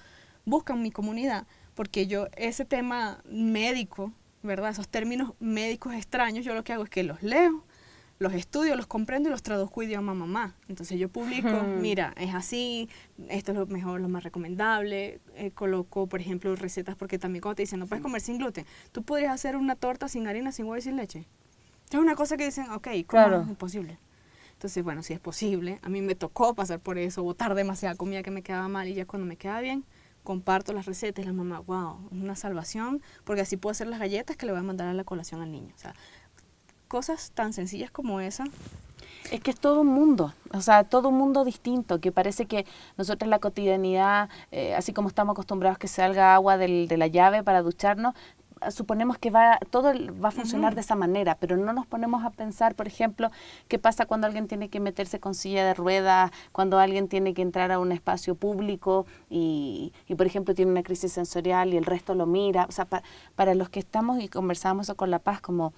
buscan 0.47 0.81
mi 0.81 0.91
comunidad 0.91 1.45
porque 1.75 2.07
yo 2.07 2.27
ese 2.38 2.65
tema 2.65 3.21
médico, 3.29 4.12
¿verdad? 4.41 4.71
Esos 4.71 4.88
términos 4.88 5.33
médicos 5.39 5.93
extraños, 5.93 6.43
yo 6.45 6.55
lo 6.55 6.63
que 6.63 6.73
hago 6.73 6.83
es 6.83 6.89
que 6.89 7.03
los 7.03 7.21
leo, 7.21 7.63
los 8.19 8.33
estudio, 8.33 8.75
los 8.75 8.88
comprendo 8.88 9.29
y 9.29 9.31
los 9.31 9.43
traduzco 9.43 9.83
idioma 9.83 10.15
mamá. 10.15 10.55
Entonces 10.69 10.97
yo 10.97 11.07
publico, 11.10 11.49
mira, 11.79 12.13
es 12.17 12.33
así, 12.33 12.89
esto 13.29 13.51
es 13.51 13.57
lo 13.60 13.67
mejor, 13.67 14.01
lo 14.01 14.10
más 14.10 14.23
recomendable. 14.23 15.19
Eh, 15.36 15.51
coloco, 15.51 16.07
por 16.07 16.19
ejemplo, 16.19 16.55
recetas 16.55 16.95
porque 16.95 17.19
también 17.19 17.41
cuando 17.43 17.57
te 17.57 17.63
dicen, 17.63 17.79
no 17.79 17.86
puedes 17.86 18.01
comer 18.01 18.21
sin 18.21 18.39
gluten, 18.39 18.65
tú 18.91 19.03
podrías 19.03 19.33
hacer 19.33 19.55
una 19.55 19.75
torta 19.75 20.07
sin 20.07 20.27
harina, 20.27 20.51
sin 20.51 20.65
huevo 20.65 20.77
y 20.77 20.81
sin 20.81 20.95
leche. 20.95 21.25
Es 21.91 21.99
una 21.99 22.15
cosa 22.15 22.38
que 22.38 22.45
dicen, 22.45 22.71
ok, 22.71 22.88
¿cómo 23.05 23.05
Claro. 23.05 23.41
es 23.43 23.47
imposible? 23.49 23.99
Entonces, 24.53 24.83
bueno, 24.83 25.03
si 25.03 25.13
es 25.13 25.19
posible, 25.19 25.77
a 25.83 25.89
mí 25.89 26.01
me 26.01 26.15
tocó 26.15 26.55
pasar 26.55 26.79
por 26.79 26.97
eso, 26.97 27.21
botar 27.21 27.53
demasiada 27.53 27.93
comida 27.93 28.23
que 28.23 28.31
me 28.31 28.41
quedaba 28.41 28.67
mal 28.67 28.88
y 28.88 28.95
ya 28.95 29.05
cuando 29.05 29.27
me 29.27 29.36
queda 29.36 29.62
bien, 29.62 29.83
comparto 30.27 30.73
las 30.73 30.85
recetas 30.85 31.23
y 31.23 31.25
la 31.25 31.31
mamá, 31.31 31.61
wow, 31.61 31.99
es 32.11 32.21
una 32.21 32.35
salvación, 32.35 33.01
porque 33.23 33.43
así 33.43 33.55
puedo 33.55 33.71
hacer 33.71 33.87
las 33.87 33.97
galletas 33.97 34.35
que 34.35 34.45
le 34.45 34.51
voy 34.51 34.59
a 34.59 34.63
mandar 34.63 34.89
a 34.89 34.93
la 34.93 35.05
colación 35.05 35.41
al 35.41 35.53
niño. 35.53 35.71
O 35.73 35.79
sea, 35.79 35.93
cosas 36.89 37.31
tan 37.33 37.53
sencillas 37.53 37.91
como 37.91 38.19
esa. 38.19 38.43
Es 39.31 39.39
que 39.39 39.51
es 39.51 39.57
todo 39.57 39.79
un 39.81 39.87
mundo, 39.87 40.33
o 40.51 40.59
sea, 40.59 40.83
todo 40.83 41.07
un 41.09 41.17
mundo 41.17 41.45
distinto, 41.45 42.01
que 42.01 42.11
parece 42.11 42.45
que 42.45 42.65
nosotros 42.97 43.25
en 43.25 43.29
la 43.29 43.39
cotidianidad, 43.39 44.27
eh, 44.51 44.75
así 44.75 44.91
como 44.91 45.07
estamos 45.07 45.31
acostumbrados 45.33 45.77
que 45.77 45.87
salga 45.87 46.33
agua 46.33 46.57
del- 46.57 46.89
de 46.89 46.97
la 46.97 47.07
llave 47.07 47.41
para 47.41 47.61
ducharnos, 47.61 48.13
suponemos 48.72 49.17
que 49.17 49.30
va 49.30 49.60
todo 49.70 49.91
va 50.24 50.30
a 50.30 50.32
funcionar 50.32 50.76
de 50.76 50.82
esa 50.82 50.96
manera, 50.96 51.36
pero 51.39 51.58
no 51.58 51.74
nos 51.74 51.86
ponemos 51.86 52.24
a 52.24 52.30
pensar, 52.32 52.76
por 52.76 52.88
ejemplo, 52.88 53.30
qué 53.67 53.80
pasa 53.80 54.06
cuando 54.06 54.28
alguien 54.28 54.48
tiene 54.48 54.70
que 54.70 54.80
meterse 54.80 55.20
con 55.20 55.34
silla 55.36 55.65
de 55.65 55.74
ruedas, 55.74 56.32
cuando 56.52 56.80
alguien 56.80 57.08
tiene 57.08 57.34
que 57.34 57.41
entrar 57.41 57.72
a 57.72 57.80
un 57.80 57.91
espacio 57.91 58.36
público 58.36 59.06
y, 59.30 59.93
y, 60.08 60.15
por 60.15 60.26
ejemplo, 60.28 60.54
tiene 60.54 60.72
una 60.72 60.84
crisis 60.84 61.12
sensorial 61.13 61.74
y 61.74 61.78
el 61.78 61.86
resto 61.86 62.15
lo 62.15 62.26
mira. 62.26 62.65
O 62.67 62.72
sea, 62.72 62.86
pa- 62.86 63.04
para 63.36 63.56
los 63.56 63.70
que 63.70 63.80
estamos 63.80 64.22
y 64.22 64.28
conversamos 64.28 64.91
con 64.96 65.12
La 65.12 65.20
Paz, 65.20 65.41
como 65.41 65.74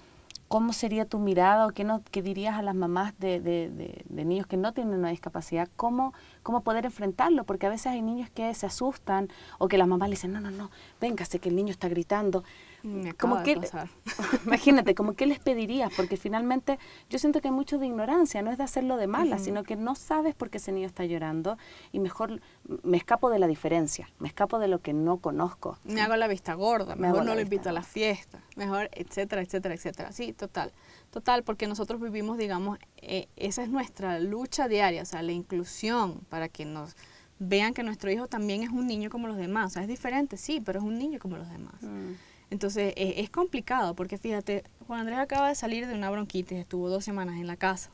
¿Cómo 0.48 0.72
sería 0.72 1.04
tu 1.04 1.20
mirada 1.20 1.64
o 1.64 1.70
qué, 1.70 1.84
no, 1.84 2.02
qué 2.10 2.22
dirías 2.22 2.56
a 2.58 2.62
las 2.62 2.74
mamás 2.74 3.16
de, 3.20 3.38
de- 3.38 3.70
de- 3.70 4.02
de 4.04 4.24
niños 4.24 4.48
que 4.48 4.56
no 4.56 4.72
tienen 4.72 4.94
una 4.98 5.10
discapacidad? 5.10 5.68
¿Cómo, 5.76 6.12
¿Cómo 6.42 6.62
poder 6.62 6.86
enfrentarlo? 6.86 7.44
Porque 7.44 7.66
a 7.66 7.70
veces 7.70 7.86
hay 7.86 8.02
niños 8.02 8.30
que 8.30 8.52
se 8.54 8.66
asustan 8.66 9.28
o 9.60 9.68
que 9.68 9.78
las 9.78 9.86
mamás 9.86 10.08
le 10.08 10.16
dicen, 10.16 10.32
no, 10.32 10.40
no, 10.40 10.50
no, 10.50 10.68
véngase 11.00 11.38
que 11.38 11.50
el 11.50 11.54
niño 11.54 11.70
está 11.70 11.88
gritando. 11.88 12.42
Me 12.82 13.14
Como 13.14 13.42
que, 13.42 13.54
de 13.54 13.60
pasar. 13.62 13.88
imagínate, 14.46 14.94
como 14.94 15.14
qué 15.14 15.26
les 15.26 15.38
pedirías, 15.38 15.92
porque 15.94 16.16
finalmente 16.16 16.78
yo 17.08 17.18
siento 17.18 17.40
que 17.40 17.48
hay 17.48 17.54
mucho 17.54 17.78
de 17.78 17.86
ignorancia, 17.86 18.42
no 18.42 18.50
es 18.50 18.58
de 18.58 18.64
hacerlo 18.64 18.96
de 18.96 19.06
mala, 19.06 19.38
sino 19.38 19.62
que 19.64 19.76
no 19.76 19.94
sabes 19.94 20.34
por 20.34 20.50
qué 20.50 20.58
ese 20.58 20.72
niño 20.72 20.86
está 20.86 21.04
llorando 21.04 21.58
y 21.92 21.98
mejor 21.98 22.40
me 22.82 22.96
escapo 22.96 23.30
de 23.30 23.38
la 23.38 23.46
diferencia, 23.46 24.08
me 24.18 24.28
escapo 24.28 24.58
de 24.58 24.68
lo 24.68 24.80
que 24.80 24.92
no 24.92 25.18
conozco. 25.18 25.78
Me 25.84 26.00
hago 26.00 26.16
la 26.16 26.28
vista 26.28 26.54
gorda, 26.54 26.96
Me 26.96 27.08
mejor 27.08 27.24
no 27.24 27.34
lo 27.34 27.40
invito 27.40 27.68
a 27.68 27.72
la 27.72 27.82
fiesta, 27.82 28.40
mejor, 28.56 28.90
etcétera, 28.92 29.42
etcétera, 29.42 29.74
etcétera. 29.74 30.12
Sí, 30.12 30.32
total, 30.32 30.72
total, 31.10 31.42
porque 31.42 31.66
nosotros 31.66 32.00
vivimos, 32.00 32.38
digamos, 32.38 32.78
eh, 32.96 33.28
esa 33.36 33.62
es 33.62 33.68
nuestra 33.68 34.18
lucha 34.18 34.68
diaria, 34.68 35.02
o 35.02 35.06
sea, 35.06 35.22
la 35.22 35.32
inclusión 35.32 36.20
para 36.28 36.48
que 36.48 36.64
nos 36.64 36.96
vean 37.40 37.74
que 37.74 37.82
nuestro 37.82 38.10
hijo 38.10 38.28
también 38.28 38.62
es 38.62 38.68
un 38.68 38.86
niño 38.86 39.10
como 39.10 39.26
los 39.26 39.36
demás, 39.36 39.66
o 39.66 39.70
sea, 39.70 39.82
es 39.82 39.88
diferente, 39.88 40.36
sí, 40.36 40.60
pero 40.64 40.78
es 40.78 40.84
un 40.84 40.98
niño 40.98 41.18
como 41.18 41.36
los 41.36 41.50
demás. 41.50 41.82
Mm. 41.82 42.12
Entonces 42.50 42.92
es, 42.96 43.30
complicado 43.30 43.94
porque 43.94 44.18
fíjate, 44.18 44.64
Juan 44.86 45.00
Andrés 45.00 45.18
acaba 45.18 45.48
de 45.48 45.54
salir 45.54 45.86
de 45.86 45.94
una 45.94 46.10
bronquitis, 46.10 46.58
estuvo 46.58 46.88
dos 46.88 47.04
semanas 47.04 47.36
en 47.36 47.46
la 47.46 47.56
casa. 47.56 47.90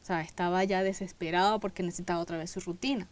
O 0.00 0.04
sea, 0.04 0.20
estaba 0.22 0.62
ya 0.64 0.82
desesperado 0.82 1.60
porque 1.60 1.82
necesitaba 1.82 2.20
otra 2.20 2.38
vez 2.38 2.50
su 2.50 2.60
rutina. 2.60 3.08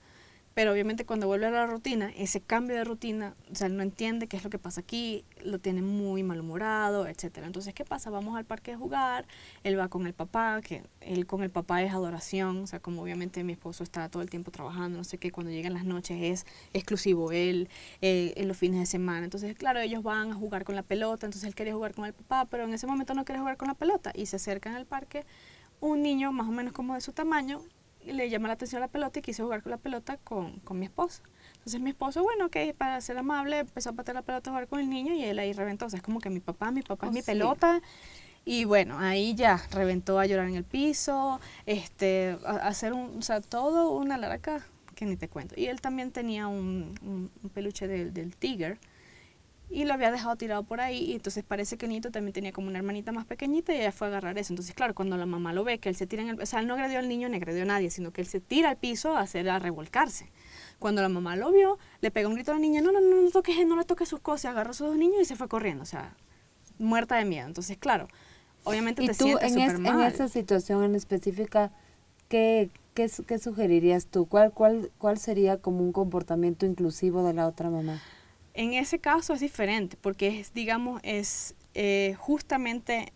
Pero 0.58 0.72
obviamente 0.72 1.06
cuando 1.06 1.28
vuelve 1.28 1.46
a 1.46 1.50
la 1.52 1.66
rutina, 1.66 2.10
ese 2.16 2.40
cambio 2.40 2.74
de 2.74 2.82
rutina, 2.82 3.36
o 3.48 3.54
sea, 3.54 3.68
él 3.68 3.76
no 3.76 3.84
entiende 3.84 4.26
qué 4.26 4.36
es 4.36 4.42
lo 4.42 4.50
que 4.50 4.58
pasa 4.58 4.80
aquí, 4.80 5.24
lo 5.44 5.60
tiene 5.60 5.82
muy 5.82 6.24
malhumorado, 6.24 7.06
etcétera. 7.06 7.46
Entonces, 7.46 7.74
¿qué 7.74 7.84
pasa? 7.84 8.10
Vamos 8.10 8.36
al 8.36 8.44
parque 8.44 8.72
a 8.72 8.76
jugar, 8.76 9.24
él 9.62 9.78
va 9.78 9.86
con 9.86 10.04
el 10.08 10.14
papá, 10.14 10.60
que 10.60 10.82
él 11.00 11.26
con 11.26 11.44
el 11.44 11.50
papá 11.50 11.84
es 11.84 11.92
adoración, 11.92 12.64
o 12.64 12.66
sea, 12.66 12.80
como 12.80 13.02
obviamente 13.02 13.44
mi 13.44 13.52
esposo 13.52 13.84
está 13.84 14.08
todo 14.08 14.20
el 14.20 14.30
tiempo 14.30 14.50
trabajando, 14.50 14.98
no 14.98 15.04
sé 15.04 15.16
qué, 15.18 15.30
cuando 15.30 15.52
llegan 15.52 15.74
las 15.74 15.84
noches 15.84 16.20
es 16.20 16.46
exclusivo 16.72 17.30
él, 17.30 17.68
eh, 18.02 18.32
en 18.36 18.48
los 18.48 18.56
fines 18.56 18.80
de 18.80 18.86
semana. 18.86 19.22
Entonces, 19.22 19.54
claro, 19.56 19.78
ellos 19.78 20.02
van 20.02 20.32
a 20.32 20.34
jugar 20.34 20.64
con 20.64 20.74
la 20.74 20.82
pelota, 20.82 21.24
entonces 21.24 21.46
él 21.46 21.54
quería 21.54 21.74
jugar 21.74 21.94
con 21.94 22.04
el 22.04 22.14
papá, 22.14 22.46
pero 22.46 22.64
en 22.64 22.74
ese 22.74 22.88
momento 22.88 23.14
no 23.14 23.24
quería 23.24 23.42
jugar 23.42 23.58
con 23.58 23.68
la 23.68 23.74
pelota 23.74 24.10
y 24.12 24.26
se 24.26 24.34
acerca 24.34 24.70
en 24.70 24.74
el 24.74 24.86
parque 24.86 25.24
un 25.78 26.02
niño 26.02 26.32
más 26.32 26.48
o 26.48 26.50
menos 26.50 26.72
como 26.72 26.94
de 26.94 27.00
su 27.00 27.12
tamaño 27.12 27.62
le 28.12 28.28
llama 28.30 28.48
la 28.48 28.54
atención 28.54 28.80
la 28.80 28.88
pelota 28.88 29.18
y 29.18 29.22
quiso 29.22 29.44
jugar 29.44 29.62
con 29.62 29.70
la 29.70 29.78
pelota 29.78 30.16
con, 30.18 30.58
con 30.60 30.78
mi 30.78 30.86
esposo. 30.86 31.22
Entonces 31.58 31.80
mi 31.80 31.90
esposo, 31.90 32.22
bueno, 32.22 32.46
ok, 32.46 32.56
para 32.76 33.00
ser 33.00 33.18
amable, 33.18 33.58
empezó 33.60 33.90
a 33.90 33.92
patear 33.92 34.14
la 34.16 34.22
pelota 34.22 34.50
a 34.50 34.52
jugar 34.52 34.68
con 34.68 34.80
el 34.80 34.88
niño 34.88 35.12
y 35.14 35.24
él 35.24 35.38
ahí 35.38 35.52
reventó. 35.52 35.86
O 35.86 35.90
sea, 35.90 35.98
es 35.98 36.02
como 36.02 36.20
que 36.20 36.30
mi 36.30 36.40
papá, 36.40 36.70
mi 36.70 36.82
papá 36.82 37.06
Oh, 37.06 37.10
es 37.10 37.14
mi 37.14 37.20
sí. 37.20 37.26
pelota. 37.26 37.80
Y 38.44 38.64
bueno, 38.64 38.98
ahí 38.98 39.34
ya 39.34 39.60
reventó 39.72 40.18
a 40.18 40.24
llorar 40.26 40.48
en 40.48 40.54
el 40.56 40.64
piso, 40.64 41.38
este, 41.66 42.38
a, 42.46 42.50
a 42.52 42.68
hacer 42.68 42.92
un, 42.94 43.18
o 43.18 43.22
sea, 43.22 43.40
todo 43.42 43.90
una 43.90 44.16
laraca 44.16 44.64
que 44.94 45.04
ni 45.04 45.16
te 45.16 45.28
cuento. 45.28 45.54
Y 45.58 45.66
él 45.66 45.80
también 45.80 46.10
tenía 46.12 46.46
un, 46.48 46.94
un- 47.02 47.30
un 47.42 47.50
peluche 47.50 47.86
del, 47.86 48.14
del 48.14 48.34
tigre 48.36 48.78
y 49.70 49.84
lo 49.84 49.92
había 49.94 50.10
dejado 50.10 50.34
tirado 50.36 50.62
por 50.62 50.80
ahí 50.80 50.98
y 51.10 51.12
entonces 51.14 51.44
parece 51.44 51.76
que 51.76 51.86
el 51.86 51.92
niño 51.92 52.10
también 52.10 52.32
tenía 52.32 52.52
como 52.52 52.68
una 52.68 52.78
hermanita 52.78 53.12
más 53.12 53.26
pequeñita 53.26 53.74
y 53.74 53.78
ella 53.80 53.92
fue 53.92 54.06
a 54.06 54.10
agarrar 54.10 54.38
eso. 54.38 54.52
Entonces, 54.52 54.74
claro, 54.74 54.94
cuando 54.94 55.16
la 55.18 55.26
mamá 55.26 55.52
lo 55.52 55.62
ve, 55.64 55.78
que 55.78 55.88
él 55.90 55.96
se 55.96 56.06
tira 56.06 56.22
en 56.22 56.30
el... 56.30 56.40
O 56.40 56.46
sea, 56.46 56.60
él 56.60 56.66
no 56.66 56.74
agredió 56.74 56.98
al 56.98 57.08
niño 57.08 57.28
ni 57.28 57.36
agredió 57.36 57.62
a 57.62 57.66
nadie, 57.66 57.90
sino 57.90 58.10
que 58.10 58.22
él 58.22 58.26
se 58.26 58.40
tira 58.40 58.70
al 58.70 58.76
piso 58.78 59.14
a 59.16 59.20
hacer 59.20 59.48
a 59.50 59.58
revolcarse. 59.58 60.30
Cuando 60.78 61.02
la 61.02 61.08
mamá 61.10 61.36
lo 61.36 61.52
vio, 61.52 61.78
le 62.00 62.10
pega 62.10 62.28
un 62.28 62.34
grito 62.34 62.52
a 62.52 62.54
la 62.54 62.60
niña, 62.60 62.80
no, 62.80 62.92
no, 62.92 63.00
no, 63.00 63.20
no 63.22 63.30
toques, 63.30 63.66
no 63.66 63.76
le 63.76 63.84
toques 63.84 64.08
sus 64.08 64.20
cosas, 64.20 64.52
agarró 64.52 64.70
a 64.70 64.74
sus 64.74 64.86
dos 64.88 64.96
niños 64.96 65.20
y 65.20 65.24
se 65.26 65.36
fue 65.36 65.48
corriendo, 65.48 65.82
o 65.82 65.86
sea, 65.86 66.14
muerta 66.78 67.16
de 67.16 67.24
miedo. 67.24 67.46
Entonces, 67.46 67.76
claro, 67.76 68.08
obviamente 68.64 69.02
Y 69.02 69.08
te 69.08 69.14
tú, 69.14 69.24
sientes 69.24 69.52
en, 69.52 69.58
es- 69.60 69.72
súper 69.72 69.86
en 69.92 69.96
mal. 69.98 70.12
esa 70.12 70.28
situación 70.28 70.82
en 70.84 70.94
específica, 70.94 71.72
¿qué, 72.28 72.70
qué, 72.94 73.10
qué 73.26 73.38
sugerirías 73.38 74.06
tú? 74.06 74.26
¿Cuál, 74.26 74.52
cuál, 74.52 74.90
¿Cuál 74.98 75.18
sería 75.18 75.58
como 75.58 75.80
un 75.82 75.92
comportamiento 75.92 76.64
inclusivo 76.64 77.22
de 77.26 77.34
la 77.34 77.46
otra 77.48 77.70
mamá? 77.70 78.00
En 78.58 78.74
ese 78.74 78.98
caso 78.98 79.34
es 79.34 79.40
diferente, 79.40 79.96
porque 80.00 80.40
es, 80.40 80.52
digamos, 80.52 81.00
es 81.04 81.54
eh, 81.74 82.16
justamente 82.18 83.12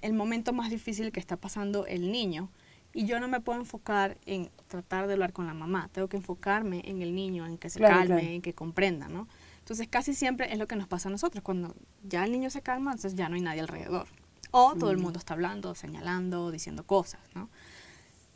el 0.00 0.12
momento 0.12 0.52
más 0.52 0.70
difícil 0.70 1.10
que 1.10 1.18
está 1.18 1.36
pasando 1.36 1.86
el 1.86 2.12
niño. 2.12 2.50
Y 2.92 3.04
yo 3.04 3.18
no 3.18 3.26
me 3.26 3.40
puedo 3.40 3.58
enfocar 3.58 4.16
en 4.26 4.52
tratar 4.68 5.08
de 5.08 5.14
hablar 5.14 5.32
con 5.32 5.48
la 5.48 5.54
mamá, 5.54 5.90
tengo 5.90 6.06
que 6.06 6.18
enfocarme 6.18 6.82
en 6.84 7.02
el 7.02 7.16
niño, 7.16 7.44
en 7.46 7.58
que 7.58 7.68
se 7.68 7.80
Claro, 7.80 7.96
calme, 7.96 8.14
claro. 8.20 8.28
en 8.28 8.42
que 8.42 8.52
comprenda, 8.52 9.08
¿no? 9.08 9.26
Entonces 9.58 9.88
casi 9.88 10.14
siempre 10.14 10.52
es 10.52 10.58
lo 10.60 10.68
que 10.68 10.76
nos 10.76 10.86
pasa 10.86 11.08
a 11.08 11.10
nosotros, 11.12 11.42
cuando 11.42 11.74
ya 12.04 12.24
el 12.24 12.30
niño 12.30 12.48
se 12.48 12.62
calma, 12.62 12.92
entonces 12.92 13.16
ya 13.16 13.28
no 13.28 13.34
hay 13.34 13.40
nadie 13.40 13.60
alrededor. 13.60 14.06
O 14.52 14.76
todo 14.76 14.92
el 14.92 14.98
mundo 14.98 15.18
está 15.18 15.34
hablando, 15.34 15.74
señalando, 15.74 16.52
diciendo 16.52 16.86
cosas, 16.86 17.20
¿no? 17.34 17.50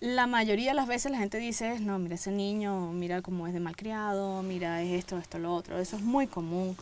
La 0.00 0.26
mayoría 0.28 0.70
de 0.70 0.74
las 0.76 0.86
veces 0.86 1.10
la 1.10 1.18
gente 1.18 1.38
dice, 1.38 1.80
no, 1.80 1.98
mira 1.98 2.14
ese 2.14 2.30
niño, 2.30 2.92
mira 2.92 3.20
cómo 3.20 3.46
es 3.48 3.52
de 3.52 3.58
malcriado, 3.60 4.42
mira 4.42 4.80
es 4.82 4.92
esto, 4.92 5.18
esto, 5.18 5.38
lo 5.38 5.52
otro. 5.54 5.78
Eso 5.78 5.96
es 5.96 6.02
muy 6.02 6.28
común. 6.28 6.76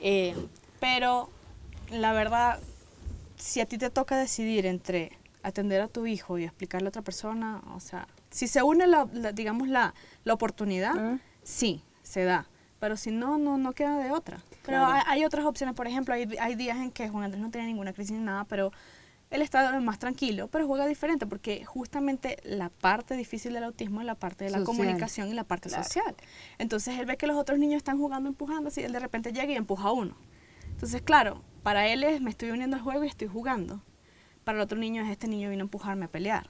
Eh, 0.00 0.34
pero 0.80 1.30
la 1.92 2.12
verdad, 2.12 2.58
si 3.36 3.60
a 3.60 3.66
ti 3.66 3.78
te 3.78 3.90
toca 3.90 4.16
decidir 4.16 4.66
entre 4.66 5.12
atender 5.44 5.80
a 5.80 5.86
tu 5.88 6.06
hijo 6.06 6.36
y 6.38 6.44
explicarle 6.44 6.88
a 6.88 6.90
otra 6.90 7.02
persona, 7.02 7.62
o 7.76 7.80
sea, 7.80 8.08
si 8.30 8.48
se 8.48 8.60
une, 8.62 8.88
la, 8.88 9.06
la- 9.12 9.30
digamos, 9.32 9.68
la, 9.68 9.94
la 10.24 10.34
oportunidad, 10.34 10.94
Mm. 10.94 11.20
sí, 11.44 11.82
se 12.02 12.24
da. 12.24 12.46
Pero 12.80 12.96
si 12.96 13.10
no, 13.12 13.38
no, 13.38 13.56
no 13.56 13.72
queda 13.72 13.98
de 13.98 14.10
otra. 14.10 14.38
Pero 14.64 14.84
hay 14.84 15.24
otras 15.24 15.44
opciones, 15.46 15.74
por 15.74 15.86
ejemplo, 15.86 16.12
hay, 16.14 16.28
hay 16.40 16.54
días 16.56 16.76
en 16.78 16.90
que 16.90 17.08
Juan 17.08 17.24
Andrés 17.24 17.40
no 17.42 17.50
tiene 17.50 17.66
ninguna 17.68 17.92
crisis 17.92 18.12
ni 18.16 18.22
nada, 18.24 18.44
pero 18.44 18.70
él 19.30 19.42
está 19.42 19.78
más 19.80 19.98
tranquilo, 19.98 20.48
pero 20.48 20.66
juega 20.66 20.86
diferente, 20.86 21.26
porque 21.26 21.64
justamente 21.64 22.38
la 22.44 22.68
parte 22.70 23.14
difícil 23.16 23.52
del 23.52 23.64
autismo 23.64 24.00
es 24.00 24.06
la 24.06 24.14
parte 24.14 24.44
de 24.44 24.50
la 24.50 24.58
Social. 24.60 24.76
comunicación 24.76 25.28
y 25.28 25.34
la 25.34 25.44
parte 25.44 25.68
Claro. 25.68 25.84
social. 25.84 26.14
Entonces 26.58 26.98
él 26.98 27.06
ve 27.06 27.16
que 27.16 27.26
los 27.26 27.36
otros 27.36 27.58
niños 27.58 27.76
están 27.76 27.98
jugando, 27.98 28.28
empujando, 28.28 28.68
así 28.68 28.80
él 28.82 28.92
de 28.92 29.00
repente 29.00 29.32
llega 29.32 29.52
y 29.52 29.56
empuja 29.56 29.88
a 29.88 29.92
uno. 29.92 30.16
Entonces, 30.70 31.02
claro, 31.02 31.42
para 31.62 31.88
él 31.88 32.04
es, 32.04 32.20
me 32.20 32.30
estoy 32.30 32.50
uniendo 32.50 32.76
al 32.76 32.82
juego 32.82 33.04
y 33.04 33.08
estoy 33.08 33.28
jugando. 33.28 33.82
para 34.44 34.56
el 34.58 34.62
otro 34.62 34.78
niño 34.78 35.02
es 35.04 35.10
este 35.10 35.28
niño 35.28 35.50
vino 35.50 35.60
a 35.62 35.66
empujarme 35.66 36.06
a 36.06 36.08
pelear. 36.08 36.48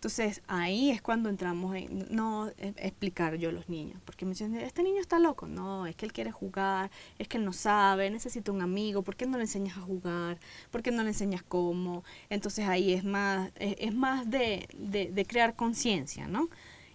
Entonces 0.00 0.40
ahí 0.46 0.90
es 0.90 1.02
cuando 1.02 1.28
entramos 1.28 1.76
en 1.76 2.06
no 2.08 2.48
e, 2.56 2.72
explicar 2.78 3.36
yo 3.36 3.50
a 3.50 3.52
los 3.52 3.68
niños, 3.68 4.00
porque 4.06 4.24
me 4.24 4.30
dicen, 4.30 4.54
este 4.56 4.82
niño 4.82 4.98
está 4.98 5.18
loco, 5.18 5.46
no, 5.46 5.86
es 5.86 5.94
que 5.94 6.06
él 6.06 6.12
quiere 6.14 6.32
jugar, 6.32 6.90
es 7.18 7.28
que 7.28 7.36
él 7.36 7.44
no 7.44 7.52
sabe, 7.52 8.10
necesita 8.10 8.50
un 8.50 8.62
amigo, 8.62 9.02
¿por 9.02 9.14
qué 9.14 9.26
no 9.26 9.36
le 9.36 9.42
enseñas 9.42 9.76
a 9.76 9.82
jugar? 9.82 10.38
¿Por 10.70 10.82
qué 10.82 10.90
no 10.90 11.02
le 11.02 11.10
enseñas 11.10 11.42
cómo? 11.42 12.02
Entonces 12.30 12.66
ahí 12.66 12.94
es 12.94 13.04
más, 13.04 13.52
es, 13.56 13.94
más 13.94 14.30
de, 14.30 14.70
de, 14.74 15.12
de 15.12 15.26
crear 15.26 15.54
conciencia, 15.54 16.26
¿no? 16.26 16.48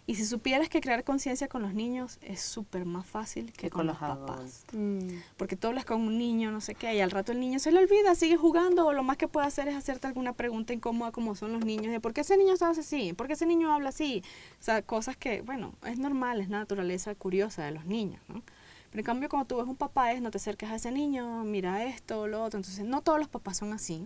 Y 0.07 0.15
si 0.15 0.25
supieras 0.25 0.69
que 0.69 0.81
crear 0.81 1.03
conciencia 1.03 1.47
con 1.47 1.63
los 1.63 1.73
niños 1.73 2.19
es 2.21 2.39
súper 2.39 2.85
más 2.85 3.07
fácil 3.07 3.51
que, 3.53 3.71
con, 3.71 3.87
los, 3.87 3.97
papás. 3.97 4.63
Mm. 4.71 5.09
Porque 5.35 5.55
tú 5.55 5.67
hablas 5.67 5.83
con 5.83 6.01
un 6.01 6.17
niño, 6.19 6.51
no 6.51 6.61
sé 6.61 6.75
qué, 6.75 6.93
y 6.95 6.99
al 6.99 7.09
rato 7.09 7.31
el 7.31 7.39
niño 7.39 7.57
se 7.57 7.71
le 7.71 7.79
olvida, 7.79 8.13
sigue 8.13 8.37
jugando, 8.37 8.85
o 8.85 8.93
lo 8.93 9.01
más 9.01 9.17
que 9.17 9.27
puede 9.27 9.47
hacer 9.47 9.67
es 9.67 9.75
hacerte 9.75 10.05
alguna 10.05 10.33
pregunta 10.33 10.73
incómoda 10.73 11.11
como 11.11 11.35
son 11.35 11.53
los 11.53 11.65
niños, 11.65 11.91
de 11.91 11.99
por 11.99 12.13
qué 12.13 12.21
ese 12.21 12.37
niño 12.37 12.53
hace 12.53 12.81
así, 12.81 13.13
por 13.13 13.25
qué 13.25 13.33
ese 13.33 13.47
niño 13.47 13.73
habla 13.73 13.89
así. 13.89 14.21
O 14.59 14.63
sea, 14.63 14.83
cosas 14.83 15.17
que, 15.17 15.41
bueno, 15.41 15.73
es 15.87 15.97
normal, 15.97 16.39
es 16.39 16.49
naturaleza 16.49 17.15
curiosa 17.15 17.63
de 17.63 17.71
los 17.71 17.85
niños, 17.85 18.21
¿no? 18.27 18.43
Pero 18.91 19.01
en 19.01 19.05
cambio, 19.05 19.27
cuando 19.27 19.47
tú 19.47 19.57
ves 19.57 19.67
un 19.67 19.75
papá 19.75 20.13
es, 20.13 20.21
no 20.21 20.31
te 20.31 20.37
acerques 20.37 20.69
a 20.69 20.75
ese 20.75 20.91
niño, 20.91 21.43
mira 21.43 21.83
esto, 21.83 22.27
lo 22.27 22.43
otro. 22.43 22.59
Entonces, 22.59 22.85
no 22.85 23.01
todos 23.01 23.19
los 23.19 23.27
papás 23.27 23.57
son 23.57 23.73
así. 23.73 24.05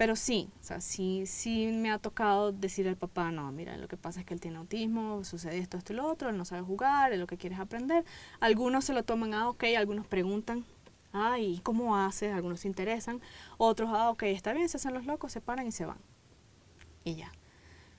Pero 0.00 0.16
sí, 0.16 0.48
o 0.58 0.62
sea, 0.62 0.80
sí, 0.80 1.24
sí 1.26 1.66
me 1.66 1.90
ha 1.90 1.98
tocado 1.98 2.52
decir 2.52 2.88
al 2.88 2.96
papá, 2.96 3.30
no, 3.30 3.52
mira, 3.52 3.76
lo 3.76 3.86
que 3.86 3.98
pasa 3.98 4.20
es 4.20 4.24
que 4.24 4.32
él 4.32 4.40
tiene 4.40 4.56
autismo, 4.56 5.24
sucede 5.24 5.58
esto, 5.58 5.76
esto 5.76 5.92
y 5.92 5.96
lo 5.96 6.06
otro, 6.06 6.30
él 6.30 6.38
no 6.38 6.46
sabe 6.46 6.62
jugar, 6.62 7.12
es 7.12 7.18
lo 7.18 7.26
que 7.26 7.36
quieres 7.36 7.58
aprender. 7.58 8.06
Algunos 8.40 8.86
se 8.86 8.94
lo 8.94 9.02
toman, 9.02 9.34
ah, 9.34 9.50
ok, 9.50 9.62
algunos 9.76 10.06
preguntan, 10.06 10.64
ah, 11.12 11.38
¿y 11.38 11.58
cómo 11.58 11.98
hace? 11.98 12.32
Algunos 12.32 12.60
se 12.60 12.68
interesan, 12.68 13.20
otros, 13.58 13.90
ah, 13.92 14.08
ok, 14.08 14.22
está 14.22 14.54
bien, 14.54 14.70
se 14.70 14.78
hacen 14.78 14.94
los 14.94 15.04
locos, 15.04 15.32
se 15.32 15.42
paran 15.42 15.66
y 15.66 15.70
se 15.70 15.84
van. 15.84 15.98
Y 17.04 17.16
ya, 17.16 17.30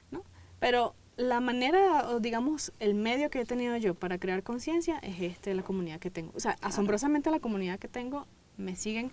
¿no? 0.10 0.24
Pero 0.60 0.96
la 1.18 1.40
manera, 1.40 2.10
o 2.10 2.20
digamos, 2.20 2.74
el 2.80 2.96
medio 2.96 3.30
que 3.30 3.42
he 3.42 3.46
tenido 3.46 3.78
yo 3.78 3.94
para 3.94 4.18
crear 4.18 4.42
conciencia 4.42 4.98
es 5.04 5.22
este, 5.22 5.54
la 5.54 5.62
comunidad 5.62 6.00
que 6.00 6.10
tengo. 6.10 6.32
O 6.36 6.40
sea, 6.40 6.56
asombrosamente 6.62 7.30
la 7.30 7.40
comunidad 7.40 7.78
que 7.78 7.88
tengo 7.88 8.26
me 8.58 8.76
siguen 8.76 9.12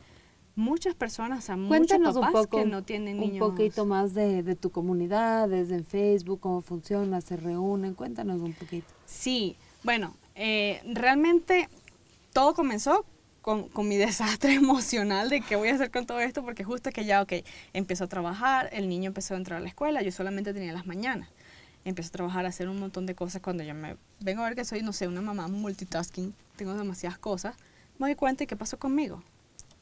muchas 0.58 0.94
personas, 0.94 1.38
o 1.38 1.42
sea, 1.42 1.56
muchos 1.56 1.98
papás 1.98 2.16
un 2.16 2.32
poco, 2.32 2.58
que 2.58 2.66
no 2.66 2.82
tienen 2.82 3.18
niños. 3.18 3.48
Un 3.48 3.54
poquito 3.54 3.86
más 3.86 4.12
de, 4.12 4.42
de 4.42 4.56
tu 4.56 4.70
comunidad, 4.70 5.48
desde 5.48 5.76
en 5.76 5.84
Facebook, 5.84 6.40
cómo 6.40 6.60
funciona, 6.60 7.20
se 7.20 7.36
reúnen, 7.36 7.94
cuéntanos 7.94 8.40
un 8.40 8.52
poquito. 8.52 8.86
Sí, 9.06 9.56
bueno, 9.84 10.14
eh, 10.34 10.82
realmente 10.84 11.68
todo 12.32 12.54
comenzó 12.54 13.04
con, 13.40 13.68
con, 13.68 13.86
mi 13.86 13.96
desastre 13.98 14.54
emocional 14.54 15.30
de 15.30 15.40
qué 15.40 15.54
voy 15.54 15.68
a 15.68 15.74
hacer 15.74 15.92
con 15.92 16.06
todo 16.06 16.18
esto, 16.20 16.42
porque 16.42 16.64
justo 16.64 16.90
que 16.90 17.04
ya, 17.04 17.22
ok, 17.22 17.34
empezó 17.72 18.04
a 18.04 18.08
trabajar, 18.08 18.68
el 18.72 18.88
niño 18.88 19.06
empezó 19.06 19.34
a 19.34 19.36
entrar 19.36 19.58
a 19.58 19.62
la 19.62 19.68
escuela, 19.68 20.02
yo 20.02 20.10
solamente 20.10 20.52
tenía 20.52 20.72
las 20.72 20.86
mañanas. 20.86 21.28
Empecé 21.84 22.08
a 22.08 22.12
trabajar, 22.12 22.44
a 22.44 22.48
hacer 22.48 22.68
un 22.68 22.80
montón 22.80 23.06
de 23.06 23.14
cosas 23.14 23.40
cuando 23.40 23.62
yo 23.62 23.74
me 23.74 23.96
vengo 24.18 24.42
a 24.42 24.46
ver 24.46 24.56
que 24.56 24.64
soy, 24.64 24.82
no 24.82 24.92
sé, 24.92 25.06
una 25.06 25.22
mamá 25.22 25.46
multitasking, 25.46 26.34
tengo 26.56 26.74
demasiadas 26.74 27.18
cosas, 27.18 27.54
me 27.98 28.08
doy 28.08 28.16
cuenta 28.16 28.40
de 28.40 28.48
qué 28.48 28.56
pasó 28.56 28.78
conmigo. 28.78 29.22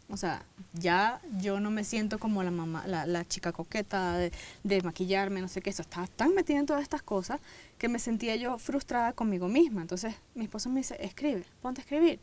O 0.09 0.16
sea, 0.16 0.44
ya 0.72 1.20
yo 1.40 1.59
no 1.59 1.70
me 1.70 1.82
siento 1.82 2.18
como 2.18 2.42
la 2.44 2.52
mamá, 2.52 2.86
la, 2.86 3.07
la 3.07 3.24
chica 3.24 3.52
coqueta 3.52 4.16
de, 4.16 4.82
maquillarme, 4.82 5.40
no 5.40 5.48
sé 5.48 5.61
qué, 5.62 5.70
eso. 5.70 5.82
Estaba 5.82 6.07
tan 6.07 6.34
metida 6.34 6.59
en 6.59 6.66
todas 6.66 6.82
estas 6.82 7.02
cosas 7.02 7.40
que 7.76 7.88
me 7.88 7.98
sentía 7.98 8.36
yo 8.36 8.59
frustrada 8.59 9.12
conmigo 9.12 9.48
misma. 9.48 9.82
Entonces 9.82 10.14
mi 10.34 10.44
esposo 10.44 10.68
me 10.70 10.80
dice, 10.80 10.96
escribe, 11.00 11.44
ponte 11.61 11.80
a 11.80 11.82
escribir. 11.82 12.20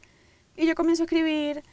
Y 0.55 0.65
yo 0.65 0.75
comienzo 0.75 1.03
a 1.03 1.05
escribir, 1.05 1.63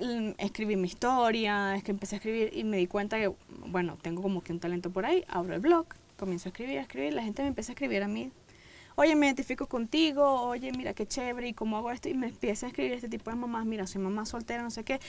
mm, 0.00 0.32
escribí 0.38 0.76
mi 0.76 0.88
historia, 0.88 1.76
es 1.76 1.82
que 1.82 1.92
empecé 1.92 2.16
a 2.16 2.18
escribir 2.18 2.50
y 2.54 2.64
me 2.64 2.76
di 2.76 2.86
cuenta 2.86 3.16
que, 3.18 3.32
bueno, 3.66 3.96
tengo 4.02 4.20
como 4.22 4.42
que 4.42 4.52
un 4.52 4.60
talento 4.60 4.90
por 4.90 5.06
ahí, 5.06 5.24
abro 5.28 5.54
el 5.54 5.60
blog, 5.60 5.86
comienzo 6.18 6.48
a 6.48 6.50
escribir, 6.50 6.78
a 6.78 6.82
escribir, 6.82 7.14
la 7.14 7.22
gente 7.22 7.42
me 7.42 7.48
empieza 7.48 7.72
a 7.72 7.74
escribir 7.74 8.02
a 8.02 8.08
mí 8.08 8.30
oye, 8.96 9.16
me 9.16 9.26
identifico 9.26 9.66
contigo, 9.66 10.42
oye, 10.42 10.72
mira 10.72 10.94
qué 10.94 11.06
chévere, 11.06 11.48
y 11.48 11.54
cómo 11.54 11.76
hago 11.76 11.90
esto, 11.90 12.08
y 12.08 12.14
me 12.14 12.28
empieza 12.28 12.66
a 12.66 12.68
escribir 12.68 12.92
este 12.92 13.08
tipo 13.08 13.30
de 13.30 13.36
mamás, 13.36 13.66
mira, 13.66 13.86
soy 13.86 14.02
mamá 14.02 14.26
soltera, 14.26 14.62
no 14.62 14.70
sé 14.70 14.84
qué, 14.84 15.00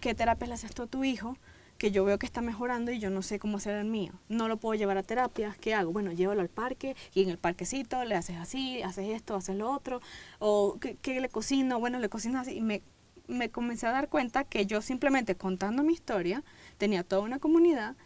¿qué 0.00 0.14
terapia 0.14 0.46
le 0.46 0.54
haces 0.54 0.74
tú 0.74 0.82
a 0.82 0.86
tu 0.86 1.04
hijo? 1.04 1.36
que 1.78 1.90
yo 1.90 2.04
veo 2.04 2.18
que 2.18 2.26
está 2.26 2.40
mejorando 2.40 2.92
y 2.92 2.98
yo 2.98 3.10
no 3.10 3.22
sé 3.22 3.38
cómo 3.38 3.56
hacer 3.56 3.76
el 3.76 3.86
mío. 3.86 4.12
No 4.28 4.48
lo 4.48 4.56
puedo 4.58 4.74
llevar 4.74 4.96
a 4.96 5.02
terapia. 5.02 5.56
¿Qué 5.60 5.74
hago? 5.74 5.92
Bueno, 5.92 6.12
llévalo 6.12 6.40
al 6.40 6.48
parque 6.48 6.96
y 7.14 7.22
en 7.22 7.30
el 7.30 7.38
parquecito 7.38 8.04
le 8.04 8.14
haces 8.14 8.36
así, 8.36 8.82
haces 8.82 9.08
esto, 9.08 9.34
haces 9.34 9.56
lo 9.56 9.70
otro. 9.70 10.00
O 10.38 10.78
¿qué, 10.78 11.20
le 11.20 11.28
cocino? 11.28 11.80
Bueno, 11.80 11.98
le 11.98 12.08
cocino 12.08 12.38
así. 12.38 12.52
Y 12.52 12.60
me, 12.60 12.82
me 13.26 13.50
comencé 13.50 13.86
a 13.86 13.90
dar 13.90 14.08
cuenta 14.08 14.44
que 14.44 14.66
yo 14.66 14.80
simplemente 14.82 15.34
contando 15.34 15.82
mi 15.82 15.92
historia 15.92 16.44
tenía 16.78 17.02
toda 17.02 17.22
una 17.22 17.38
comunidad 17.38 17.96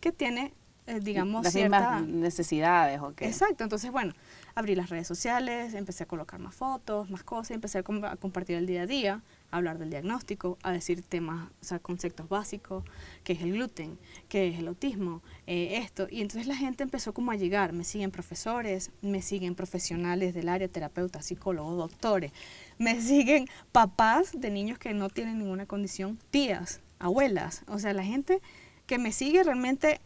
que 0.00 0.12
tiene, 0.12 0.54
eh, 0.86 1.00
digamos, 1.00 1.42
Las 1.42 1.52
ciertas 1.52 2.06
necesidades 2.06 3.00
o 3.00 3.12
qué. 3.14 3.26
Exacto. 3.26 3.64
Entonces, 3.64 3.90
bueno, 3.90 4.14
abrí 4.56 4.74
las 4.74 4.88
redes 4.88 5.06
sociales, 5.06 5.74
empecé 5.74 6.04
a 6.04 6.06
colocar 6.06 6.40
más 6.40 6.54
fotos, 6.54 7.10
más 7.10 7.22
cosas, 7.22 7.50
empecé 7.50 7.78
a, 7.78 7.82
compartir 7.82 8.56
el 8.56 8.66
día 8.66 8.82
a 8.82 8.86
día, 8.86 9.22
a 9.50 9.58
hablar 9.58 9.78
del 9.78 9.90
diagnóstico, 9.90 10.56
a 10.62 10.72
decir 10.72 11.02
temas, 11.02 11.50
o 11.60 11.64
sea, 11.64 11.78
conceptos 11.78 12.30
básicos, 12.30 12.82
qué 13.22 13.34
es 13.34 13.42
el 13.42 13.52
gluten, 13.52 13.98
qué 14.30 14.48
es 14.48 14.58
el 14.58 14.68
autismo, 14.68 15.22
eh, 15.46 15.76
esto. 15.76 16.08
Y 16.10 16.22
entonces 16.22 16.46
la 16.46 16.56
gente 16.56 16.82
empezó 16.82 17.12
como 17.12 17.32
a 17.32 17.36
llegar, 17.36 17.74
me 17.74 17.84
siguen 17.84 18.10
profesores, 18.10 18.92
me 19.02 19.20
siguen 19.20 19.54
profesionales 19.54 20.32
del 20.32 20.48
área, 20.48 20.68
terapeutas, 20.68 21.26
psicólogos, 21.26 21.76
doctores, 21.76 22.32
me 22.78 22.98
siguen 23.02 23.46
papás 23.72 24.40
de 24.40 24.50
niños 24.50 24.78
que 24.78 24.94
no 24.94 25.10
tienen 25.10 25.38
ninguna 25.38 25.66
condición, 25.66 26.18
tías, 26.30 26.80
abuelas, 26.98 27.62
o 27.68 27.78
sea, 27.78 27.92
la 27.92 28.04
gente 28.04 28.40
que 28.86 28.96
me 28.96 29.12
sigue 29.12 29.42
realmente 29.42 30.00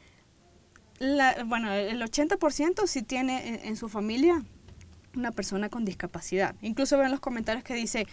la, 1.01 1.43
bueno, 1.45 1.73
el 1.73 2.01
80% 2.01 2.87
sí 2.87 3.03
tiene 3.03 3.67
en, 3.67 3.77
su 3.77 3.89
familia 3.89 4.45
una 5.17 5.33
persona 5.33 5.69
con 5.69 5.85
discapacidad. 5.85 6.55
Incluso 6.61 6.97
veo 6.97 7.07
en 7.07 7.11
los 7.11 7.21
comentarios 7.21 7.65
que 7.65 7.75
dice, 7.75 8.07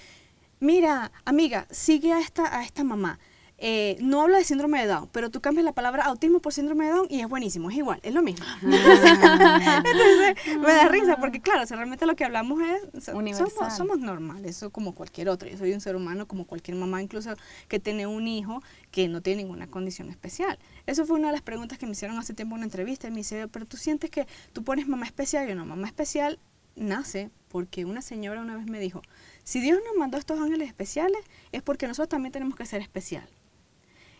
mira, 0.59 1.11
amiga, 1.25 1.67
sigue 1.69 2.13
a 2.13 2.19
esta, 2.19 2.57
a 2.57 2.63
esta 2.63 2.83
mamá. 2.83 3.19
Eh, 3.59 3.97
no 4.01 4.21
habla 4.21 4.37
de 4.37 4.43
síndrome 4.43 4.79
de 4.79 4.85
Down, 4.85 5.09
pero 5.11 5.31
tú 5.31 5.41
cambias 5.41 5.65
la 5.65 5.71
palabra 5.71 6.03
autismo 6.05 6.39
por 6.39 6.53
síndrome 6.53 6.85
de 6.85 6.91
Down 6.91 7.07
y 7.09 7.21
es 7.21 7.27
buenísimo, 7.27 7.71
es 7.71 7.77
igual, 7.77 7.99
es 8.03 8.13
lo 8.13 8.21
mismo. 8.21 8.45
Entonces, 8.61 10.57
me 10.59 10.67
da 10.67 10.87
risa 10.89 11.17
porque 11.17 11.41
claro, 11.41 11.65
realmente 11.67 12.05
lo 12.05 12.15
que 12.15 12.23
hablamos 12.23 12.61
es, 12.61 13.03
somos, 13.03 13.75
somos 13.75 13.99
normales, 13.99 14.57
eso 14.57 14.69
como 14.69 14.93
cualquier 14.93 15.29
otro. 15.29 15.49
Yo 15.49 15.57
soy 15.57 15.73
un 15.73 15.81
ser 15.81 15.95
humano 15.95 16.27
como 16.27 16.45
cualquier 16.45 16.77
mamá, 16.77 17.01
incluso 17.01 17.33
que 17.67 17.79
tiene 17.79 18.05
un 18.05 18.27
hijo 18.27 18.61
que 18.91 19.07
no 19.07 19.21
tiene 19.21 19.41
ninguna 19.41 19.65
condición 19.65 20.09
especial. 20.09 20.59
Eso 20.85 21.07
fue 21.07 21.17
una 21.17 21.29
de 21.29 21.33
las 21.33 21.41
preguntas 21.41 21.79
que 21.79 21.87
me 21.87 21.93
hicieron 21.93 22.17
hace 22.19 22.35
tiempo 22.35 22.55
en 22.55 22.59
una 22.59 22.65
entrevista 22.65 23.07
y 23.07 23.11
me 23.11 23.17
dice, 23.17 23.47
pero 23.47 23.65
tú 23.65 23.77
sientes 23.77 24.11
que 24.11 24.27
tú 24.53 24.63
pones 24.63 24.87
mamá 24.87 25.07
especial 25.07 25.49
y 25.49 25.55
no, 25.55 25.65
mamá 25.65 25.87
especial 25.87 26.37
nace 26.75 27.31
porque 27.49 27.85
una 27.85 28.03
señora 28.03 28.41
una 28.41 28.55
vez 28.55 28.67
me 28.67 28.79
dijo, 28.79 29.01
si 29.43 29.59
Dios 29.61 29.79
nos 29.83 29.97
mandó 29.97 30.17
estos 30.17 30.39
ángeles 30.39 30.67
especiales 30.67 31.21
es 31.51 31.63
porque 31.63 31.87
nosotros 31.87 32.09
también 32.09 32.31
tenemos 32.31 32.55
que 32.55 32.65
ser 32.65 32.81
especial. 32.81 33.27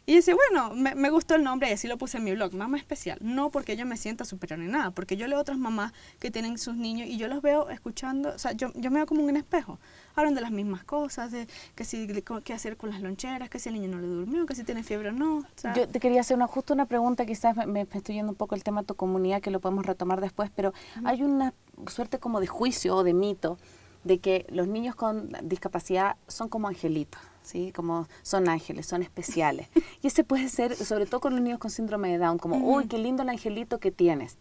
Y 0.09 0.15
dice, 0.15 0.33
bueno, 0.33 0.73
me, 0.73 0.95
me, 0.95 1.09
gustó 1.09 1.35
el 1.35 1.43
nombre 1.43 1.69
y 1.69 1.73
así 1.73 1.85
lo 1.85 1.97
puse 1.97 2.17
en 2.17 2.23
mi 2.23 2.31
blog, 2.31 2.53
mamá 2.53 2.77
especial. 2.77 3.17
No 3.19 3.51
porque 3.51 3.75
yo 3.75 3.85
me 3.85 3.97
sienta 3.97 4.23
superior 4.23 4.57
ni 4.57 4.67
nada, 4.67 4.91
porque 4.91 5.17
yo 5.17 5.27
leo 5.27 5.37
otras 5.37 5.57
mamás 5.57 5.91
que 6.19 6.31
tienen 6.31 6.57
sus 6.57 6.77
niños 6.77 7.09
y 7.09 7.17
yo 7.17 7.27
los 7.27 7.41
veo 7.41 7.69
escuchando, 7.69 8.29
o 8.29 8.39
sea, 8.39 8.53
yo, 8.53 8.71
yo 8.75 8.89
me 8.89 8.99
veo 8.99 9.05
como 9.05 9.21
un 9.21 9.35
espejo. 9.35 9.79
Hablan 10.15 10.33
de 10.33 10.39
las 10.39 10.51
mismas 10.51 10.85
cosas, 10.85 11.33
de 11.33 11.45
que 11.75 11.83
si, 11.83 12.07
qué 12.45 12.53
hacer 12.53 12.77
con 12.77 12.89
las 12.89 13.01
loncheras, 13.01 13.49
que 13.49 13.59
si 13.59 13.67
el 13.67 13.75
niño 13.75 13.89
no 13.89 13.99
le 13.99 14.07
durmió, 14.07 14.45
que 14.45 14.55
si 14.55 14.63
tiene 14.63 14.81
fiebre 14.81 15.09
o 15.09 15.11
no. 15.11 15.43
yo 15.75 15.89
te 15.89 15.99
quería 15.99 16.21
hacer 16.21 16.37
una, 16.37 16.47
justo 16.47 16.73
una 16.73 16.85
pregunta, 16.85 17.25
quizás 17.25 17.57
me, 17.67 17.81
estoy 17.81 18.15
yendo 18.15 18.31
un 18.31 18.37
poco 18.37 18.55
el 18.55 18.63
tema 18.63 18.83
de 18.83 18.87
tu 18.87 18.95
comunidad, 18.95 19.41
que 19.41 19.51
lo 19.51 19.59
podemos 19.59 19.85
retomar 19.85 20.21
después, 20.21 20.49
pero 20.55 20.73
hay 21.03 21.21
una 21.21 21.53
suerte 21.87 22.17
como 22.17 22.39
de 22.39 22.47
juicio 22.47 22.95
o 22.95 23.03
de 23.03 23.13
mito 23.13 23.57
de 24.05 24.19
que 24.19 24.45
los 24.51 24.69
niños 24.69 24.95
con 24.95 25.33
discapacidad 25.43 26.15
son 26.29 26.47
como 26.47 26.69
angelitos. 26.69 27.19
¿Sí? 27.47 27.71
Como 27.71 28.07
son 28.21 28.49
ángeles, 28.49 28.85
son 28.85 29.01
especiales. 29.01 29.67
Y 30.03 30.07
ese 30.07 30.23
puede 30.23 30.49
ser, 30.49 30.75
sobre 30.75 31.05
todo 31.05 31.21
con 31.21 31.33
los 31.33 31.41
niños 31.41 31.59
con 31.59 31.71
síndrome 31.71 32.09
de 32.09 32.17
Down, 32.19 32.37
como, 32.37 32.57
uy, 32.57 32.87
qué 32.87 32.97
lindo 32.97 33.23
el 33.23 33.29
angelito 33.29 33.79
que 33.79 33.91
tienes. 33.91 34.37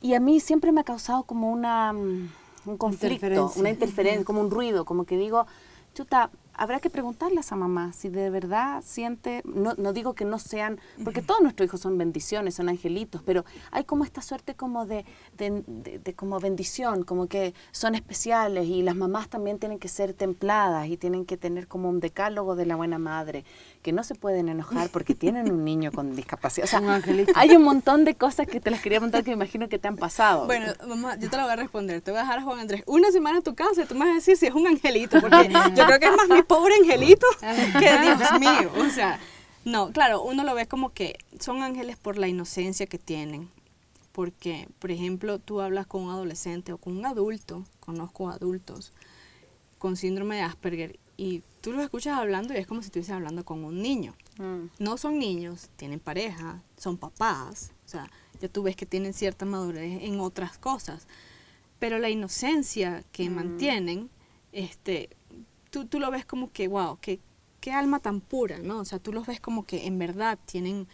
Y 0.00 0.14
a 0.14 0.20
mí 0.20 0.40
siempre 0.40 0.72
me 0.72 0.80
ha 0.80 0.84
causado 0.84 1.24
como 1.24 1.50
una, 1.50 1.92
mm, 1.92 2.30
un 2.66 2.76
conflicto, 2.78 3.52
una 3.56 3.70
interferencia, 3.70 4.24
como 4.24 4.40
un 4.40 4.50
ruido, 4.50 4.84
como 4.84 5.04
que 5.04 5.18
digo, 5.18 5.46
chuta, 5.94 6.30
habrá 6.58 6.80
que 6.80 6.90
preguntarle 6.90 7.40
a 7.48 7.56
mamá 7.56 7.92
si 7.92 8.08
de 8.08 8.28
verdad 8.30 8.82
siente, 8.84 9.42
no, 9.44 9.74
no 9.74 9.92
digo 9.92 10.14
que 10.14 10.24
no 10.24 10.38
sean, 10.38 10.78
porque 11.04 11.22
todos 11.22 11.40
nuestros 11.40 11.66
hijos 11.66 11.80
son 11.80 11.96
bendiciones, 11.96 12.56
son 12.56 12.68
angelitos, 12.68 13.22
pero 13.24 13.44
hay 13.70 13.84
como 13.84 14.04
esta 14.04 14.20
suerte 14.20 14.54
como 14.54 14.84
de, 14.84 15.04
de, 15.38 16.14
como 16.14 16.40
bendición, 16.40 17.04
como 17.04 17.28
que 17.28 17.54
son 17.70 17.94
especiales 17.94 18.66
y 18.66 18.82
las 18.82 18.96
mamás 18.96 19.28
también 19.28 19.58
tienen 19.58 19.78
que 19.78 19.88
ser 19.88 20.12
templadas 20.14 20.88
y 20.88 20.96
tienen 20.96 21.24
que 21.24 21.36
tener 21.36 21.68
como 21.68 21.88
un 21.88 22.00
decálogo 22.00 22.56
de 22.56 22.66
la 22.66 22.74
buena 22.74 22.98
madre, 22.98 23.44
que 23.88 23.92
no 23.94 24.04
se 24.04 24.14
pueden 24.14 24.50
enojar 24.50 24.90
porque 24.90 25.14
tienen 25.14 25.50
un 25.50 25.64
niño 25.64 25.92
con 25.92 26.14
discapacidad. 26.14 26.66
O 26.66 26.68
sea, 26.68 26.82
hay 27.36 27.56
un 27.56 27.62
montón 27.62 28.04
de 28.04 28.16
cosas 28.16 28.46
que 28.46 28.60
te 28.60 28.70
las 28.70 28.82
quería 28.82 28.98
preguntar 28.98 29.24
que 29.24 29.30
me 29.30 29.36
imagino 29.36 29.66
que 29.70 29.78
te 29.78 29.88
han 29.88 29.96
pasado. 29.96 30.44
Bueno, 30.44 30.74
mamá, 30.86 31.16
yo 31.18 31.30
te 31.30 31.38
lo 31.38 31.44
voy 31.44 31.52
a 31.52 31.56
responder. 31.56 32.02
Te 32.02 32.10
voy 32.10 32.18
a 32.18 32.24
dejar 32.24 32.40
a 32.40 32.42
Juan 32.42 32.60
Andrés 32.60 32.82
una 32.84 33.10
semana 33.10 33.38
en 33.38 33.44
tu 33.44 33.54
casa 33.54 33.84
y 33.84 33.86
tú 33.86 33.94
me 33.94 34.00
vas 34.00 34.10
a 34.10 34.14
decir 34.16 34.36
si 34.36 34.44
es 34.44 34.52
un 34.52 34.66
angelito, 34.66 35.22
porque 35.22 35.48
yo 35.74 35.86
creo 35.86 35.98
que 35.98 36.04
es 36.04 36.16
más 36.18 36.28
mi 36.28 36.42
pobre 36.42 36.74
angelito, 36.74 37.26
que 37.80 37.98
Dios 37.98 38.38
mío, 38.38 38.70
o 38.76 38.90
sea, 38.90 39.18
No, 39.64 39.90
claro, 39.90 40.20
uno 40.22 40.44
lo 40.44 40.54
ve 40.54 40.68
como 40.68 40.92
que 40.92 41.16
son 41.40 41.62
ángeles 41.62 41.96
por 41.96 42.18
la 42.18 42.28
inocencia 42.28 42.84
que 42.84 42.98
tienen. 42.98 43.48
Porque, 44.12 44.68
por 44.80 44.90
ejemplo, 44.90 45.38
tú 45.38 45.62
hablas 45.62 45.86
con 45.86 46.02
un 46.02 46.10
adolescente 46.10 46.74
o 46.74 46.76
con 46.76 46.94
un 46.94 47.06
adulto, 47.06 47.64
conozco 47.80 48.28
adultos 48.28 48.92
con 49.78 49.96
síndrome 49.96 50.36
de 50.36 50.42
Asperger 50.42 50.98
y 51.18 51.42
tú 51.60 51.72
los 51.72 51.82
escuchas 51.82 52.16
hablando 52.16 52.54
y 52.54 52.56
es 52.56 52.66
como 52.66 52.80
si 52.80 52.86
estuvieses 52.86 53.12
hablando 53.14 53.44
con 53.44 53.62
un 53.64 53.82
niño. 53.82 54.14
Mm. 54.38 54.68
No 54.78 54.96
son 54.96 55.18
niños, 55.18 55.68
tienen 55.76 55.98
pareja, 56.00 56.62
son 56.78 56.96
papás, 56.96 57.72
o 57.84 57.88
sea, 57.88 58.08
ya 58.40 58.48
tú 58.48 58.62
ves 58.62 58.76
que 58.76 58.86
tienen 58.86 59.12
cierta 59.12 59.44
madurez 59.44 60.00
en 60.02 60.20
otras 60.20 60.56
cosas. 60.58 61.06
Pero 61.80 61.98
la 61.98 62.08
inocencia 62.08 63.02
que 63.12 63.28
Mm. 63.28 63.34
mantienen, 63.34 64.10
este, 64.52 65.10
tú, 65.70 65.84
tú 65.86 65.98
lo 66.00 66.10
ves 66.10 66.24
como 66.24 66.50
que, 66.52 66.68
wow, 66.68 66.98
qué, 67.00 67.18
qué 67.60 67.72
alma 67.72 67.98
tan 67.98 68.20
pura, 68.20 68.58
¿no? 68.58 68.78
O 68.78 68.84
sea, 68.84 68.98
tú 69.00 69.12
los 69.12 69.26
ves 69.26 69.40
como 69.40 69.66
que 69.66 69.86
en 69.86 69.98
verdad 69.98 70.38
tienen 70.46 70.86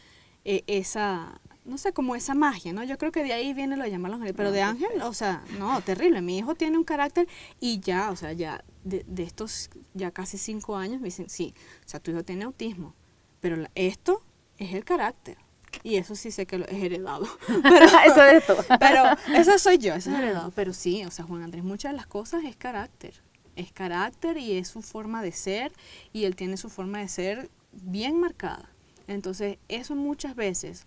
eh, 0.46 0.62
esa, 0.66 1.40
no 1.64 1.78
sé, 1.78 1.92
como 1.94 2.14
esa 2.16 2.34
magia, 2.34 2.72
¿no? 2.74 2.82
Yo 2.84 2.98
creo 2.98 3.12
que 3.12 3.22
de 3.24 3.32
ahí 3.32 3.54
viene 3.54 3.76
lo 3.78 3.84
de 3.84 3.90
llamarlos 3.90 4.16
ángeles. 4.20 4.34
Pero 4.36 4.52
de 4.52 4.60
ángel, 4.62 5.00
o 5.02 5.14
sea, 5.14 5.42
no, 5.58 5.80
terrible. 5.82 6.20
Mi 6.20 6.36
hijo 6.38 6.54
tiene 6.54 6.76
un 6.76 6.84
carácter 6.84 7.26
y 7.60 7.80
ya, 7.80 8.10
o 8.10 8.16
sea, 8.16 8.32
ya 8.34 8.62
de, 8.85 9.05
de 9.09 9.22
estos 9.24 9.70
ya 9.95 10.11
casi 10.11 10.39
cinco 10.39 10.76
años 10.76 11.01
me 11.01 11.07
dicen, 11.07 11.28
sí, 11.28 11.55
o 11.85 11.89
sea, 11.89 12.01
tu 12.01 12.11
hijo 12.11 12.22
tiene 12.22 12.45
autismo, 12.45 12.95
pero 13.41 13.57
la- 13.57 13.70
esto 13.74 14.22
es 14.59 14.72
el 14.74 14.85
carácter. 14.85 15.37
Y 15.82 15.97
eso 15.97 16.14
sí 16.14 16.30
sé 16.30 16.47
que 16.47 16.57
lo 16.59 16.66
es 16.66 16.82
heredado. 16.82 17.26
Pero, 17.62 17.87
Eso 18.07 18.22
es 18.22 18.47
todo. 18.47 18.62
pero 18.78 19.05
eso 19.35 19.59
soy 19.59 19.78
yo, 19.78 19.93
eso 19.95 20.11
es 20.12 20.16
heredado. 20.18 20.53
Pero 20.55 20.72
sí, 20.72 21.05
o 21.05 21.11
sea, 21.11 21.24
Juan 21.24 21.43
Andrés, 21.43 21.64
muchas 21.64 21.91
de 21.93 21.97
las 21.97 22.07
cosas 22.07 22.45
es 22.45 22.55
carácter. 22.55 23.14
Es 23.57 23.72
carácter 23.72 24.37
y 24.39 24.53
es 24.57 24.68
su 24.68 24.82
forma 24.82 25.20
de 25.20 25.32
ser 25.32 25.72
y 26.12 26.24
él 26.26 26.37
tiene 26.37 26.57
su 26.59 26.70
forma 26.70 27.01
de 27.01 27.09
ser 27.09 27.51
bien 27.72 28.20
marcada. 28.20 28.70
Entonces, 29.09 29.59
eso 29.68 29.97
muchas 29.97 30.37
veces 30.37 30.87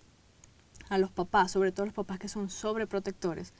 a 0.88 0.96
los 0.96 1.10
papás, 1.10 1.52
sobre 1.52 1.70
todo 1.70 1.84
los 1.84 1.94
papás 1.94 2.18
que 2.18 2.28
son 2.28 2.48
sobreprotectores, 2.48 3.52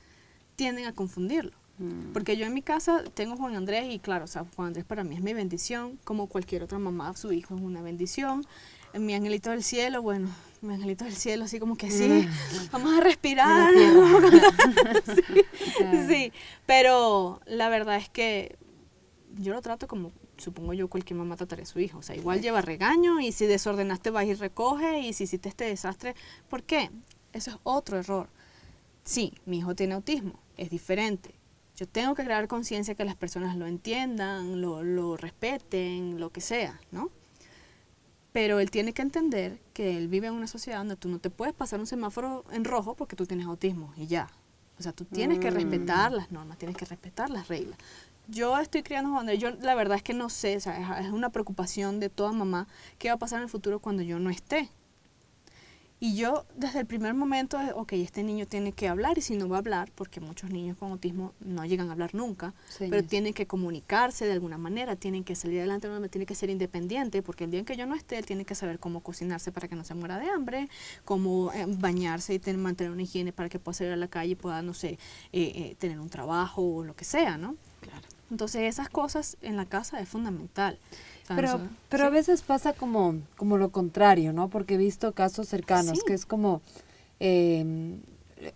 tienden 0.55 0.85
a 0.87 0.93
confundirlo. 0.95 1.51
Mm. 1.79 2.11
Porque 2.13 2.37
yo 2.37 2.45
en 2.45 2.53
mi 2.53 2.61
casa 2.61 3.03
tengo 3.13 3.35
Juan 3.37 3.55
Andrés 3.55 3.85
y 3.89 3.99
claro, 3.99 4.25
o 4.25 4.27
sea, 4.27 4.45
Juan 4.55 4.67
Andrés 4.67 4.85
para 4.85 5.03
mí 5.03 5.15
es 5.15 5.21
mi 5.21 5.33
bendición, 5.33 5.97
como 6.03 6.27
cualquier 6.27 6.63
otra 6.63 6.77
mamá, 6.77 7.15
su 7.15 7.31
hijo 7.31 7.55
es 7.55 7.61
una 7.61 7.81
bendición. 7.81 8.45
Mi 8.93 9.13
angelito 9.13 9.51
del 9.51 9.63
cielo, 9.63 10.01
bueno, 10.01 10.29
mi 10.61 10.73
angelito 10.73 11.05
del 11.05 11.15
cielo, 11.15 11.45
así 11.45 11.59
como 11.59 11.77
que 11.77 11.91
sí, 11.91 12.27
vamos 12.71 12.97
a 12.97 13.01
respirar. 13.01 13.71
sí, 15.15 15.23
sí, 16.07 16.33
pero 16.65 17.39
la 17.45 17.69
verdad 17.69 17.97
es 17.97 18.09
que 18.09 18.57
yo 19.37 19.53
lo 19.53 19.61
trato 19.61 19.87
como 19.87 20.11
supongo 20.39 20.73
yo 20.73 20.87
cualquier 20.87 21.17
mamá 21.17 21.35
trataría 21.35 21.63
a 21.63 21.67
su 21.67 21.79
hijo. 21.79 21.99
O 21.99 22.01
sea, 22.01 22.15
igual 22.15 22.41
lleva 22.41 22.61
regaño 22.61 23.19
y 23.19 23.31
si 23.31 23.45
desordenaste 23.45 24.09
vas 24.09 24.25
y 24.25 24.33
recoge 24.33 25.01
y 25.01 25.13
si 25.13 25.25
hiciste 25.25 25.49
este 25.49 25.65
desastre, 25.65 26.15
¿por 26.49 26.63
qué? 26.63 26.89
Eso 27.33 27.51
es 27.51 27.57
otro 27.63 27.99
error. 27.99 28.29
Sí, 29.03 29.33
mi 29.45 29.59
hijo 29.59 29.75
tiene 29.75 29.95
autismo, 29.95 30.39
es 30.57 30.69
diferente. 30.69 31.35
Yo 31.79 31.87
tengo 31.87 32.13
que 32.13 32.25
crear 32.25 32.49
conciencia 32.49 32.93
que 32.93 33.05
las 33.05 33.15
personas 33.15 33.55
lo 33.55 33.65
entiendan, 33.65 34.59
lo, 34.59 34.83
lo 34.83 35.15
respeten, 35.15 36.19
lo 36.19 36.29
que 36.29 36.41
sea, 36.41 36.77
¿no? 36.91 37.09
Pero 38.33 38.59
él 38.59 38.69
tiene 38.69 38.91
que 38.91 39.01
entender 39.01 39.61
que 39.71 39.95
él 39.95 40.09
vive 40.09 40.27
en 40.27 40.33
una 40.33 40.47
sociedad 40.47 40.79
donde 40.79 40.97
tú 40.97 41.07
no 41.07 41.19
te 41.19 41.29
puedes 41.29 41.53
pasar 41.55 41.79
un 41.79 41.87
semáforo 41.87 42.43
en 42.51 42.65
rojo 42.65 42.95
porque 42.95 43.15
tú 43.15 43.25
tienes 43.25 43.45
autismo 43.45 43.93
y 43.95 44.07
ya. 44.07 44.29
O 44.77 44.83
sea, 44.83 44.91
tú 44.91 45.05
tienes 45.05 45.39
que 45.39 45.51
respetar 45.51 46.11
las 46.11 46.33
normas, 46.33 46.57
tienes 46.57 46.75
que 46.75 46.83
respetar 46.83 47.29
las 47.29 47.47
reglas. 47.47 47.79
Yo 48.27 48.59
estoy 48.59 48.83
criando 48.83 49.11
a 49.11 49.13
Juan 49.13 49.21
Andrés, 49.21 49.39
yo 49.39 49.51
la 49.61 49.73
verdad 49.73 49.95
es 49.95 50.03
que 50.03 50.13
no 50.13 50.29
sé, 50.29 50.57
o 50.57 50.59
sea, 50.59 50.99
es, 50.99 51.05
es 51.05 51.13
una 51.13 51.29
preocupación 51.29 52.01
de 52.01 52.09
toda 52.09 52.33
mamá 52.33 52.67
qué 52.97 53.07
va 53.07 53.13
a 53.13 53.19
pasar 53.19 53.37
en 53.37 53.43
el 53.43 53.49
futuro 53.49 53.79
cuando 53.79 54.03
yo 54.03 54.19
no 54.19 54.29
esté. 54.29 54.69
Y 56.01 56.15
yo 56.15 56.45
desde 56.55 56.79
el 56.79 56.85
primer 56.85 57.13
momento, 57.13 57.59
eh, 57.59 57.71
ok, 57.75 57.91
este 57.93 58.23
niño 58.23 58.45
tiene 58.45 58.71
que 58.71 58.87
hablar 58.87 59.17
y 59.17 59.21
si 59.21 59.35
no 59.35 59.49
va 59.49 59.57
a 59.57 59.59
hablar, 59.59 59.91
porque 59.95 60.21
muchos 60.21 60.49
niños 60.49 60.77
con 60.77 60.91
autismo 60.91 61.33
no 61.41 61.65
llegan 61.65 61.89
a 61.89 61.91
hablar 61.91 62.15
nunca, 62.15 62.53
Sí, 62.69 62.85
pero 62.89 63.01
es- 63.01 63.07
tienen 63.07 63.33
que 63.33 63.47
comunicarse 63.47 64.25
de 64.25 64.31
alguna 64.31 64.57
manera, 64.57 64.95
tienen 64.95 65.25
que 65.25 65.35
salir 65.35 65.59
adelante, 65.59 65.89
tiene 66.07 66.25
que 66.25 66.35
ser 66.35 66.49
independiente, 66.49 67.21
porque 67.21 67.43
el 67.43 67.51
día 67.51 67.59
en 67.59 67.65
que 67.65 67.75
yo 67.75 67.85
no 67.85 67.95
esté, 67.95 68.17
él 68.17 68.25
tiene 68.25 68.45
que 68.45 68.55
saber 68.55 68.79
cómo 68.79 69.01
cocinarse 69.01 69.51
para 69.51 69.67
que 69.67 69.75
no 69.75 69.83
se 69.83 69.93
muera 69.93 70.19
de 70.19 70.29
hambre, 70.29 70.69
cómo 71.03 71.51
eh, 71.53 71.65
bañarse 71.67 72.33
y 72.33 72.39
tener, 72.39 72.61
mantener 72.61 72.91
una 72.93 73.01
higiene 73.01 73.33
para 73.33 73.49
que 73.49 73.59
pueda 73.59 73.73
salir 73.73 73.91
a 73.91 73.97
la 73.97 74.07
calle 74.07 74.31
y 74.31 74.35
pueda, 74.35 74.61
no 74.61 74.73
sé, 74.73 74.91
eh, 74.91 74.97
eh, 75.33 75.75
tener 75.79 75.99
un 75.99 76.09
trabajo 76.09 76.61
o 76.61 76.83
lo 76.85 76.95
que 76.95 77.03
sea, 77.03 77.37
¿no? 77.37 77.57
Claro. 77.81 78.07
Entonces 78.31 78.61
esas 78.61 78.89
cosas 78.89 79.37
en 79.41 79.57
la 79.57 79.65
casa 79.65 79.99
es 79.99 80.07
fundamental. 80.07 80.77
Pero, 81.35 81.59
pero 81.89 82.05
a 82.05 82.09
veces 82.09 82.41
pasa 82.41 82.73
como, 82.73 83.15
como 83.37 83.57
lo 83.57 83.69
contrario, 83.69 84.33
¿no? 84.33 84.49
Porque 84.49 84.75
he 84.75 84.77
visto 84.77 85.11
casos 85.13 85.47
cercanos, 85.47 85.97
Sí. 85.99 86.03
que 86.07 86.13
es 86.13 86.25
como 86.25 86.61
eh, 87.19 87.97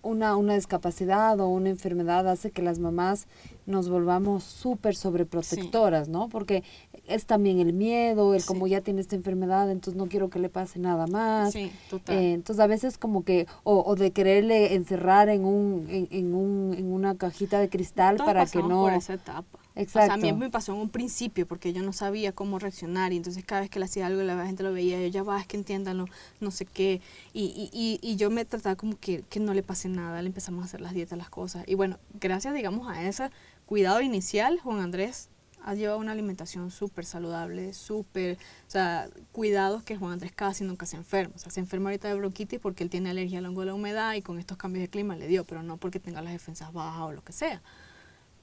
una, 0.01 0.37
una 0.37 0.55
discapacidad 0.55 1.39
o 1.41 1.47
una 1.49 1.69
enfermedad 1.69 2.27
hace 2.29 2.51
que 2.51 2.61
las 2.61 2.79
mamás 2.79 3.27
nos 3.65 3.89
volvamos 3.89 4.43
súper 4.43 4.95
sobreprotectoras, 4.95 6.07
¿no? 6.07 6.29
Porque 6.29 6.63
es 7.07 7.25
también 7.25 7.59
el 7.59 7.73
miedo, 7.73 8.33
el 8.33 8.45
como 8.45 8.65
ya 8.65 8.79
tiene 8.81 9.01
esta 9.01 9.15
enfermedad, 9.17 9.69
entonces 9.69 9.97
no 9.97 10.07
quiero 10.07 10.29
que 10.29 10.39
le 10.39 10.47
pase 10.49 10.79
nada 10.79 11.05
más. 11.07 11.51
Sí, 11.51 11.69
total. 11.89 12.15
Eh, 12.15 12.33
entonces 12.33 12.63
a 12.63 12.67
veces 12.67 12.97
como 12.97 13.23
que, 13.25 13.45
o, 13.63 13.83
o 13.85 13.95
de 13.95 14.11
quererle 14.11 14.73
encerrar 14.73 15.27
en 15.29 15.43
un, 15.43 15.85
en, 15.89 16.07
en 16.11 16.33
un, 16.33 16.73
en 16.77 16.91
una 16.91 17.15
cajita 17.15 17.59
de 17.59 17.67
cristal 17.69 18.15
Todos 18.17 18.25
para 18.27 18.45
que 18.45 18.63
no... 18.63 18.83
por 18.83 18.93
esa 18.93 19.13
etapa. 19.15 19.59
O 19.75 19.79
Exacto. 19.79 20.05
sea, 20.05 20.13
a 20.13 20.17
mí 20.17 20.31
me 20.33 20.51
pasó 20.51 20.73
en 20.73 20.79
un 20.79 20.89
principio 20.89 21.47
porque 21.47 21.73
yo 21.73 21.81
no 21.81 21.93
sabía 21.93 22.31
cómo 22.31 22.59
reaccionar 22.59 23.11
y 23.11 23.17
entonces 23.17 23.43
cada 23.43 23.61
vez 23.61 23.69
que 23.71 23.79
le 23.79 23.85
hacía 23.85 24.05
algo 24.05 24.21
la 24.21 24.45
gente 24.45 24.61
lo 24.61 24.71
veía, 24.71 25.01
yo 25.01 25.07
ya 25.07 25.23
va, 25.23 25.39
es 25.39 25.47
que 25.47 25.57
entiéndanlo, 25.57 26.05
no 26.39 26.51
sé 26.51 26.65
qué. 26.65 27.01
Y, 27.33 27.45
y, 27.45 27.69
y, 27.73 27.99
y 28.01 28.15
yo 28.15 28.29
me 28.29 28.45
trataba 28.45 28.75
como 28.75 28.99
que, 28.99 29.23
que 29.29 29.39
no 29.39 29.53
le 29.53 29.63
pase 29.63 29.89
nada, 29.89 30.21
le 30.21 30.27
empezamos 30.27 30.61
a 30.61 30.65
hacer 30.65 30.81
las 30.81 30.93
dietas, 30.93 31.17
las 31.17 31.29
cosas. 31.29 31.63
Y 31.67 31.73
bueno, 31.73 31.97
gracias, 32.19 32.53
digamos, 32.53 32.87
a 32.87 33.03
ese 33.07 33.29
cuidado 33.65 34.01
inicial, 34.01 34.59
Juan 34.59 34.79
Andrés 34.79 35.29
ha 35.65 35.75
llevado 35.75 35.97
una 35.97 36.11
alimentación 36.11 36.71
súper 36.71 37.05
saludable, 37.05 37.73
súper, 37.73 38.37
o 38.67 38.69
sea, 38.69 39.07
cuidados 39.31 39.81
que 39.83 39.95
Juan 39.95 40.11
Andrés 40.13 40.33
casi 40.35 40.63
nunca 40.65 40.85
se 40.85 40.97
enferma. 40.97 41.33
O 41.35 41.39
sea, 41.39 41.51
se 41.51 41.61
enferma 41.61 41.89
ahorita 41.89 42.09
de 42.09 42.15
bronquitis 42.15 42.59
porque 42.59 42.83
él 42.83 42.89
tiene 42.89 43.09
alergia 43.09 43.39
al 43.39 43.45
hongo 43.45 43.61
de 43.61 43.67
la 43.67 43.73
humedad 43.73 44.13
y 44.13 44.21
con 44.21 44.39
estos 44.39 44.57
cambios 44.57 44.83
de 44.83 44.89
clima 44.89 45.15
le 45.15 45.27
dio, 45.27 45.45
pero 45.45 45.63
no 45.63 45.77
porque 45.77 45.99
tenga 45.99 46.21
las 46.21 46.33
defensas 46.33 46.73
bajas 46.73 47.01
o 47.01 47.11
lo 47.13 47.23
que 47.23 47.31
sea. 47.31 47.61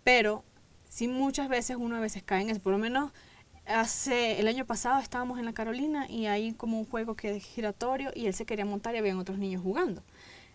Pero 0.03 0.45
sí 0.91 1.09
muchas 1.09 1.49
veces 1.49 1.77
uno 1.81 1.97
a 1.97 2.01
veces 2.01 2.23
cae 2.23 2.43
en 2.43 2.51
eso. 2.51 2.61
Por 2.61 2.73
lo 2.73 2.79
menos 2.79 3.13
hace 3.67 4.39
el 4.41 4.49
año 4.49 4.67
pasado 4.67 5.01
estábamos 5.01 5.39
en 5.39 5.47
la 5.47 5.55
Carolina 5.55 6.07
y 6.11 6.27
hay 6.27 6.53
como 6.53 6.79
un 6.79 6.85
juego 6.85 7.15
que 7.15 7.37
es 7.37 7.45
giratorio 7.45 8.11
y 8.15 8.27
él 8.27 8.35
se 8.35 8.45
quería 8.45 8.67
montar 8.67 8.95
y 8.95 8.99
habían 8.99 9.19
otros 9.19 9.39
niños 9.39 9.63
jugando. 9.63 10.03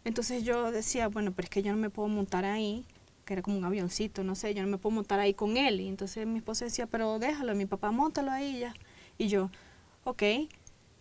Entonces 0.04 0.44
yo 0.44 0.72
decía, 0.72 1.08
bueno, 1.08 1.32
pero 1.32 1.46
es 1.46 1.50
que 1.50 1.64
yo 1.64 1.72
no 1.72 1.80
me 1.80 1.90
puedo 1.90 2.08
montar 2.10 2.46
ahí, 2.46 2.86
que 3.26 3.34
era 3.34 3.42
como 3.42 3.58
un 3.58 3.66
avioncito, 3.66 4.24
no 4.24 4.36
sé, 4.36 4.54
yo 4.54 4.62
no 4.62 4.68
me 4.68 4.78
puedo 4.78 4.94
montar 4.94 5.20
ahí 5.20 5.34
con 5.34 5.58
él. 5.58 5.82
Y 5.82 5.88
entonces 5.88 6.28
mi 6.28 6.38
esposa 6.38 6.66
decía, 6.66 6.86
pero 6.86 7.18
déjalo, 7.18 7.56
mi 7.56 7.66
papá, 7.66 7.90
montalo 7.92 8.32
ahí 8.32 8.60
ya. 8.60 8.74
Y 9.18 9.30
yo, 9.30 9.50
ok, 10.04 10.24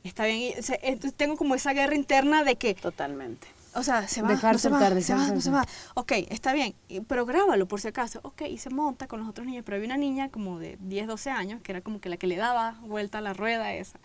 está 0.05 0.25
bien. 0.25 0.55
Entonces 0.83 1.15
tengo 1.15 1.37
como 1.37 1.55
esa 1.55 1.73
guerra 1.73 1.97
interna 1.97 2.45
de 2.45 2.57
que 2.57 2.75
Totalmente. 2.75 3.47
O 3.75 3.83
sea, 3.83 4.07
se 4.09 4.23
va, 4.23 4.29
Dejar 4.29 4.53
no 4.55 4.59
se 4.59 4.69
soltar, 4.69 4.95
va, 4.95 5.01
se 5.01 5.13
dejar 5.15 5.29
va, 5.29 5.35
no 5.35 5.41
se 5.41 5.51
va. 5.51 5.67
Ok, 5.95 6.13
está 6.31 6.53
bien, 6.53 6.75
pero 7.09 7.27
grábalo 7.27 7.67
por 7.69 7.81
si 7.81 7.89
acaso. 7.89 8.21
Ok, 8.23 8.43
y 8.49 8.59
se 8.59 8.71
monta 8.71 9.07
con 9.07 9.21
los 9.21 9.29
otros 9.29 9.47
niños, 9.47 9.63
pero 9.65 9.77
había 9.77 9.87
una 9.87 9.97
niña 9.97 10.29
como 10.31 10.59
de 10.59 10.77
10, 10.81 11.07
12 11.07 11.31
años, 11.31 11.61
que 11.63 11.73
era 11.73 11.81
como 11.81 12.01
que 12.01 12.09
la 12.09 12.17
que 12.17 12.27
le 12.27 12.37
daba 12.37 12.79
vuelta 12.83 13.19
a 13.19 13.21
la 13.21 13.33
rueda 13.33 13.73
esa. 13.75 13.99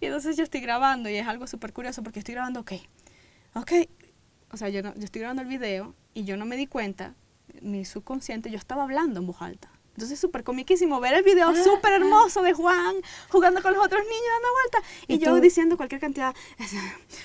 Y 0.00 0.06
entonces 0.06 0.36
yo 0.36 0.44
estoy 0.44 0.60
grabando 0.60 1.08
y 1.08 1.16
es 1.16 1.26
algo 1.26 1.46
súper 1.46 1.72
curioso 1.72 2.02
porque 2.02 2.18
estoy 2.20 2.34
grabando, 2.34 2.60
ok, 2.60 2.72
ok. 3.54 3.72
O 4.52 4.56
sea, 4.56 4.68
yo, 4.68 4.82
no- 4.82 4.94
yo 4.94 5.04
estoy 5.04 5.20
grabando 5.20 5.42
el 5.42 5.48
video 5.48 5.94
y 6.14 6.24
yo 6.24 6.36
no 6.36 6.46
me 6.46 6.56
di 6.56 6.66
cuenta, 6.66 7.14
mi 7.62 7.84
subconsciente, 7.84 8.50
yo 8.50 8.58
estaba 8.58 8.84
hablando 8.84 9.20
en 9.20 9.26
voz 9.26 9.42
alta. 9.42 9.70
Entonces 9.96 10.12
es 10.12 10.20
súper 10.20 10.44
comiquísimo 10.44 11.00
ver 11.00 11.14
el 11.14 11.22
video 11.22 11.54
súper 11.56 11.92
hermoso 11.94 12.42
de 12.42 12.52
Juan 12.52 12.96
jugando 13.30 13.62
con 13.62 13.72
los 13.72 13.82
otros 13.82 14.02
niños 14.02 14.24
dando 14.34 14.48
vuelta. 14.52 14.88
Y, 15.08 15.14
¿Y 15.14 15.18
yo 15.18 15.34
tú? 15.34 15.40
diciendo 15.40 15.76
cualquier 15.76 16.00
cantidad. 16.00 16.34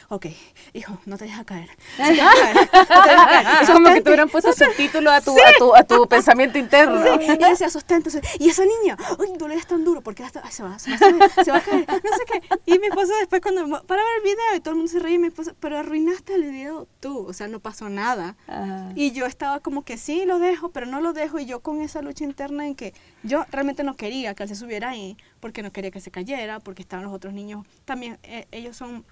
Ok, 0.09 0.27
hijo, 0.73 0.97
no 1.05 1.17
te 1.17 1.25
dejes 1.25 1.39
a 1.41 1.45
caer. 1.45 1.69
No 1.97 2.07
te 2.07 2.17
caer, 2.17 2.55
no 2.55 2.61
te 2.61 3.09
dejes 3.09 3.19
a 3.19 3.25
caer. 3.25 3.63
Es 3.63 3.69
como 3.69 3.93
que 3.93 4.01
te 4.01 4.09
hubieran 4.09 4.29
puesto 4.29 4.53
subtítulo 4.53 5.11
a 5.11 5.21
tu, 5.21 5.31
a 5.31 5.53
tu, 5.57 5.75
a 5.75 5.83
tu 5.83 6.07
pensamiento 6.07 6.57
interno. 6.57 7.01
Sí, 7.03 7.25
y 7.25 7.37
decía, 7.37 7.69
sostén, 7.69 7.97
entonces, 7.97 8.21
y 8.39 8.49
esa 8.49 8.63
niña, 8.65 8.97
uy, 9.19 9.31
no 9.39 9.47
le 9.47 9.55
des 9.55 9.67
tan 9.67 9.83
duro, 9.83 10.01
porque 10.01 10.23
hasta, 10.23 10.41
ay, 10.43 10.51
se 10.51 10.63
va, 10.63 10.79
se 10.79 10.91
va, 10.91 10.97
se 10.97 11.11
va, 11.13 11.43
se 11.43 11.51
va 11.51 11.57
a 11.57 11.61
caer, 11.61 11.85
no 11.87 12.17
sé 12.17 12.25
qué. 12.25 12.41
Y 12.65 12.79
mi 12.79 12.87
esposo 12.87 13.13
después 13.19 13.41
cuando, 13.41 13.83
para 13.83 14.01
ver 14.01 14.11
el 14.17 14.23
video, 14.23 14.55
y 14.55 14.59
todo 14.59 14.71
el 14.71 14.77
mundo 14.77 14.91
se 14.91 14.99
reía, 14.99 15.15
y 15.15 15.19
mi 15.19 15.27
esposo, 15.27 15.53
pero 15.59 15.77
arruinaste 15.77 16.35
el 16.35 16.43
video 16.43 16.87
tú, 16.99 17.25
o 17.27 17.33
sea, 17.33 17.47
no 17.47 17.59
pasó 17.59 17.89
nada. 17.89 18.35
Ajá. 18.47 18.91
Y 18.95 19.11
yo 19.11 19.25
estaba 19.25 19.59
como 19.59 19.83
que 19.83 19.97
sí, 19.97 20.25
lo 20.25 20.39
dejo, 20.39 20.69
pero 20.71 20.85
no 20.85 21.01
lo 21.01 21.13
dejo, 21.13 21.39
y 21.39 21.45
yo 21.45 21.61
con 21.61 21.81
esa 21.81 22.01
lucha 22.01 22.23
interna 22.23 22.60
en 22.65 22.75
que 22.75 22.93
yo 23.23 23.45
realmente 23.51 23.83
no 23.83 23.95
quería 23.95 24.33
que 24.33 24.43
él 24.43 24.49
se 24.49 24.55
subiera 24.55 24.89
ahí, 24.89 25.17
porque 25.39 25.63
no 25.63 25.71
quería 25.71 25.91
que 25.91 25.99
se 25.99 26.11
cayera, 26.11 26.59
porque 26.59 26.81
estaban 26.81 27.05
los 27.05 27.13
otros 27.13 27.33
niños, 27.33 27.65
también 27.85 28.19
eh, 28.23 28.47
ellos 28.51 28.77
son 28.77 29.05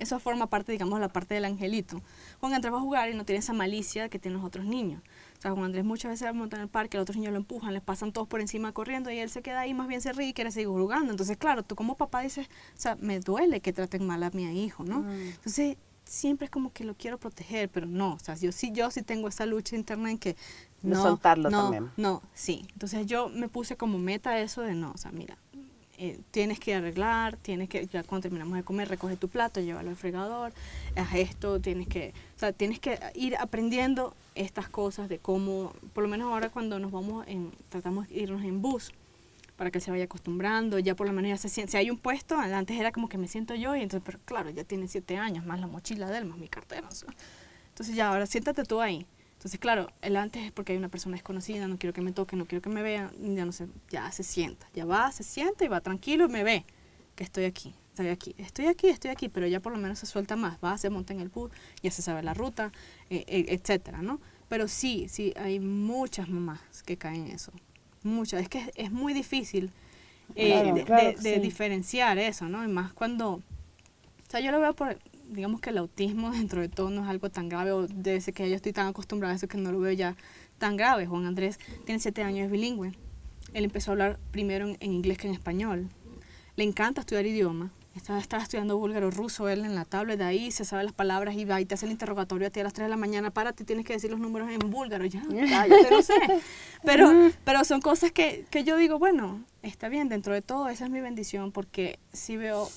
eso 0.00 0.18
forma 0.18 0.48
parte, 0.48 0.72
digamos, 0.72 0.98
la 0.98 1.08
parte 1.08 1.34
del 1.34 1.44
angelito. 1.44 2.00
Juan 2.40 2.54
entraba 2.54 2.78
a 2.78 2.80
jugar 2.80 3.10
y 3.10 3.14
no 3.14 3.24
tiene 3.24 3.38
esa 3.38 3.52
malicia 3.52 4.08
que 4.08 4.18
tienen 4.18 4.38
los 4.38 4.46
otros 4.46 4.64
niños. 4.64 5.02
O 5.38 5.42
sea, 5.42 5.52
Juan 5.52 5.66
Andrés 5.66 5.84
muchas 5.84 6.10
veces 6.10 6.24
va 6.24 6.30
a 6.30 6.32
montar 6.32 6.58
en 6.58 6.64
el 6.64 6.68
parque, 6.68 6.96
los 6.96 7.02
otros 7.02 7.16
niños 7.16 7.32
lo 7.32 7.38
empujan, 7.38 7.72
les 7.74 7.82
pasan 7.82 8.12
todos 8.12 8.26
por 8.26 8.40
encima 8.40 8.72
corriendo 8.72 9.10
y 9.10 9.18
él 9.18 9.30
se 9.30 9.42
queda 9.42 9.60
ahí, 9.60 9.74
más 9.74 9.88
bien 9.88 10.00
se 10.00 10.12
ríe 10.12 10.28
y 10.28 10.32
quiere 10.32 10.50
seguir 10.50 10.68
jugando. 10.68 11.10
Entonces, 11.10 11.36
claro, 11.36 11.62
tú 11.62 11.76
como 11.76 11.96
papá 11.96 12.22
dices, 12.22 12.48
o 12.48 12.80
sea, 12.80 12.96
me 12.96 13.20
duele 13.20 13.60
que 13.60 13.72
traten 13.72 14.06
mal 14.06 14.22
a 14.22 14.30
mi 14.30 14.64
hijo, 14.64 14.84
¿no? 14.84 15.00
Mm. 15.00 15.20
Entonces, 15.34 15.76
siempre 16.10 16.46
es 16.46 16.50
como 16.50 16.72
que 16.72 16.82
lo 16.82 16.94
quiero 16.94 17.18
proteger, 17.18 17.68
pero 17.68 17.86
no, 17.86 18.14
o 18.14 18.18
sea, 18.18 18.34
yo 18.34 18.50
sí, 18.50 18.72
yo 18.72 18.90
sí 18.90 19.02
tengo 19.02 19.28
esa 19.28 19.46
lucha 19.46 19.76
interna 19.76 20.10
en 20.10 20.18
que 20.18 20.34
De 20.82 20.90
no, 20.90 21.02
soltarlo 21.02 21.50
no, 21.50 21.62
también. 21.62 21.90
no, 21.96 22.20
sí. 22.34 22.66
Entonces 22.72 23.06
yo 23.06 23.28
me 23.28 23.48
puse 23.48 23.76
como 23.76 23.96
meta 23.98 24.40
eso 24.40 24.62
de 24.62 24.74
no, 24.74 24.90
o 24.90 24.96
sea, 24.98 25.12
mira, 25.12 25.38
eh, 25.98 26.18
tienes 26.32 26.58
que 26.58 26.74
arreglar, 26.74 27.36
tienes 27.36 27.68
que, 27.68 27.86
ya 27.86 28.02
cuando 28.02 28.22
terminamos 28.22 28.56
de 28.56 28.64
comer, 28.64 28.88
recoge 28.88 29.16
tu 29.16 29.28
plato, 29.28 29.60
llévalo 29.60 29.90
al 29.90 29.96
fregador, 29.96 30.52
haz 30.96 31.14
esto, 31.14 31.60
tienes 31.60 31.86
que, 31.86 32.12
o 32.36 32.38
sea, 32.40 32.52
tienes 32.52 32.80
que 32.80 32.98
ir 33.14 33.36
aprendiendo 33.36 34.12
estas 34.34 34.68
cosas 34.68 35.08
de 35.08 35.18
cómo, 35.18 35.72
por 35.94 36.02
lo 36.02 36.08
menos 36.08 36.32
ahora 36.32 36.48
cuando 36.48 36.80
nos 36.80 36.90
vamos 36.90 37.24
en, 37.28 37.52
tratamos 37.68 38.08
de 38.08 38.16
irnos 38.16 38.42
en 38.42 38.60
bus, 38.60 38.92
para 39.60 39.70
que 39.70 39.78
se 39.78 39.90
vaya 39.90 40.04
acostumbrando, 40.04 40.78
ya 40.78 40.96
por 40.96 41.06
lo 41.06 41.12
menos 41.12 41.28
ya 41.28 41.36
se 41.36 41.50
siente, 41.50 41.72
si 41.72 41.76
hay 41.76 41.90
un 41.90 41.98
puesto, 41.98 42.34
antes 42.34 42.80
era 42.80 42.92
como 42.92 43.10
que 43.10 43.18
me 43.18 43.28
siento 43.28 43.54
yo, 43.54 43.76
y 43.76 43.82
entonces, 43.82 44.02
pero 44.06 44.18
claro, 44.24 44.48
ya 44.48 44.64
tiene 44.64 44.88
siete 44.88 45.18
años, 45.18 45.44
más 45.44 45.60
la 45.60 45.66
mochila 45.66 46.08
de 46.08 46.16
él, 46.16 46.24
más 46.24 46.38
mi 46.38 46.48
cartera, 46.48 46.88
o 46.88 46.94
sea. 46.94 47.10
entonces 47.68 47.94
ya, 47.94 48.08
ahora 48.08 48.24
siéntate 48.24 48.64
tú 48.64 48.80
ahí. 48.80 49.06
Entonces, 49.34 49.60
claro, 49.60 49.92
el 50.00 50.16
antes 50.16 50.44
es 50.44 50.50
porque 50.50 50.72
hay 50.72 50.78
una 50.78 50.88
persona 50.88 51.16
desconocida, 51.16 51.68
no 51.68 51.78
quiero 51.78 51.92
que 51.92 52.00
me 52.00 52.12
toque, 52.12 52.36
no 52.36 52.46
quiero 52.46 52.62
que 52.62 52.70
me 52.70 52.80
vea, 52.80 53.12
ya 53.20 53.44
no 53.44 53.52
sé, 53.52 53.68
ya 53.90 54.10
se 54.12 54.22
sienta, 54.22 54.66
ya 54.72 54.86
va, 54.86 55.12
se 55.12 55.24
sienta 55.24 55.62
y 55.62 55.68
va 55.68 55.82
tranquilo 55.82 56.24
y 56.24 56.28
me 56.30 56.42
ve 56.42 56.64
que 57.14 57.22
estoy 57.24 57.44
aquí, 57.44 57.74
estoy 57.90 58.08
aquí, 58.08 58.34
estoy 58.38 58.66
aquí, 58.66 58.88
estoy 58.88 59.10
aquí, 59.10 59.28
pero 59.28 59.46
ya 59.46 59.60
por 59.60 59.74
lo 59.74 59.78
menos 59.78 59.98
se 59.98 60.06
suelta 60.06 60.36
más, 60.36 60.56
va, 60.64 60.78
se 60.78 60.88
monta 60.88 61.12
en 61.12 61.20
el 61.20 61.28
bus, 61.28 61.50
ya 61.82 61.90
se 61.90 62.00
sabe 62.00 62.22
la 62.22 62.32
ruta, 62.32 62.72
eh, 63.10 63.26
eh, 63.28 63.44
etcétera, 63.48 64.00
¿no? 64.00 64.22
Pero 64.48 64.68
sí, 64.68 65.06
sí, 65.10 65.34
hay 65.36 65.60
muchas 65.60 66.30
mamás 66.30 66.82
que 66.82 66.96
caen 66.96 67.26
en 67.26 67.32
eso, 67.32 67.52
muchas, 68.02 68.42
es 68.42 68.48
que 68.48 68.58
es, 68.58 68.70
es 68.74 68.90
muy 68.92 69.12
difícil 69.14 69.70
eh, 70.36 70.46
Claro, 70.48 70.74
de, 70.74 70.84
claro 70.84 71.08
de- 71.10 71.14
que 71.16 71.20
de 71.22 71.34
sí. 71.36 71.40
diferenciar 71.40 72.18
eso, 72.18 72.48
¿no? 72.48 72.64
Y 72.64 72.68
más 72.68 72.92
cuando, 72.92 73.32
o 73.34 73.42
sea, 74.28 74.40
yo 74.40 74.50
lo 74.52 74.60
veo 74.60 74.74
por, 74.74 74.98
digamos 75.28 75.60
que 75.60 75.70
el 75.70 75.78
autismo 75.78 76.30
dentro 76.32 76.60
de 76.60 76.68
todo 76.68 76.90
no 76.90 77.02
es 77.02 77.08
algo 77.08 77.30
tan 77.30 77.48
grave, 77.48 77.72
o 77.72 77.86
ser 77.88 78.34
que 78.34 78.48
yo 78.48 78.56
estoy 78.56 78.72
tan 78.72 78.86
acostumbrada 78.88 79.32
a 79.34 79.36
eso 79.36 79.48
que 79.48 79.58
no 79.58 79.72
lo 79.72 79.80
veo 79.80 79.92
ya 79.92 80.16
tan 80.58 80.76
grave. 80.76 81.06
Juan 81.06 81.26
Andrés 81.26 81.58
tiene 81.84 82.00
siete 82.00 82.22
años, 82.22 82.46
es 82.46 82.50
bilingüe. 82.50 82.92
Él 83.54 83.64
empezó 83.64 83.90
a 83.90 83.92
hablar 83.92 84.18
primero 84.30 84.68
en, 84.68 84.76
en 84.80 84.92
inglés 84.92 85.18
que 85.18 85.26
en 85.26 85.34
español. 85.34 85.88
Le 86.56 86.64
encanta 86.64 87.00
estudiar 87.00 87.26
idioma. 87.26 87.72
Estaba, 88.00 88.18
estaba 88.18 88.42
estudiando 88.42 88.78
búlgaro 88.78 89.10
ruso 89.10 89.50
él 89.50 89.62
en 89.66 89.74
la 89.74 89.84
tablet, 89.84 90.18
de 90.18 90.24
ahí 90.24 90.50
se 90.50 90.64
sabe 90.64 90.84
las 90.84 90.94
palabras 90.94 91.34
y 91.36 91.44
va 91.44 91.60
y 91.60 91.66
te 91.66 91.74
hace 91.74 91.84
el 91.84 91.92
interrogatorio 91.92 92.46
a 92.48 92.50
ti 92.50 92.58
a 92.58 92.64
las 92.64 92.72
3 92.72 92.86
de 92.86 92.88
la 92.88 92.96
mañana, 92.96 93.30
párate, 93.30 93.62
tienes 93.62 93.84
que 93.84 93.92
decir 93.92 94.10
los 94.10 94.18
números 94.18 94.48
en 94.50 94.58
búlgaro, 94.70 95.04
ya, 95.04 95.22
cállate, 95.28 95.90
no 95.90 96.00
sé. 96.00 96.14
Pero, 96.82 97.30
pero 97.44 97.62
son 97.62 97.82
cosas 97.82 98.10
que, 98.10 98.46
que 98.50 98.64
yo 98.64 98.78
digo, 98.78 98.98
bueno, 98.98 99.44
está 99.62 99.90
bien, 99.90 100.08
dentro 100.08 100.32
de 100.32 100.40
todo 100.40 100.70
esa 100.70 100.86
es 100.86 100.90
mi 100.90 101.02
bendición 101.02 101.52
porque 101.52 101.98
sí 102.10 102.38
veo 102.38 102.70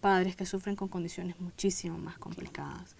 padres 0.00 0.36
que 0.36 0.46
sufren 0.46 0.76
con 0.76 0.86
condiciones 0.86 1.40
muchísimo 1.40 1.98
más 1.98 2.16
complicadas. 2.16 2.94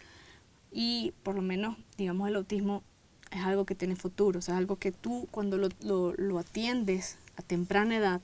Y 0.72 1.14
por 1.22 1.36
lo 1.36 1.42
menos, 1.42 1.76
digamos, 1.96 2.28
el 2.28 2.34
autismo 2.34 2.82
es 3.30 3.44
algo 3.44 3.66
que 3.66 3.76
tiene 3.76 3.94
futuro, 3.94 4.40
o 4.40 4.42
sea, 4.42 4.54
es 4.54 4.58
algo 4.58 4.76
que 4.76 4.90
tú 4.90 5.28
cuando 5.30 5.56
lo, 5.56 5.68
lo, 5.84 6.12
lo 6.14 6.40
atiendes 6.40 7.18
a 7.36 7.42
temprana 7.42 7.96
edad, 7.96 8.20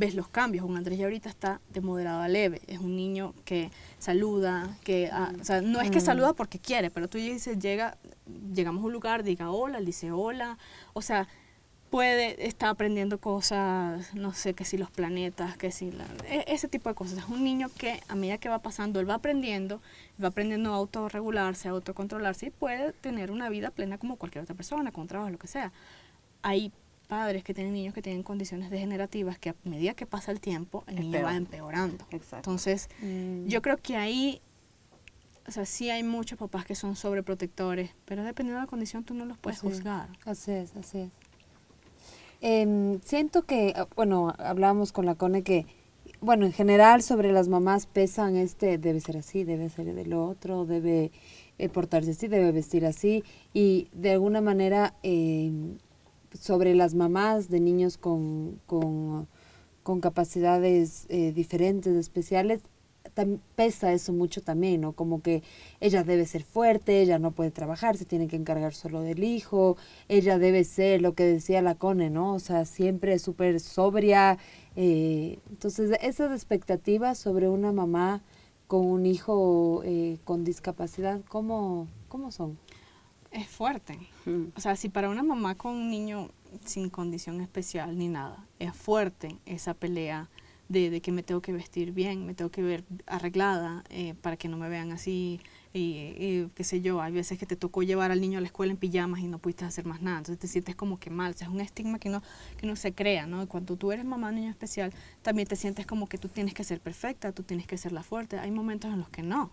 ves 0.00 0.14
los 0.14 0.28
cambios. 0.28 0.64
Un 0.64 0.76
Andrés 0.76 0.98
ya 0.98 1.04
ahorita 1.04 1.28
está 1.28 1.60
de 1.72 1.80
moderado 1.82 2.22
a 2.22 2.28
leve, 2.28 2.62
es 2.66 2.78
un 2.78 2.96
niño 2.96 3.34
que 3.44 3.70
saluda, 3.98 4.76
que, 4.82 5.10
ah, 5.12 5.32
o 5.40 5.44
sea, 5.44 5.60
no 5.60 5.80
es 5.80 5.90
que 5.90 6.00
saluda 6.00 6.32
porque 6.32 6.58
quiere, 6.58 6.90
pero 6.90 7.06
tú 7.08 7.18
dices, 7.18 7.58
llega, 7.58 7.96
llegamos 8.54 8.82
a 8.82 8.86
un 8.86 8.92
lugar, 8.92 9.22
diga 9.22 9.50
hola, 9.50 9.78
él 9.78 9.84
dice 9.84 10.10
hola, 10.10 10.56
o 10.94 11.02
sea, 11.02 11.28
puede, 11.90 12.46
está 12.46 12.70
aprendiendo 12.70 13.18
cosas, 13.18 14.14
no 14.14 14.32
sé, 14.32 14.54
que 14.54 14.64
si 14.64 14.78
los 14.78 14.90
planetas, 14.90 15.56
que 15.56 15.70
si 15.72 15.90
la- 15.90 16.06
e- 16.28 16.44
ese 16.46 16.68
tipo 16.68 16.88
de 16.88 16.94
cosas. 16.94 17.18
Es 17.18 17.24
un 17.28 17.42
niño 17.44 17.68
que 17.76 18.00
a 18.08 18.14
medida 18.14 18.38
que 18.38 18.48
va 18.48 18.60
pasando, 18.60 19.00
él 19.00 19.10
va 19.10 19.14
aprendiendo, 19.14 19.82
va 20.22 20.28
aprendiendo 20.28 20.72
a 20.72 20.76
autorregularse, 20.76 21.68
a 21.68 21.72
autocontrolarse 21.72 22.46
y 22.46 22.50
puede 22.50 22.92
tener 22.92 23.30
una 23.32 23.48
vida 23.50 23.70
plena 23.70 23.98
como 23.98 24.16
cualquier 24.16 24.44
otra 24.44 24.54
persona, 24.54 24.92
con 24.92 25.08
trabajo, 25.08 25.30
lo 25.30 25.38
que 25.38 25.48
sea. 25.48 25.72
Hay 26.42 26.72
padres 27.10 27.44
que 27.44 27.52
tienen 27.52 27.74
niños 27.74 27.92
que 27.92 28.00
tienen 28.00 28.22
condiciones 28.22 28.70
degenerativas 28.70 29.38
que 29.38 29.50
a 29.50 29.54
medida 29.64 29.92
que 29.94 30.06
pasa 30.06 30.32
el 30.32 30.40
tiempo, 30.40 30.84
el 30.86 30.94
niño 30.96 31.10
va 31.22 31.34
Empeora. 31.34 31.36
empeorando. 31.36 32.04
Exacto. 32.10 32.36
Entonces, 32.50 32.88
Mm. 33.02 33.46
yo 33.48 33.60
creo 33.60 33.76
que 33.76 33.96
ahí, 33.96 34.40
o 35.46 35.50
sea, 35.50 35.66
sí 35.66 35.90
hay 35.90 36.02
muchos 36.02 36.38
papás 36.38 36.64
que 36.64 36.74
son 36.74 36.96
sobreprotectores, 36.96 37.90
pero 38.06 38.22
dependiendo 38.24 38.60
de 38.60 38.64
la 38.64 38.70
condición 38.70 39.04
tú 39.04 39.12
no 39.14 39.24
los 39.26 39.36
puedes 39.36 39.58
Así 39.58 39.66
es. 39.68 39.74
juzgar. 39.74 40.08
Así 40.24 40.52
es, 40.52 40.74
así 40.76 40.98
es. 41.00 41.10
Em, 42.40 43.00
siento 43.02 43.42
que, 43.42 43.74
ah, 43.76 43.86
bueno, 43.96 44.32
hablábamos 44.38 44.92
con 44.92 45.04
la 45.04 45.14
Cone 45.14 45.42
que, 45.42 45.66
bueno, 46.20 46.46
en 46.46 46.52
general 46.52 47.02
sobre 47.02 47.32
las 47.32 47.48
mamás 47.48 47.86
pesan 47.86 48.36
este, 48.36 48.78
debe 48.78 49.00
ser 49.00 49.18
así, 49.18 49.44
debe 49.44 49.68
ser 49.68 49.92
de 49.94 50.06
lo 50.06 50.24
otro, 50.26 50.64
debe 50.64 51.12
eh, 51.58 51.68
portarse 51.68 52.12
así, 52.12 52.28
debe 52.28 52.52
vestir 52.52 52.86
así, 52.86 53.22
y 53.52 53.88
de 53.92 54.12
alguna 54.12 54.40
manera 54.40 54.94
em, 55.02 55.76
sobre 56.38 56.74
las 56.74 56.94
mamás 56.94 57.48
de 57.48 57.60
niños 57.60 57.98
con, 57.98 58.60
con, 58.66 59.28
con 59.82 60.00
capacidades 60.00 61.06
eh, 61.08 61.32
diferentes, 61.32 61.94
especiales, 61.96 62.60
pesa 63.56 63.92
eso 63.92 64.12
mucho 64.12 64.42
también, 64.42 64.80
¿no? 64.82 64.92
Como 64.92 65.22
que 65.22 65.42
ella 65.80 66.04
debe 66.04 66.26
ser 66.26 66.44
fuerte, 66.44 67.02
ella 67.02 67.18
no 67.18 67.32
puede 67.32 67.50
trabajar, 67.50 67.96
se 67.96 68.04
tiene 68.04 68.28
que 68.28 68.36
encargar 68.36 68.74
solo 68.74 69.00
del 69.02 69.24
hijo, 69.24 69.76
ella 70.08 70.38
debe 70.38 70.64
ser 70.64 71.02
lo 71.02 71.14
que 71.14 71.24
decía 71.24 71.62
la 71.62 71.74
Cone, 71.74 72.10
¿no? 72.10 72.34
O 72.34 72.38
sea, 72.40 72.64
siempre 72.64 73.18
súper 73.18 73.60
sobria. 73.60 74.38
eh, 74.76 75.38
entonces, 75.50 75.98
esas 76.02 76.32
expectativas 76.32 77.18
sobre 77.18 77.48
una 77.48 77.72
mamá 77.72 78.22
con 78.66 78.86
un 78.86 79.06
hijo 79.06 79.82
eh, 79.84 80.18
con 80.24 80.44
discapacidad, 80.44 81.20
¿cómo, 81.28 81.88
cómo 82.08 82.30
son? 82.30 82.58
Es 83.30 83.48
fuerte. 83.48 83.98
Mm. 84.26 84.46
O 84.56 84.60
sea, 84.60 84.76
si 84.76 84.88
para 84.88 85.08
una 85.08 85.22
mamá 85.22 85.54
con 85.54 85.74
un 85.74 85.90
niño 85.90 86.30
sin 86.64 86.90
condición 86.90 87.40
especial 87.40 87.96
ni 87.96 88.08
nada, 88.08 88.44
es 88.58 88.74
fuerte 88.74 89.36
esa 89.46 89.74
pelea 89.74 90.28
de, 90.68 90.88
de 90.88 91.00
que 91.00 91.10
me 91.10 91.22
tengo 91.22 91.40
que 91.42 91.52
vestir 91.52 91.92
bien, 91.92 92.26
me 92.26 92.34
tengo 92.34 92.50
que 92.50 92.62
ver 92.62 92.84
arreglada 93.06 93.82
eh, 93.90 94.14
para 94.20 94.36
que 94.36 94.48
no 94.48 94.56
me 94.56 94.68
vean 94.68 94.92
así, 94.92 95.40
y, 95.72 96.14
y 96.16 96.50
qué 96.54 96.62
sé 96.62 96.80
yo, 96.80 97.02
hay 97.02 97.12
veces 97.12 97.38
que 97.38 97.46
te 97.46 97.56
tocó 97.56 97.82
llevar 97.82 98.12
al 98.12 98.20
niño 98.20 98.38
a 98.38 98.40
la 98.40 98.46
escuela 98.46 98.72
en 98.72 98.78
pijamas 98.78 99.20
y 99.20 99.26
no 99.26 99.38
pudiste 99.38 99.64
hacer 99.64 99.84
más 99.84 100.00
nada, 100.00 100.18
entonces 100.18 100.38
te 100.38 100.46
sientes 100.46 100.76
como 100.76 101.00
que 101.00 101.10
mal, 101.10 101.32
o 101.32 101.36
sea, 101.36 101.48
es 101.48 101.52
un 101.52 101.60
estigma 101.60 101.98
que 101.98 102.08
no, 102.08 102.22
que 102.56 102.68
no 102.68 102.76
se 102.76 102.94
crea, 102.94 103.26
¿no? 103.26 103.42
Y 103.42 103.46
Cuando 103.46 103.76
tú 103.76 103.90
eres 103.90 104.04
mamá 104.04 104.30
de 104.30 104.36
niño 104.36 104.50
especial, 104.50 104.92
también 105.22 105.48
te 105.48 105.56
sientes 105.56 105.86
como 105.86 106.08
que 106.08 106.18
tú 106.18 106.28
tienes 106.28 106.54
que 106.54 106.62
ser 106.62 106.80
perfecta, 106.80 107.32
tú 107.32 107.42
tienes 107.42 107.66
que 107.66 107.76
ser 107.76 107.90
la 107.90 108.04
fuerte, 108.04 108.38
hay 108.38 108.52
momentos 108.52 108.92
en 108.92 109.00
los 109.00 109.08
que 109.08 109.22
no. 109.22 109.50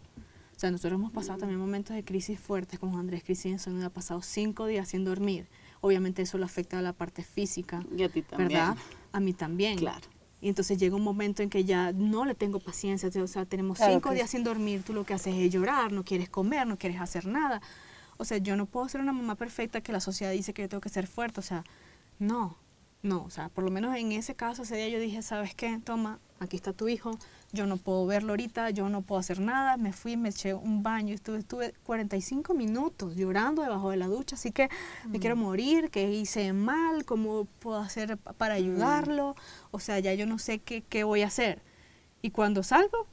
O 0.58 0.60
sea, 0.60 0.72
nosotros 0.72 0.98
hemos 1.00 1.12
pasado 1.12 1.38
también 1.38 1.60
momentos 1.60 1.96
de 1.96 2.04
crisis 2.04 2.40
fuertes, 2.40 2.80
como 2.80 2.98
Andrés 2.98 3.24
Cristiansen 3.24 3.84
ha 3.84 3.92
pasado 3.92 4.24
cinco 4.24 4.66
días 4.66 4.90
sin 4.90 5.06
dormir. 5.06 5.48
Obviamente 5.82 6.24
eso 6.24 6.40
lo 6.40 6.46
afecta 6.46 6.80
a 6.80 6.82
la 6.82 6.94
parte 6.94 7.24
física, 7.24 7.86
Y 7.96 8.02
a 8.02 8.10
ti 8.10 8.24
también. 8.24 8.50
¿verdad? 8.50 8.76
A 9.12 9.20
mí 9.20 9.34
también. 9.34 9.78
Claro. 9.78 10.08
Y 10.42 10.50
entonces 10.50 10.80
llega 10.80 10.96
un 10.96 11.04
momento 11.04 11.44
en 11.44 11.52
que 11.52 11.64
ya 11.64 11.92
no 11.94 12.26
le 12.26 12.34
tengo 12.34 12.60
paciencia, 12.60 13.12
o 13.22 13.28
sea, 13.28 13.46
tenemos 13.46 13.78
Claro 13.78 13.94
cinco 13.94 14.12
días 14.14 14.32
sin 14.32 14.44
dormir, 14.44 14.82
tú 14.82 14.94
lo 14.94 15.04
que 15.04 15.14
haces 15.14 15.36
es 15.36 15.54
llorar, 15.54 15.92
no 15.92 16.04
quieres 16.04 16.28
comer, 16.28 16.66
no 16.66 16.76
quieres 16.80 17.00
hacer 17.02 17.28
nada. 17.28 17.62
O 18.18 18.26
sea, 18.26 18.40
yo 18.40 18.56
no 18.56 18.66
puedo 18.66 18.90
ser 18.90 19.02
una 19.02 19.14
mamá 19.14 19.36
perfecta 19.36 19.82
que 19.82 19.92
la 19.92 20.00
sociedad 20.00 20.32
dice 20.32 20.56
que 20.56 20.64
yo 20.64 20.70
tengo 20.70 20.82
que 20.82 20.90
ser 20.90 21.06
fuerte, 21.06 21.40
o 21.40 21.44
sea, 21.44 21.64
no, 22.18 22.58
no, 23.04 23.24
o 23.24 23.30
sea, 23.30 23.50
por 23.50 23.64
lo 23.64 23.70
menos 23.70 23.96
en 23.96 24.12
ese 24.12 24.34
caso, 24.34 24.64
ese 24.64 24.76
día 24.76 24.90
yo 24.90 25.00
dije, 25.00 25.22
¿sabes 25.22 25.54
qué? 25.54 25.80
Toma, 25.84 26.20
aquí 26.40 26.56
está 26.56 26.74
tu 26.74 26.88
hijo, 26.88 27.20
yo 27.54 27.66
no 27.66 27.78
puedo 27.78 28.06
verlo 28.06 28.34
ahorita, 28.34 28.70
yo 28.72 28.90
no 28.90 29.02
puedo 29.02 29.20
hacer 29.20 29.40
nada, 29.40 29.78
me 29.78 29.94
fui, 29.94 30.18
me 30.18 30.30
eché 30.30 30.54
un 30.54 30.84
baño, 30.84 31.14
estuve, 31.14 31.40
estuve 31.40 31.74
45 31.86 32.54
minutos 32.54 33.16
llorando 33.16 33.62
debajo 33.62 33.90
de 33.90 33.98
la 33.98 34.08
ducha, 34.08 34.36
así 34.36 34.52
que 34.52 34.70
me 35.06 35.20
quiero 35.20 35.36
morir, 35.38 35.90
que 35.90 36.12
hice 36.12 36.52
mal, 36.54 37.06
cómo 37.06 37.46
puedo 37.60 37.80
hacer 37.80 38.18
pa- 38.18 38.34
para 38.34 38.56
ayudarlo, 38.56 39.36
o 39.72 39.80
sea, 39.80 40.00
ya 40.00 40.14
yo 40.14 40.26
no 40.26 40.40
sé 40.40 40.60
qué, 40.60 40.82
qué 40.82 41.04
voy 41.06 41.22
a 41.22 41.28
hacer. 41.28 41.62
Y 42.22 42.32
cuando 42.32 42.64
salgo, 42.64 43.08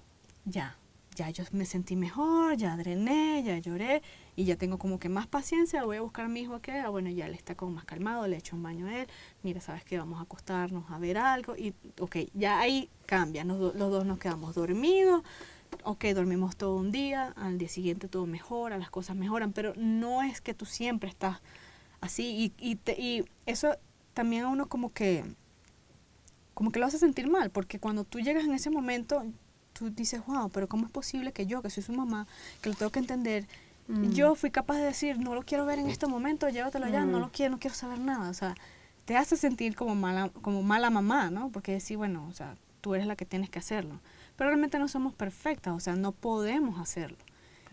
ya, 0.44 0.76
ya 1.14 1.30
yo 1.30 1.44
me 1.52 1.64
sentí 1.64 1.94
mejor, 1.94 2.56
ya 2.56 2.76
drené, 2.76 3.42
ya 3.44 3.58
lloré 3.58 4.02
y 4.36 4.44
ya 4.44 4.56
tengo 4.56 4.78
como 4.78 4.98
que 4.98 5.08
más 5.08 5.26
paciencia, 5.26 5.84
voy 5.84 5.96
a 5.98 6.00
buscar 6.02 6.26
a 6.26 6.28
mi 6.28 6.40
hijo 6.40 6.60
que, 6.60 6.72
ah, 6.72 6.88
bueno, 6.88 7.10
ya 7.10 7.26
él 7.26 7.34
está 7.34 7.54
como 7.54 7.72
más 7.72 7.84
calmado, 7.84 8.26
le 8.26 8.36
echo 8.36 8.56
un 8.56 8.62
baño 8.62 8.86
a 8.86 9.00
él, 9.00 9.08
mira, 9.42 9.60
sabes 9.60 9.84
que 9.84 9.98
vamos 9.98 10.18
a 10.18 10.22
acostarnos 10.22 10.90
a 10.90 10.98
ver 10.98 11.18
algo 11.18 11.56
y, 11.56 11.74
ok, 12.00 12.16
ya 12.34 12.58
ahí 12.60 12.88
cambia, 13.06 13.44
nos 13.44 13.58
los 13.74 13.90
dos 13.90 14.04
nos 14.04 14.18
quedamos 14.18 14.54
dormidos, 14.54 15.22
ok, 15.84 16.04
dormimos 16.14 16.56
todo 16.56 16.76
un 16.76 16.90
día, 16.92 17.32
al 17.36 17.58
día 17.58 17.68
siguiente 17.68 18.08
todo 18.08 18.26
mejora, 18.26 18.78
las 18.78 18.90
cosas 18.90 19.16
mejoran, 19.16 19.52
pero 19.52 19.72
no 19.76 20.22
es 20.22 20.40
que 20.40 20.54
tú 20.54 20.66
siempre 20.66 21.08
estás 21.08 21.40
así 22.00 22.52
y, 22.58 22.70
y, 22.70 22.76
te- 22.76 23.00
y 23.00 23.24
eso 23.46 23.76
también 24.14 24.44
a 24.44 24.48
uno 24.48 24.66
como 24.68 24.92
que 24.92 25.24
como 26.54 26.70
que 26.70 26.78
lo 26.78 26.86
hace 26.86 26.98
sentir 26.98 27.26
mal, 27.28 27.50
porque 27.50 27.80
cuando 27.80 28.04
tú 28.04 28.20
llegas 28.20 28.44
en 28.44 28.52
ese 28.52 28.70
momento, 28.70 29.24
tú 29.72 29.90
dices, 29.90 30.24
wow, 30.26 30.48
pero 30.50 30.68
¿cómo 30.68 30.86
es 30.86 30.92
posible 30.92 31.32
que 31.32 31.46
yo, 31.46 31.62
que 31.62 31.70
soy 31.70 31.82
su 31.82 31.92
mamá, 31.92 32.28
que 32.62 32.68
lo 32.68 32.76
tengo 32.76 32.92
que 32.92 33.00
entender, 33.00 33.46
Mm. 33.88 34.10
Yo 34.10 34.34
fui 34.34 34.50
capaz 34.50 34.76
de 34.76 34.84
decir, 34.84 35.18
no 35.18 35.34
lo 35.34 35.42
quiero 35.42 35.66
ver 35.66 35.78
en 35.78 35.88
este 35.88 36.06
momento, 36.06 36.48
llévatelo 36.48 36.86
allá, 36.86 37.04
no 37.04 37.18
mm. 37.18 37.20
lo 37.20 37.30
quiero, 37.30 37.52
no 37.52 37.58
quiero 37.58 37.76
saber 37.76 37.98
nada. 37.98 38.30
O 38.30 38.34
sea, 38.34 38.54
te 39.04 39.16
hace 39.16 39.36
sentir 39.36 39.74
como 39.74 39.94
mala, 39.94 40.30
como 40.42 40.62
mala 40.62 40.90
mamá, 40.90 41.30
¿no? 41.30 41.50
Porque 41.50 41.72
decir, 41.72 41.96
bueno, 41.96 42.26
o 42.28 42.32
sea, 42.32 42.56
tú 42.80 42.94
eres 42.94 43.06
la 43.06 43.16
que 43.16 43.26
tienes 43.26 43.50
que 43.50 43.58
hacerlo. 43.58 44.00
Pero 44.36 44.50
realmente 44.50 44.78
no 44.78 44.88
somos 44.88 45.12
perfectas, 45.12 45.74
o 45.74 45.80
sea, 45.80 45.94
no 45.94 46.12
podemos 46.12 46.80
hacerlo. 46.80 47.18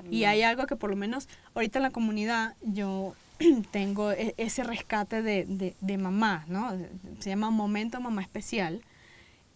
Y 0.10 0.24
hay 0.24 0.42
algo 0.42 0.66
que 0.66 0.76
por 0.76 0.90
lo 0.90 0.96
menos 0.96 1.30
ahorita 1.54 1.78
en 1.78 1.84
la 1.84 1.92
comunidad 1.92 2.56
yo 2.64 3.14
tengo 3.72 4.12
e, 4.12 4.34
ese 4.38 4.64
rescate 4.64 5.22
de, 5.22 5.46
de, 5.46 5.76
de 5.80 5.98
mamá, 6.00 6.44
¿no? 6.48 6.76
Se 7.20 7.30
llama 7.30 7.52
Momento 7.52 8.02
Mamá 8.02 8.24
Especial 8.24 8.82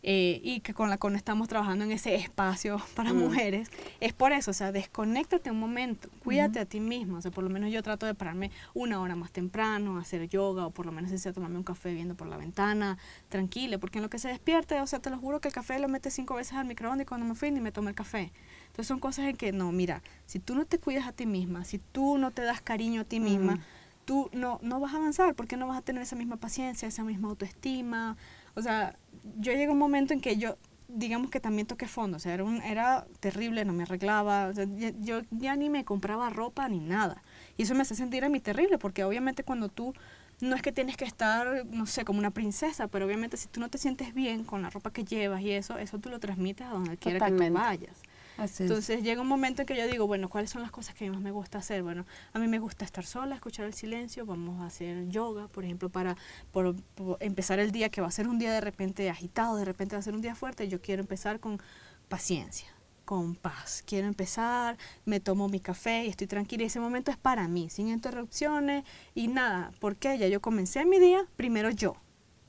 eh, 0.07 0.39
y 0.43 0.59
que 0.59 0.75
con 0.75 0.91
la 0.91 0.99
CON 0.99 1.15
estamos 1.15 1.47
trabajando 1.47 1.83
en 1.83 1.91
ese 1.91 2.13
espacio 2.13 2.79
para 2.95 3.11
mm. 3.11 3.17
mujeres, 3.17 3.71
es 3.99 4.13
por 4.13 4.33
eso, 4.33 4.51
o 4.51 4.53
sea, 4.53 4.71
desconéctate 4.71 5.49
un 5.49 5.59
momento, 5.59 6.09
cuídate 6.23 6.59
a 6.59 6.65
ti 6.65 6.79
mismo, 6.79 7.17
o 7.17 7.21
sea, 7.21 7.31
por 7.31 7.43
lo 7.43 7.49
menos 7.49 7.71
yo 7.71 7.81
trato 7.81 8.05
de 8.05 8.13
pararme 8.13 8.51
una 8.75 9.01
hora 9.01 9.15
más 9.15 9.31
temprano, 9.31 9.97
hacer 9.97 10.29
yoga 10.29 10.67
o 10.67 10.69
por 10.69 10.85
lo 10.85 10.91
menos 10.91 11.09
sea 11.19 11.33
tomarme 11.33 11.57
un 11.57 11.63
café 11.63 11.91
viendo 11.91 12.13
por 12.13 12.27
la 12.27 12.37
ventana, 12.37 12.99
tranquila, 13.29 13.79
porque 13.79 13.97
en 13.97 14.03
lo 14.03 14.11
que 14.11 14.19
se 14.19 14.27
despierte, 14.27 14.79
o 14.79 14.85
sea, 14.85 14.99
te 14.99 15.09
lo 15.09 15.17
juro 15.17 15.41
que 15.41 15.47
el 15.47 15.55
café 15.55 15.79
lo 15.79 15.89
mete 15.89 16.11
cinco 16.11 16.35
veces 16.35 16.53
al 16.53 16.67
microondas 16.67 17.05
y 17.05 17.07
cuando 17.07 17.25
me 17.25 17.33
fui 17.33 17.49
ni 17.49 17.59
me 17.59 17.71
tomé 17.71 17.89
el 17.89 17.95
café. 17.95 18.31
Entonces 18.67 18.85
son 18.85 18.99
cosas 18.99 19.25
en 19.25 19.35
que, 19.35 19.53
no, 19.53 19.71
mira, 19.71 20.03
si 20.27 20.37
tú 20.37 20.53
no 20.53 20.65
te 20.65 20.77
cuidas 20.77 21.07
a 21.07 21.13
ti 21.13 21.25
misma, 21.25 21.65
si 21.65 21.79
tú 21.79 22.19
no 22.19 22.29
te 22.29 22.43
das 22.43 22.61
cariño 22.61 23.01
a 23.01 23.05
ti 23.05 23.19
misma, 23.19 23.57
tú 24.05 24.29
no, 24.33 24.59
no 24.61 24.79
vas 24.79 24.93
a 24.93 24.97
avanzar 24.97 25.33
porque 25.33 25.57
no 25.57 25.65
vas 25.65 25.79
a 25.79 25.81
tener 25.81 26.03
esa 26.03 26.15
misma 26.15 26.37
paciencia, 26.37 26.87
esa 26.87 27.03
misma 27.03 27.29
autoestima, 27.29 28.17
o 28.55 28.61
sea, 28.61 28.97
yo 29.37 29.51
llegué 29.51 29.65
a 29.65 29.71
un 29.71 29.77
momento 29.77 30.13
en 30.13 30.21
que 30.21 30.37
yo, 30.37 30.57
digamos 30.87 31.31
que 31.31 31.39
también 31.39 31.67
toqué 31.67 31.87
fondo, 31.87 32.17
o 32.17 32.19
sea, 32.19 32.33
era, 32.33 32.43
un, 32.43 32.61
era 32.61 33.05
terrible, 33.19 33.65
no 33.65 33.73
me 33.73 33.83
arreglaba, 33.83 34.51
yo 34.99 35.21
ya 35.31 35.55
ni 35.55 35.69
me 35.69 35.83
compraba 35.85 36.29
ropa 36.29 36.67
ni 36.69 36.79
nada. 36.79 37.23
Y 37.57 37.63
eso 37.63 37.75
me 37.75 37.81
hace 37.81 37.95
sentir 37.95 38.23
a 38.23 38.29
mí 38.29 38.39
terrible, 38.39 38.77
porque 38.77 39.03
obviamente 39.03 39.43
cuando 39.43 39.69
tú, 39.69 39.93
no 40.41 40.55
es 40.55 40.61
que 40.61 40.71
tienes 40.71 40.97
que 40.97 41.05
estar, 41.05 41.65
no 41.65 41.85
sé, 41.85 42.05
como 42.05 42.19
una 42.19 42.31
princesa, 42.31 42.87
pero 42.87 43.05
obviamente 43.05 43.37
si 43.37 43.47
tú 43.47 43.59
no 43.59 43.69
te 43.69 43.77
sientes 43.77 44.13
bien 44.13 44.43
con 44.43 44.61
la 44.61 44.69
ropa 44.69 44.91
que 44.91 45.03
llevas 45.03 45.41
y 45.41 45.51
eso, 45.51 45.77
eso 45.77 45.97
tú 45.99 46.09
lo 46.09 46.19
transmites 46.19 46.67
a 46.67 46.71
donde 46.71 46.97
quiera 46.97 47.25
que 47.25 47.31
tú 47.31 47.53
vayas. 47.53 48.01
Entonces 48.37 49.03
llega 49.03 49.21
un 49.21 49.27
momento 49.27 49.61
en 49.61 49.65
que 49.65 49.75
yo 49.75 49.87
digo, 49.87 50.07
bueno, 50.07 50.29
¿cuáles 50.29 50.49
son 50.49 50.61
las 50.61 50.71
cosas 50.71 50.95
que 50.95 51.09
más 51.09 51.21
me 51.21 51.31
gusta 51.31 51.59
hacer? 51.59 51.83
Bueno, 51.83 52.05
a 52.33 52.39
mí 52.39 52.47
me 52.47 52.59
gusta 52.59 52.85
estar 52.85 53.05
sola, 53.05 53.35
escuchar 53.35 53.65
el 53.65 53.73
silencio, 53.73 54.25
vamos 54.25 54.61
a 54.61 54.65
hacer 54.65 55.07
yoga, 55.09 55.47
por 55.47 55.63
ejemplo, 55.63 55.89
para 55.89 56.17
por, 56.51 56.75
empezar 57.19 57.59
el 57.59 57.71
día, 57.71 57.89
que 57.89 58.01
va 58.01 58.07
a 58.07 58.11
ser 58.11 58.27
un 58.27 58.39
día 58.39 58.51
de 58.51 58.61
repente 58.61 59.09
agitado, 59.09 59.55
de 59.55 59.65
repente 59.65 59.95
va 59.95 59.99
a 59.99 60.03
ser 60.03 60.13
un 60.13 60.21
día 60.21 60.35
fuerte, 60.35 60.67
yo 60.67 60.81
quiero 60.81 61.01
empezar 61.01 61.39
con 61.39 61.61
paciencia 62.09 62.67
con 63.05 63.35
paz. 63.35 63.83
Quiero 63.85 64.07
empezar, 64.07 64.77
me 65.05 65.19
tomo 65.19 65.47
mi 65.47 65.59
café 65.59 66.05
y 66.05 66.09
estoy 66.09 66.25
tranquila. 66.25 66.63
Y 66.63 66.65
ese 66.65 66.79
momento 66.79 67.11
es 67.11 67.17
para 67.17 67.47
mí, 67.47 67.69
sin 67.69 67.87
interrupciones 67.87 68.83
y 69.13 69.27
nada. 69.27 69.71
porque 69.79 70.17
Ya 70.17 70.27
yo 70.27 70.41
comencé 70.41 70.85
mi 70.85 70.99
día, 70.99 71.25
primero 71.35 71.69
yo. 71.69 71.97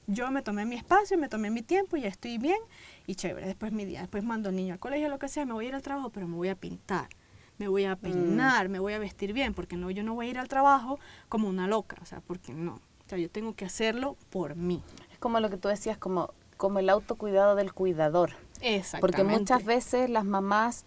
Yo 0.07 0.31
me 0.31 0.43
tomé 0.43 0.65
mi 0.65 0.77
espacio, 0.77 1.19
me 1.19 1.29
tomé 1.29 1.51
mi 1.51 1.63
tiempo, 1.63 1.97
ya 1.97 2.09
estoy 2.09 2.39
bien 2.39 2.59
y 3.07 3.17
chévere. 3.17 3.47
Después 3.47 3.73
mi 3.73 3.85
día, 3.85 4.01
después 4.01 4.23
mando 4.23 4.49
al 4.49 4.57
niño 4.57 4.75
al 4.75 4.79
colegio, 4.79 5.09
lo 5.09 5.19
que 5.19 5.29
sea, 5.29 5.45
me 5.45 5.53
voy 5.53 5.67
a 5.67 5.69
ir 5.69 5.75
al 5.75 5.83
trabajo, 5.83 6.11
pero 6.11 6.29
me 6.29 6.37
voy 6.37 6.49
a 6.49 6.55
pintar, 6.55 7.09
me 7.59 7.69
voy 7.69 7.85
a 7.85 7.97
mm. 7.97 7.99
peinar, 7.99 8.69
me 8.69 8.79
voy 8.79 8.93
a 8.93 8.99
vestir 8.99 9.33
bien, 9.33 9.53
porque 9.53 9.77
no, 9.77 9.91
yo 9.91 10.03
no 10.03 10.15
voy 10.15 10.29
a 10.29 10.31
ir 10.31 10.39
al 10.39 10.49
trabajo 10.49 10.99
como 11.29 11.49
una 11.49 11.67
loca, 11.67 11.97
o 12.03 12.07
sea, 12.07 12.21
porque 12.21 12.53
no. 12.53 12.75
O 12.75 13.09
sea, 13.09 13.19
yo 13.19 13.31
tengo 13.31 13.55
que 13.55 13.65
hacerlo 13.65 14.17
por 14.31 14.57
mí. 14.57 14.83
Es 15.13 15.19
como 15.19 15.39
lo 15.41 15.51
que 15.51 15.57
tú 15.57 15.69
decías, 15.69 15.97
como, 15.97 16.35
como 16.57 16.79
el 16.81 16.89
autocuidado 16.89 17.55
del 17.55 17.73
cuidador. 17.73 18.33
Exactamente. 18.61 19.01
Porque 19.01 19.25
muchas 19.25 19.65
veces 19.65 20.11
las 20.11 20.25
mamás 20.25 20.85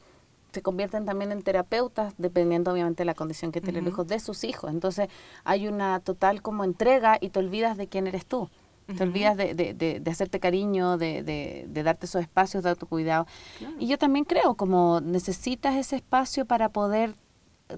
se 0.52 0.62
convierten 0.62 1.06
también 1.06 1.32
en 1.32 1.42
terapeutas, 1.44 2.14
dependiendo 2.18 2.72
obviamente 2.72 3.02
de 3.02 3.06
la 3.06 3.14
condición 3.14 3.52
que 3.52 3.62
tienen 3.62 3.84
los 3.84 3.94
hijos 3.94 4.08
de 4.08 4.20
sus 4.20 4.44
hijos. 4.44 4.72
Entonces 4.72 5.10
hay 5.44 5.68
una 5.68 6.00
total 6.00 6.42
como 6.42 6.64
entrega 6.64 7.18
y 7.22 7.30
te 7.30 7.40
olvidas 7.40 7.78
de 7.78 7.88
quién 7.88 8.08
eres 8.08 8.26
tú. 8.26 8.50
Te 8.98 9.04
olvidas 9.04 9.38
de, 9.38 9.54
de, 9.54 10.00
de, 10.00 10.12
hacerte 10.12 10.40
cariño, 10.40 10.98
de, 10.98 11.24
de, 11.24 11.84
darte 11.84 12.06
esos 12.06 12.22
espacios 12.22 12.64
de 12.64 12.72
autocuidado. 12.72 13.28
Y 13.78 13.88
yo 13.88 13.98
también 13.98 14.26
creo, 14.26 14.56
como 14.56 15.00
necesitas 15.02 15.76
ese 15.76 15.98
espacio 15.98 16.46
para 16.46 16.70
poder 16.70 17.14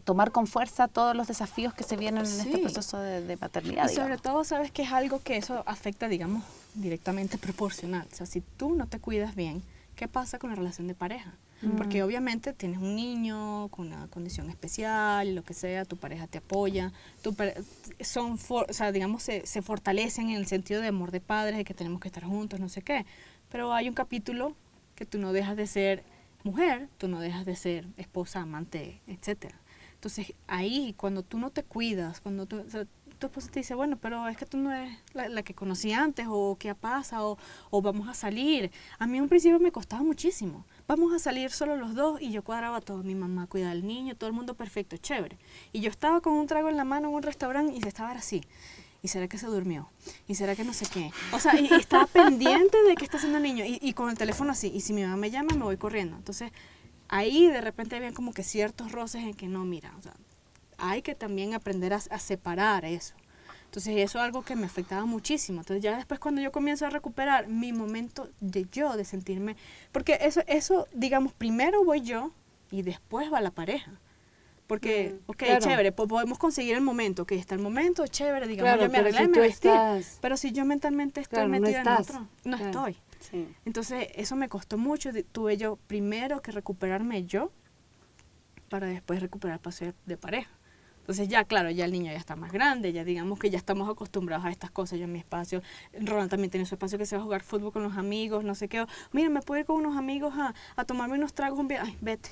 tomar 0.03 0.31
con 0.31 0.47
fuerza 0.47 0.87
todos 0.87 1.15
los 1.15 1.27
desafíos 1.27 1.73
que 1.73 1.83
se 1.83 1.97
vienen 1.97 2.25
en 2.25 2.31
este 2.31 2.57
proceso 2.59 2.97
de, 2.97 3.37
paternidad. 3.37 3.89
Y 3.89 3.93
sobre 3.93 4.17
todo, 4.17 4.43
sabes 4.43 4.71
que 4.71 4.83
es 4.83 4.91
algo 4.91 5.21
que 5.21 5.37
eso 5.37 5.63
afecta, 5.65 6.07
digamos, 6.07 6.43
directamente 6.75 7.37
proporcional. 7.37 8.07
O 8.11 8.15
sea, 8.15 8.25
si 8.25 8.41
tú 8.41 8.75
no 8.75 8.87
te 8.87 8.99
cuidas 8.99 9.35
bien, 9.35 9.61
¿qué 9.95 10.07
pasa 10.07 10.39
con 10.39 10.49
la 10.49 10.55
relación 10.55 10.87
de 10.87 10.95
pareja? 10.95 11.33
Porque 11.77 12.01
obviamente 12.01 12.53
tienes 12.53 12.79
un 12.79 12.95
niño 12.95 13.67
con 13.69 13.87
una 13.87 14.07
condición 14.07 14.49
especial, 14.49 15.35
lo 15.35 15.43
que 15.43 15.53
sea, 15.53 15.85
tu 15.85 15.95
pareja 15.95 16.25
te 16.25 16.39
apoya, 16.39 16.91
tu 17.21 17.35
son, 17.99 18.39
o 18.49 18.73
sea, 18.73 18.91
digamos, 18.91 19.21
se, 19.21 19.45
se 19.45 19.61
fortalecen 19.61 20.29
en 20.29 20.37
el 20.37 20.47
sentido 20.47 20.81
de 20.81 20.87
amor 20.87 21.11
de 21.11 21.19
padres, 21.19 21.57
de 21.57 21.63
que 21.63 21.75
tenemos 21.75 22.01
que 22.01 22.07
estar 22.07 22.23
juntos, 22.23 22.59
no 22.59 22.67
sé 22.67 22.81
qué. 22.81 23.05
Pero 23.51 23.73
hay 23.73 23.87
un 23.87 23.93
capítulo 23.93 24.55
que 24.95 25.05
tú 25.05 25.19
no 25.19 25.33
dejas 25.33 25.55
de 25.55 25.67
ser 25.67 26.03
mujer, 26.43 26.89
tú 26.97 27.07
no 27.07 27.19
dejas 27.19 27.45
de 27.45 27.55
ser 27.55 27.85
esposa, 27.97 28.41
amante, 28.41 29.01
etcétera. 29.07 29.59
Entonces 29.93 30.33
ahí, 30.47 30.95
cuando 30.97 31.21
tú 31.21 31.37
no 31.37 31.51
te 31.51 31.63
cuidas, 31.63 32.21
cuando 32.21 32.47
tú, 32.47 32.63
tu 33.19 33.27
esposa 33.27 33.51
te 33.51 33.59
dice, 33.59 33.75
bueno, 33.75 33.97
pero 33.97 34.27
es 34.27 34.35
que 34.35 34.47
tú 34.47 34.57
no 34.57 34.71
eres 34.73 34.97
la, 35.13 35.43
que 35.43 35.53
conocí 35.53 35.93
antes, 35.93 36.25
o 36.27 36.57
qué 36.59 36.73
pasa, 36.73 37.23
o, 37.23 37.37
o, 37.69 37.81
vamos 37.81 38.09
a 38.09 38.15
salir. 38.15 38.71
A 38.97 39.05
mí 39.05 39.17
en 39.17 39.23
un 39.23 39.29
principio 39.29 39.59
me 39.59 39.71
costaba 39.71 40.01
muchísimo. 40.01 40.65
Vamos 40.87 41.13
a 41.13 41.19
salir 41.19 41.51
solo 41.51 41.75
los 41.77 41.95
dos 41.95 42.21
y 42.21 42.31
yo 42.31 42.43
cuadraba 42.43 42.81
todo. 42.81 43.03
Mi 43.03 43.15
mamá 43.15 43.47
cuida 43.47 43.71
al 43.71 43.85
niño, 43.85 44.15
todo 44.15 44.27
el 44.29 44.35
mundo 44.35 44.55
perfecto, 44.55 44.97
chévere. 44.97 45.37
Y 45.71 45.81
yo 45.81 45.89
estaba 45.89 46.21
con 46.21 46.33
un 46.33 46.47
trago 46.47 46.69
en 46.69 46.77
la 46.77 46.83
mano 46.83 47.09
en 47.09 47.15
un 47.15 47.23
restaurante 47.23 47.73
y 47.73 47.81
se 47.81 47.89
estaba 47.89 48.11
así. 48.11 48.43
¿Y 49.03 49.07
será 49.07 49.27
que 49.27 49.37
se 49.37 49.47
durmió? 49.47 49.89
¿Y 50.27 50.35
será 50.35 50.55
que 50.55 50.63
no 50.63 50.73
sé 50.73 50.85
qué? 50.85 51.11
O 51.31 51.39
sea, 51.39 51.59
y, 51.59 51.73
estaba 51.73 52.05
pendiente 52.07 52.77
de 52.83 52.95
qué 52.95 53.03
está 53.05 53.17
haciendo 53.17 53.37
el 53.37 53.43
niño. 53.43 53.65
Y, 53.65 53.79
y 53.81 53.93
con 53.93 54.09
el 54.09 54.17
teléfono 54.17 54.51
así. 54.51 54.71
Y 54.73 54.81
si 54.81 54.93
mi 54.93 55.01
mamá 55.01 55.15
me 55.15 55.31
llama, 55.31 55.55
me 55.55 55.63
voy 55.63 55.77
corriendo. 55.77 56.17
Entonces, 56.17 56.51
ahí 57.07 57.47
de 57.47 57.61
repente 57.61 57.95
había 57.95 58.13
como 58.13 58.33
que 58.33 58.43
ciertos 58.43 58.91
roces 58.91 59.23
en 59.23 59.33
que 59.33 59.47
no, 59.47 59.65
mira, 59.65 59.93
o 59.97 60.01
sea, 60.01 60.13
hay 60.81 61.03
que 61.03 61.13
también 61.13 61.53
aprender 61.53 61.93
a, 61.93 61.99
separar 61.99 62.85
eso. 62.85 63.13
Entonces 63.71 63.95
eso 63.99 64.17
es 64.17 64.25
algo 64.25 64.43
que 64.43 64.57
me 64.57 64.65
afectaba 64.65 65.05
muchísimo. 65.05 65.61
Entonces 65.61 65.81
ya 65.81 65.95
después 65.95 66.19
cuando 66.19 66.41
yo 66.41 66.51
comienzo 66.51 66.85
a 66.85 66.89
recuperar 66.89 67.47
mi 67.47 67.71
momento 67.71 68.27
de 68.41 68.67
yo, 68.69 68.97
de 68.97 69.05
sentirme, 69.05 69.55
porque 69.93 70.17
eso, 70.19 70.41
eso 70.47 70.89
digamos, 70.93 71.31
primero 71.31 71.85
voy 71.85 72.01
yo 72.01 72.31
y 72.69 72.81
después 72.81 73.31
va 73.31 73.39
la 73.39 73.51
pareja. 73.51 73.93
Porque, 74.67 75.15
mm, 75.25 75.31
ok, 75.31 75.43
chévere, 75.59 75.93
podemos 75.93 76.37
conseguir 76.37 76.75
el 76.75 76.81
momento, 76.81 77.25
que 77.25 77.35
está 77.35 77.55
el 77.55 77.61
momento, 77.61 78.05
chévere, 78.07 78.45
digamos, 78.45 78.77
ya 78.77 78.89
me 78.89 78.97
arreglé, 78.97 79.29
me 79.29 79.39
vestí. 79.39 79.69
Pero 80.19 80.35
si 80.35 80.51
yo 80.51 80.65
mentalmente 80.65 81.21
estoy 81.21 81.47
metida 81.47 81.79
en 81.79 81.87
otro, 81.87 82.27
no 82.43 82.57
estoy. 82.57 82.97
Entonces, 83.63 84.09
eso 84.15 84.35
me 84.35 84.49
costó 84.49 84.77
mucho. 84.77 85.11
Tuve 85.31 85.55
yo 85.55 85.77
primero 85.87 86.41
que 86.41 86.51
recuperarme 86.51 87.23
yo 87.23 87.53
para 88.67 88.87
después 88.87 89.21
recuperar 89.21 89.55
el 89.55 89.61
paseo 89.61 89.93
de 90.05 90.17
pareja. 90.17 90.51
Entonces 91.11 91.27
ya, 91.27 91.43
claro, 91.43 91.69
ya 91.69 91.83
el 91.83 91.91
niño 91.91 92.09
ya 92.09 92.17
está 92.17 92.37
más 92.37 92.53
grande, 92.53 92.93
ya 92.93 93.03
digamos 93.03 93.37
que 93.37 93.49
ya 93.49 93.57
estamos 93.57 93.89
acostumbrados 93.89 94.45
a 94.45 94.49
estas 94.49 94.71
cosas, 94.71 94.97
yo 94.97 95.03
en 95.03 95.11
mi 95.11 95.19
espacio, 95.19 95.61
Roland 95.91 96.29
también 96.29 96.49
tiene 96.49 96.65
su 96.65 96.75
espacio 96.75 96.97
que 96.97 97.05
se 97.05 97.17
va 97.17 97.21
a 97.21 97.25
jugar 97.25 97.43
fútbol 97.43 97.73
con 97.73 97.83
los 97.83 97.97
amigos, 97.97 98.45
no 98.45 98.55
sé 98.55 98.69
qué, 98.69 98.85
mira, 99.11 99.29
me 99.29 99.41
puedo 99.41 99.59
ir 99.59 99.65
con 99.65 99.75
unos 99.75 99.97
amigos 99.97 100.33
a, 100.37 100.53
a 100.77 100.85
tomarme 100.85 101.17
unos 101.17 101.33
tragos, 101.33 101.59
un 101.59 101.69
ay, 101.73 101.97
vete. 101.99 102.29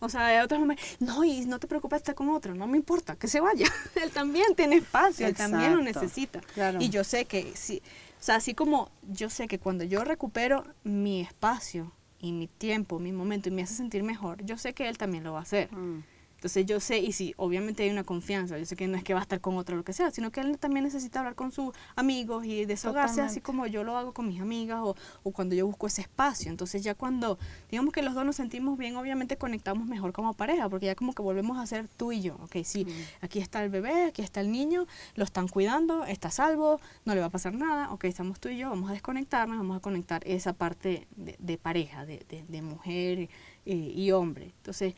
O 0.00 0.08
sea, 0.08 0.24
hay 0.28 0.38
otros 0.38 0.58
momentos, 0.58 0.86
no, 1.00 1.22
y 1.22 1.44
no 1.44 1.58
te 1.58 1.66
preocupes, 1.66 1.98
está 1.98 2.14
con 2.14 2.30
otro, 2.30 2.54
no 2.54 2.66
me 2.66 2.78
importa, 2.78 3.14
que 3.14 3.28
se 3.28 3.40
vaya. 3.40 3.66
él 4.02 4.10
también 4.10 4.54
tiene 4.56 4.76
espacio, 4.76 5.26
él 5.26 5.34
también 5.34 5.76
lo 5.76 5.82
necesita. 5.82 6.40
Y 6.80 6.88
yo 6.88 7.04
sé 7.04 7.26
que, 7.26 7.52
sí, 7.54 7.82
o 8.18 8.22
sea, 8.22 8.36
así 8.36 8.54
como 8.54 8.90
yo 9.02 9.28
sé 9.28 9.48
que 9.48 9.58
cuando 9.58 9.84
yo 9.84 10.02
recupero 10.02 10.64
mi 10.82 11.20
espacio 11.20 11.92
y 12.20 12.32
mi 12.32 12.48
tiempo, 12.48 12.98
mi 12.98 13.12
momento, 13.12 13.50
y 13.50 13.52
me 13.52 13.62
hace 13.62 13.74
sentir 13.74 14.02
mejor, 14.02 14.42
yo 14.46 14.56
sé 14.56 14.72
que 14.72 14.88
él 14.88 14.96
también 14.96 15.24
lo 15.24 15.34
va 15.34 15.40
a 15.40 15.42
hacer. 15.42 15.70
Mm. 15.70 16.13
Entonces 16.44 16.66
yo 16.66 16.78
sé, 16.78 16.98
y 16.98 17.12
si 17.12 17.32
obviamente 17.38 17.84
hay 17.84 17.88
una 17.88 18.04
confianza, 18.04 18.58
yo 18.58 18.66
sé 18.66 18.76
que 18.76 18.86
no 18.86 18.98
es 18.98 19.02
que 19.02 19.14
va 19.14 19.20
a 19.20 19.22
estar 19.22 19.40
con 19.40 19.56
otro 19.56 19.76
o 19.76 19.78
lo 19.78 19.82
que 19.82 19.94
sea, 19.94 20.10
sino 20.10 20.30
que 20.30 20.42
él 20.42 20.58
también 20.58 20.84
necesita 20.84 21.20
hablar 21.20 21.36
con 21.36 21.50
sus 21.50 21.74
amigos 21.96 22.44
y 22.44 22.66
desahogarse 22.66 23.22
así 23.22 23.40
como 23.40 23.66
yo 23.66 23.82
lo 23.82 23.96
hago 23.96 24.12
con 24.12 24.28
mis 24.28 24.42
amigas 24.42 24.80
o, 24.82 24.94
o, 25.22 25.30
cuando 25.30 25.54
yo 25.54 25.66
busco 25.66 25.86
ese 25.86 26.02
espacio. 26.02 26.50
Entonces 26.50 26.84
ya 26.84 26.94
cuando, 26.94 27.38
digamos 27.70 27.94
que 27.94 28.02
los 28.02 28.12
dos 28.12 28.26
nos 28.26 28.36
sentimos 28.36 28.76
bien, 28.76 28.94
obviamente 28.96 29.38
conectamos 29.38 29.88
mejor 29.88 30.12
como 30.12 30.34
pareja, 30.34 30.68
porque 30.68 30.84
ya 30.84 30.94
como 30.94 31.14
que 31.14 31.22
volvemos 31.22 31.56
a 31.56 31.64
ser 31.66 31.88
tú 31.88 32.12
y 32.12 32.20
yo. 32.20 32.34
Ok, 32.42 32.56
sí, 32.62 32.86
aquí 33.22 33.38
está 33.38 33.64
el 33.64 33.70
bebé, 33.70 34.04
aquí 34.04 34.20
está 34.20 34.42
el 34.42 34.52
niño, 34.52 34.86
lo 35.14 35.24
están 35.24 35.48
cuidando, 35.48 36.04
está 36.04 36.30
salvo, 36.30 36.78
no 37.06 37.14
le 37.14 37.20
va 37.20 37.28
a 37.28 37.30
pasar 37.30 37.54
nada, 37.54 37.90
ok, 37.90 38.04
estamos 38.04 38.38
tú 38.38 38.50
y 38.50 38.58
yo, 38.58 38.68
vamos 38.68 38.90
a 38.90 38.92
desconectarnos, 38.92 39.56
vamos 39.56 39.78
a 39.78 39.80
conectar 39.80 40.20
esa 40.26 40.52
parte 40.52 41.08
de, 41.16 41.36
de 41.38 41.56
pareja, 41.56 42.04
de, 42.04 42.22
de, 42.28 42.44
de 42.46 42.60
mujer 42.60 43.30
y, 43.64 43.70
y 43.72 44.12
hombre. 44.12 44.52
Entonces, 44.58 44.94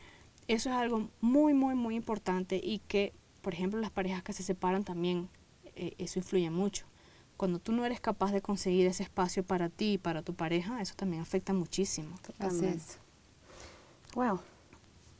eso 0.47 0.69
es 0.69 0.75
algo 0.75 1.09
muy, 1.21 1.53
muy, 1.53 1.75
muy 1.75 1.95
importante 1.95 2.59
y 2.63 2.79
que, 2.87 3.13
por 3.41 3.53
ejemplo, 3.53 3.79
las 3.79 3.91
parejas 3.91 4.23
que 4.23 4.33
se 4.33 4.43
separan 4.43 4.83
también, 4.83 5.29
eh, 5.75 5.93
eso 5.97 6.19
influye 6.19 6.49
mucho. 6.49 6.85
Cuando 7.35 7.59
tú 7.59 7.71
no 7.71 7.85
eres 7.85 7.99
capaz 7.99 8.31
de 8.31 8.41
conseguir 8.41 8.87
ese 8.87 9.03
espacio 9.03 9.43
para 9.43 9.69
ti 9.69 9.93
y 9.93 9.97
para 9.97 10.21
tu 10.23 10.33
pareja, 10.33 10.81
eso 10.81 10.95
también 10.95 11.21
afecta 11.21 11.53
muchísimo. 11.53 12.17
Así 12.39 12.65
es. 12.65 12.97
Wow. 14.15 14.39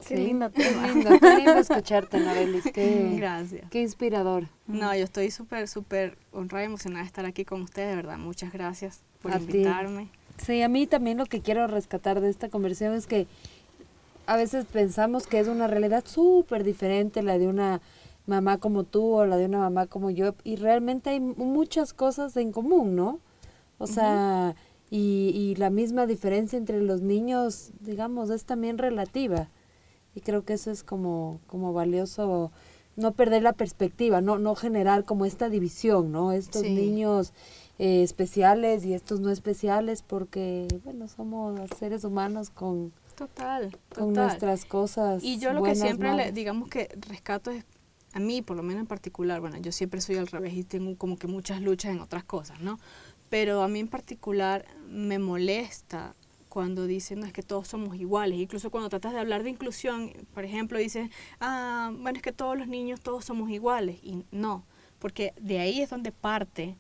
Qué 0.07 0.17
lindo 0.17 0.49
tema. 0.51 0.88
Qué 0.88 0.93
lindo, 0.93 1.19
qué 1.19 1.36
lindo 1.36 1.53
escucharte, 1.57 2.19
Norelis. 2.19 2.63
Qué, 2.73 3.15
Gracias. 3.17 3.69
Qué 3.69 3.82
inspirador. 3.82 4.47
No, 4.65 4.95
yo 4.95 5.03
estoy 5.03 5.30
súper, 5.32 5.67
súper 5.67 6.17
honrada 6.32 6.63
y 6.63 6.67
emocionada 6.67 7.01
de 7.01 7.07
estar 7.07 7.25
aquí 7.25 7.45
con 7.45 7.61
ustedes, 7.61 7.89
de 7.89 7.95
verdad. 7.95 8.17
Muchas 8.17 8.51
gracias 8.51 9.01
por 9.21 9.32
A 9.34 9.38
ti. 9.39 9.43
invitarme. 9.45 10.09
Sí, 10.38 10.61
a 10.61 10.69
mí 10.69 10.86
también 10.88 11.17
lo 11.17 11.25
que 11.25 11.41
quiero 11.41 11.65
rescatar 11.67 12.21
de 12.21 12.30
esta 12.30 12.49
conversación 12.49 12.93
es 12.93 13.07
que 13.07 13.28
a 14.28 14.36
veces 14.38 14.65
pensamos 14.65 15.25
que 15.25 15.39
es 15.39 15.47
una 15.47 15.67
realidad 15.67 16.03
súper 16.05 16.63
diferente 16.63 17.23
la 17.23 17.38
de 17.38 17.47
una 17.47 17.82
mamá 18.28 18.57
como 18.57 18.84
tú 18.84 19.13
o 19.15 19.25
la 19.25 19.38
de 19.38 19.45
una 19.45 19.59
mamá 19.59 19.88
como 19.88 20.09
yo 20.09 20.36
y 20.43 20.57
realmente 20.57 21.09
hay 21.11 21.19
muchas 21.19 21.93
cosas 21.93 22.36
en 22.38 22.51
común, 22.51 22.95
¿no? 22.95 23.19
O 23.80 23.88
sea, 23.88 24.55
y, 24.89 25.32
y 25.34 25.55
la 25.55 25.69
misma 25.69 26.05
diferencia 26.05 26.57
entre 26.57 26.82
los 26.82 27.01
niños, 27.01 27.71
digamos, 27.80 28.30
es 28.30 28.43
también 28.45 28.78
relativa. 28.78 29.49
Y 30.15 30.21
creo 30.21 30.43
que 30.43 30.53
eso 30.53 30.71
es 30.71 30.84
como, 30.84 31.39
como 31.47 31.73
valioso, 31.73 32.51
no 32.95 33.11
perder 33.13 33.43
la 33.43 33.53
perspectiva, 33.53 34.19
no, 34.19 34.39
no 34.39 34.55
generar 34.55 35.03
como 35.03 35.25
esta 35.25 35.47
división, 35.49 36.11
¿no? 36.11 36.32
Estos 36.32 36.63
Sí. 36.63 36.73
niños 36.73 37.34
eh, 37.80 38.01
especiales 38.01 38.84
y 38.84 38.93
estos 38.95 39.19
no 39.19 39.30
especiales, 39.30 40.01
porque, 40.01 40.67
bueno, 40.84 41.07
somos 41.07 41.59
seres 41.78 42.03
humanos 42.03 42.49
con, 42.49 42.91
Total, 43.18 43.72
con 43.95 44.09
total. 44.09 44.28
nuestras 44.28 44.65
cosas. 44.65 45.24
Y 45.24 45.39
yo 45.39 45.51
lo 45.51 45.61
buenas, 45.61 45.80
que 45.80 45.86
siempre, 45.86 46.13
le, 46.13 46.32
digamos 46.32 46.70
que 46.70 46.88
rescato 47.09 47.49
es, 47.49 47.65
a 48.13 48.20
mí 48.20 48.43
por 48.43 48.55
lo 48.55 48.61
menos 48.61 48.82
en 48.82 48.86
particular, 48.86 49.41
bueno, 49.41 49.57
yo 49.57 49.72
siempre 49.72 50.01
soy 50.01 50.18
al 50.18 50.28
revés 50.28 50.53
y 50.53 50.63
tengo 50.63 50.95
como 50.97 51.18
que 51.18 51.26
muchas 51.26 51.59
luchas 51.59 51.93
en 51.93 51.99
otras 51.99 52.24
cosas, 52.24 52.61
¿no? 52.61 52.80
Pero 53.30 53.63
a 53.63 53.68
mí 53.68 53.80
en 53.80 53.88
particular 53.88 54.65
me 54.88 55.18
molesta 55.18 56.15
cuando 56.47 56.86
dicen, 56.86 57.22
no, 57.22 57.26
es 57.26 57.34
que 57.34 57.41
todos 57.41 57.68
somos 57.68 57.95
iguales. 57.97 58.38
Incluso 58.38 58.70
cuando 58.70 58.88
tratas 58.88 59.13
de 59.13 59.20
hablar 59.20 59.41
de 59.41 59.49
inclusión, 59.49 60.13
por 60.36 60.45
ejemplo, 60.45 60.78
dices, 60.78 61.09
ah, 61.39 61.91
bueno, 61.97 62.18
es 62.18 62.22
que 62.22 62.32
todos 62.32 62.55
los 62.55 62.68
niños, 62.68 63.01
todos 63.01 63.26
somos 63.26 63.49
iguales. 63.49 63.97
Y 64.03 64.26
no, 64.30 64.63
porque 64.99 65.34
de 65.41 65.57
ahí 65.57 65.82
es 65.82 65.89
donde 65.89 66.11
parte 66.11 66.78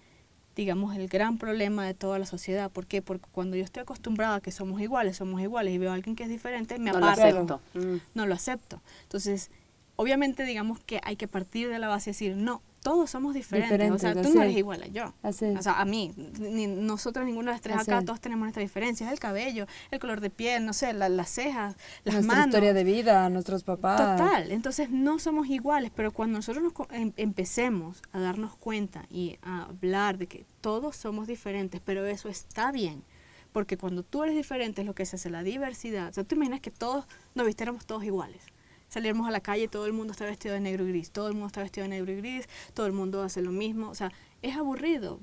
digamos, 0.57 0.95
el 0.95 1.07
gran 1.07 1.37
problema 1.37 1.85
de 1.85 1.93
toda 1.93 2.17
la 2.17 2.25
sociedad. 2.25 2.71
¿Por 2.71 2.87
qué? 2.87 3.03
Porque 3.03 3.27
cuando 3.31 3.55
yo 3.55 3.63
estoy 3.63 3.81
acostumbrada 3.81 4.35
a 4.35 4.41
que 4.41 4.51
somos 4.51 4.81
iguales, 4.81 5.17
somos 5.17 5.39
iguales, 5.39 5.73
y 5.73 5.77
veo 5.77 5.91
a 5.91 5.93
alguien 5.93 6.15
que 6.15 6.23
es 6.23 6.29
diferente, 6.29 6.79
me 6.79 6.91
No 6.91 6.99
lo 6.99 7.05
acepto. 7.05 7.61
Mm. 7.75 7.97
no 8.15 8.25
lo 8.25 8.33
acepto. 8.33 8.81
Entonces, 9.03 9.51
obviamente 9.95 10.43
digamos 10.43 10.79
que 10.79 10.99
hay 11.03 11.15
que 11.15 11.27
partir 11.27 11.69
de 11.69 11.77
la 11.77 11.87
base 11.87 12.09
y 12.09 12.13
decir, 12.13 12.35
no, 12.35 12.63
todos 12.89 13.09
somos 13.09 13.33
diferentes. 13.33 13.91
o 13.91 13.97
sea, 13.99 14.13
tú 14.13 14.21
no 14.23 14.27
es. 14.29 14.35
eres 14.35 14.57
igual 14.57 14.83
a 14.83 14.87
yo. 14.87 15.13
Así 15.23 15.45
es. 15.45 15.57
O 15.59 15.61
sea, 15.61 15.79
a 15.79 15.85
mí, 15.85 16.13
ni 16.39 16.67
nosotros 16.67 17.25
ninguno 17.25 17.47
de 17.51 17.55
los 17.55 17.61
tres 17.61 17.77
Así 17.77 17.91
acá, 17.91 17.99
es. 17.99 18.05
todos 18.05 18.19
tenemos 18.21 18.43
nuestras 18.45 18.63
diferencias. 18.63 19.11
El 19.11 19.19
cabello, 19.19 19.65
el 19.91 19.99
color 19.99 20.21
de 20.21 20.29
piel, 20.29 20.65
no 20.65 20.73
sé, 20.73 20.93
la- 20.93 21.09
las 21.09 21.29
cejas, 21.29 21.75
las 22.03 22.15
Nuestra 22.15 22.35
manos. 22.35 22.47
historia 22.47 22.73
de 22.73 22.83
vida, 22.83 23.29
nuestros 23.29 23.63
papás. 23.63 23.97
Total, 24.17 24.51
entonces 24.51 24.89
no 24.89 25.19
somos 25.19 25.47
iguales, 25.49 25.91
pero 25.95 26.11
cuando 26.11 26.37
nosotros 26.39 26.63
nos 26.63 26.73
em- 26.91 27.13
empecemos 27.17 28.01
a 28.11 28.19
darnos 28.19 28.55
cuenta 28.55 29.05
y 29.09 29.37
a 29.41 29.63
hablar 29.63 30.17
de 30.17 30.27
que 30.27 30.45
todos 30.61 30.95
somos 30.95 31.27
diferentes, 31.27 31.81
pero 31.83 32.05
eso 32.05 32.29
está 32.29 32.71
bien, 32.71 33.03
porque 33.51 33.77
cuando 33.77 34.03
tú 34.03 34.23
eres 34.23 34.35
diferente 34.35 34.81
es 34.81 34.87
lo 34.87 34.93
que 34.95 35.05
se 35.05 35.15
hace 35.15 35.29
la 35.29 35.43
diversidad. 35.43 36.09
O 36.09 36.13
sea, 36.13 36.23
tú 36.23 36.35
imaginas 36.35 36.59
que 36.61 36.71
todos 36.71 37.05
nos 37.35 37.45
vistiéramos 37.45 37.85
todos 37.85 38.03
iguales. 38.03 38.41
Saliéramos 38.89 39.27
a 39.27 39.31
la 39.31 39.41
calle 39.41 39.63
y 39.63 39.67
todo 39.67 39.85
el 39.85 39.93
mundo 39.93 40.11
está 40.11 40.25
vestido 40.25 40.53
de 40.53 40.61
negro 40.61 40.85
y 40.85 40.89
gris, 40.89 41.11
todo 41.11 41.27
el 41.27 41.33
mundo 41.33 41.47
está 41.47 41.61
vestido 41.61 41.83
de 41.83 41.89
negro 41.89 42.11
y 42.11 42.15
gris, 42.15 42.47
todo 42.73 42.85
el 42.85 42.93
mundo 42.93 43.21
hace 43.21 43.41
lo 43.41 43.51
mismo, 43.51 43.89
o 43.89 43.95
sea, 43.95 44.11
es 44.41 44.55
aburrido. 44.55 45.19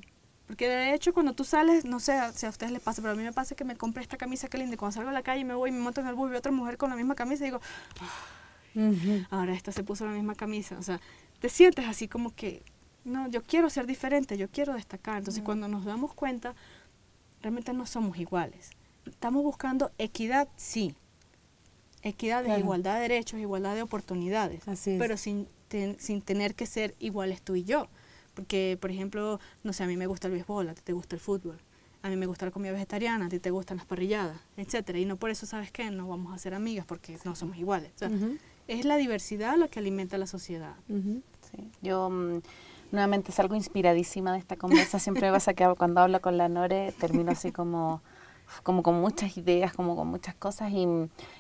Porque 0.47 0.69
de 0.69 0.95
hecho 0.95 1.15
cuando 1.15 1.33
tú 1.33 1.45
sales, 1.45 1.87
no 1.87 2.01
sé 2.01 2.21
si 2.35 2.45
a 2.45 2.51
ustedes 2.51 2.71
les 2.71 2.83
pasa, 2.83 3.01
pero 3.01 3.13
a 3.15 3.17
mí 3.17 3.23
me 3.23 3.33
pasa 3.33 3.55
que 3.55 3.65
me 3.65 3.77
compré 3.77 4.03
esta 4.03 4.19
camisa 4.19 4.49
que 4.49 4.59
linda 4.59 4.75
y 4.75 4.77
cuando 4.77 4.95
salgo 4.95 5.09
a 5.09 5.13
la 5.13 5.23
calle 5.23 5.45
me 5.45 5.55
voy 5.55 5.71
y 5.71 5.73
me 5.73 5.79
monto 5.81 6.03
en 6.03 6.07
el 6.07 6.15
bus 6.15 6.29
y 6.29 6.31
veo 6.31 6.39
otra 6.39 6.53
mujer 6.53 6.77
con 6.77 6.91
la 6.91 6.97
misma 6.97 7.15
camisa 7.15 7.45
y 7.45 7.47
digo, 7.47 7.61
Ujú. 8.75 9.25
ahora 9.31 9.55
esta 9.55 9.73
se 9.73 9.83
puso 9.85 10.05
la 10.05 10.13
misma 10.13 10.35
camisa. 10.35 10.77
O 10.79 10.83
sea, 10.83 11.01
te 11.41 11.49
sientes 11.49 11.87
así 11.87 12.09
como 12.09 12.35
que, 12.35 12.63
no, 13.05 13.29
yo 13.29 13.43
quiero 13.43 13.71
ser 13.71 13.87
diferente, 13.87 14.37
yo 14.37 14.49
quiero 14.51 14.75
destacar. 14.75 15.19
Entonces, 15.19 15.43
cuando 15.43 15.69
nos 15.69 15.85
damos 15.85 16.15
cuenta, 16.15 16.55
realmente 17.41 17.73
no 17.73 17.87
somos 17.87 18.19
iguales. 18.19 18.71
Estamos 19.07 19.43
buscando 19.43 19.93
equidad, 19.99 20.49
sí. 20.57 20.95
Equidad 22.05 22.41
de 22.43 22.47
Claro. 22.47 22.61
igualdad 22.61 22.95
de 22.97 23.01
derechos, 23.01 23.41
igualdad 23.41 23.75
de 23.75 23.83
oportunidades. 23.83 24.67
Así 24.69 24.93
es. 24.93 24.99
Pero 24.99 25.17
sin, 25.17 25.49
ten- 25.69 25.97
sin 25.99 26.23
tener 26.23 26.55
que 26.55 26.67
ser 26.67 26.95
iguales 27.01 27.43
tú 27.43 27.57
y 27.57 27.65
yo. 27.65 27.89
Porque, 28.35 28.79
por 28.81 28.91
ejemplo, 28.91 29.41
no 29.63 29.73
sé, 29.73 29.85
a 29.85 29.87
mí 29.87 29.97
me 29.97 30.07
gusta 30.07 30.27
el 30.29 30.35
béisbol, 30.35 30.69
a 30.69 30.75
ti 30.75 30.83
te 30.85 30.93
gusta 30.93 31.17
el 31.17 31.21
fútbol. 31.21 31.59
A 32.03 32.11
mí 32.11 32.17
me 32.17 32.27
gusta 32.27 32.45
la 32.45 32.53
comida 32.53 32.73
vegetariana, 32.73 33.27
a 33.27 33.29
ti 33.31 33.39
te 33.41 33.51
gustan 33.51 33.79
las 33.79 33.87
parrilladas, 33.87 34.39
etcétera. 34.59 34.99
Y 34.99 35.07
no 35.07 35.17
por 35.17 35.31
eso, 35.31 35.47
¿sabes 35.47 35.71
qué? 35.73 35.91
No 35.91 36.07
vamos 36.09 36.35
a 36.35 36.39
ser 36.39 36.53
amigas 36.55 36.85
porque 36.85 37.17
no 37.25 37.35
somos 37.35 37.57
iguales. 37.57 37.91
O 37.95 37.99
sea, 37.99 38.09
Ujú, 38.09 38.37
es 38.69 38.85
la 38.85 38.97
diversidad 38.97 39.57
lo 39.57 39.69
que 39.71 39.79
alimenta 39.79 40.19
la 40.19 40.27
sociedad. 40.27 40.75
ujú. 40.89 41.23
Sí, 41.51 41.71
yo 41.81 42.11
mm, 42.11 42.41
nuevamente 42.93 43.33
salgo 43.33 43.55
inspiradísima 43.55 44.33
de 44.33 44.39
esta 44.41 44.57
conversa. 44.57 44.99
Siempre 44.99 45.29
me 45.29 45.33
pasa 45.33 45.55
que 45.55 45.67
cuando 45.79 46.01
hablo 46.01 46.21
con 46.21 46.37
la 46.37 46.49
Nore 46.51 46.93
termino 46.99 47.31
así 47.33 47.53
como, 47.53 48.03
como 48.63 48.83
con 48.83 49.01
muchas 49.01 49.37
ideas, 49.37 49.73
como 49.73 49.97
con 49.97 50.09
muchas 50.09 50.35
cosas 50.35 50.71
y, 50.73 50.87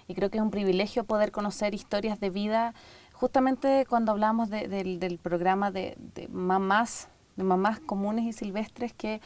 y 0.08 0.14
creo 0.14 0.30
que 0.30 0.38
es 0.38 0.42
un 0.42 0.50
privilegio 0.50 1.04
poder 1.04 1.30
conocer 1.32 1.74
historias 1.74 2.20
de 2.20 2.30
vida. 2.30 2.74
Justamente 3.12 3.86
cuando 3.88 4.12
hablamos 4.12 4.50
de- 4.50 4.68
del, 4.68 4.98
del 4.98 5.18
programa 5.18 5.70
de, 5.70 5.96
de 6.14 6.28
mamás, 6.28 7.08
de 7.36 7.44
mamás 7.44 7.80
comunes 7.80 8.24
y 8.24 8.32
silvestres 8.32 8.92
que 8.92 9.20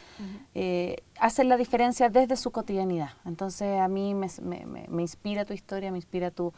eh, 0.55 0.97
hacen 1.19 1.47
la 1.49 1.57
diferencia 1.57 2.09
desde 2.09 2.35
su 2.37 2.51
cotidianidad. 2.51 3.11
Entonces 3.25 3.79
a 3.79 3.87
mí 3.87 4.13
me, 4.13 4.27
me- 4.41 4.65
me- 4.65 4.87
me 4.87 5.01
inspira 5.01 5.45
tu 5.45 5.53
historia, 5.53 5.91
me 5.91 5.97
inspira 5.97 6.31
tu, 6.31 6.53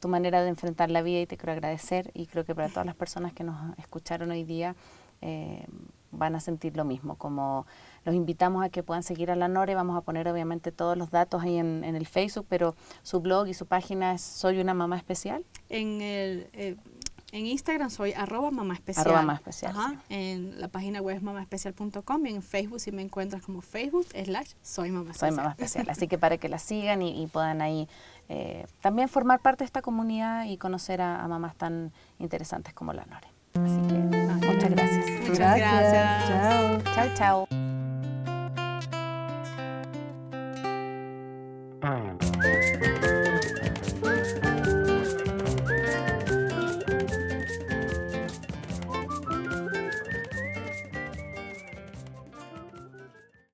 tu 0.00 0.08
manera 0.08 0.42
de 0.42 0.48
enfrentar 0.48 0.90
la 0.90 1.02
vida 1.02 1.20
y 1.20 1.26
te 1.26 1.36
quiero 1.36 1.52
agradecer 1.52 2.10
y 2.14 2.26
creo 2.26 2.44
que 2.44 2.54
para 2.54 2.68
todas 2.68 2.86
las 2.86 2.96
personas 2.96 3.32
que 3.32 3.44
nos 3.44 3.56
escucharon 3.78 4.30
hoy 4.30 4.44
día 4.44 4.74
eh, 5.22 5.66
van 6.12 6.34
a 6.34 6.40
sentir 6.40 6.76
lo 6.76 6.84
mismo, 6.84 7.16
como 7.16 7.66
los 8.06 8.14
invitamos 8.14 8.64
a 8.64 8.70
que 8.70 8.82
puedan 8.82 9.02
seguir 9.02 9.30
a 9.30 9.36
la 9.36 9.48
Nore, 9.48 9.74
vamos 9.74 9.96
a 9.98 10.00
poner 10.00 10.26
obviamente 10.28 10.72
todos 10.72 10.96
los 10.96 11.10
datos 11.10 11.42
ahí 11.42 11.58
en, 11.58 11.84
en 11.84 11.94
el 11.96 12.06
Facebook, 12.06 12.46
pero 12.48 12.74
su 13.02 13.20
blog 13.20 13.48
y 13.48 13.52
su 13.54 13.66
página 13.66 14.14
es 14.14 14.22
Soy 14.22 14.58
una 14.60 14.72
mamá 14.72 14.96
especial. 14.96 15.44
En, 15.68 16.00
el, 16.00 16.48
eh, 16.54 16.76
en 17.32 17.46
Instagram 17.46 17.90
soy 17.90 18.12
arroba 18.12 18.50
mamá 18.52 18.74
especial. 18.74 19.06
Arroba 19.06 19.20
mamá 19.22 19.34
especial, 19.34 19.72
Ajá. 19.76 19.90
sí. 19.90 19.98
En 20.14 20.60
la 20.60 20.68
página 20.68 21.02
web 21.02 21.16
es 21.16 21.22
mamaespecial.com 21.22 22.26
y 22.26 22.30
en 22.30 22.42
Facebook 22.42 22.80
si 22.80 22.92
me 22.92 23.02
encuentras 23.02 23.42
como 23.42 23.60
Facebook 23.60 24.06
slash 24.24 24.52
soy 24.62 24.90
mamá 24.92 25.12
Soy 25.12 25.28
especial. 25.28 25.34
mamá 25.36 25.50
especial. 25.50 25.86
Así 25.90 26.06
que 26.08 26.16
para 26.24 26.38
que 26.38 26.48
la 26.48 26.58
sigan 26.60 27.02
y, 27.02 27.20
y 27.22 27.26
puedan 27.26 27.60
ahí 27.60 27.88
eh, 28.28 28.66
también 28.80 29.08
formar 29.08 29.40
parte 29.40 29.64
de 29.64 29.66
esta 29.66 29.82
comunidad 29.82 30.44
y 30.44 30.56
conocer 30.56 31.00
a, 31.02 31.22
a 31.24 31.28
mamás 31.28 31.56
tan 31.56 31.92
interesantes 32.20 32.72
como 32.72 32.92
la 32.92 33.04
Nore. 33.06 33.26
Así 33.54 33.80
que 33.88 33.94
muchas 34.46 34.70
gracias. 34.70 35.06
Muchas 35.28 35.56
gracias. 35.56 36.28
Chao. 36.28 36.94
Chao, 36.94 37.46
chao. 37.48 37.65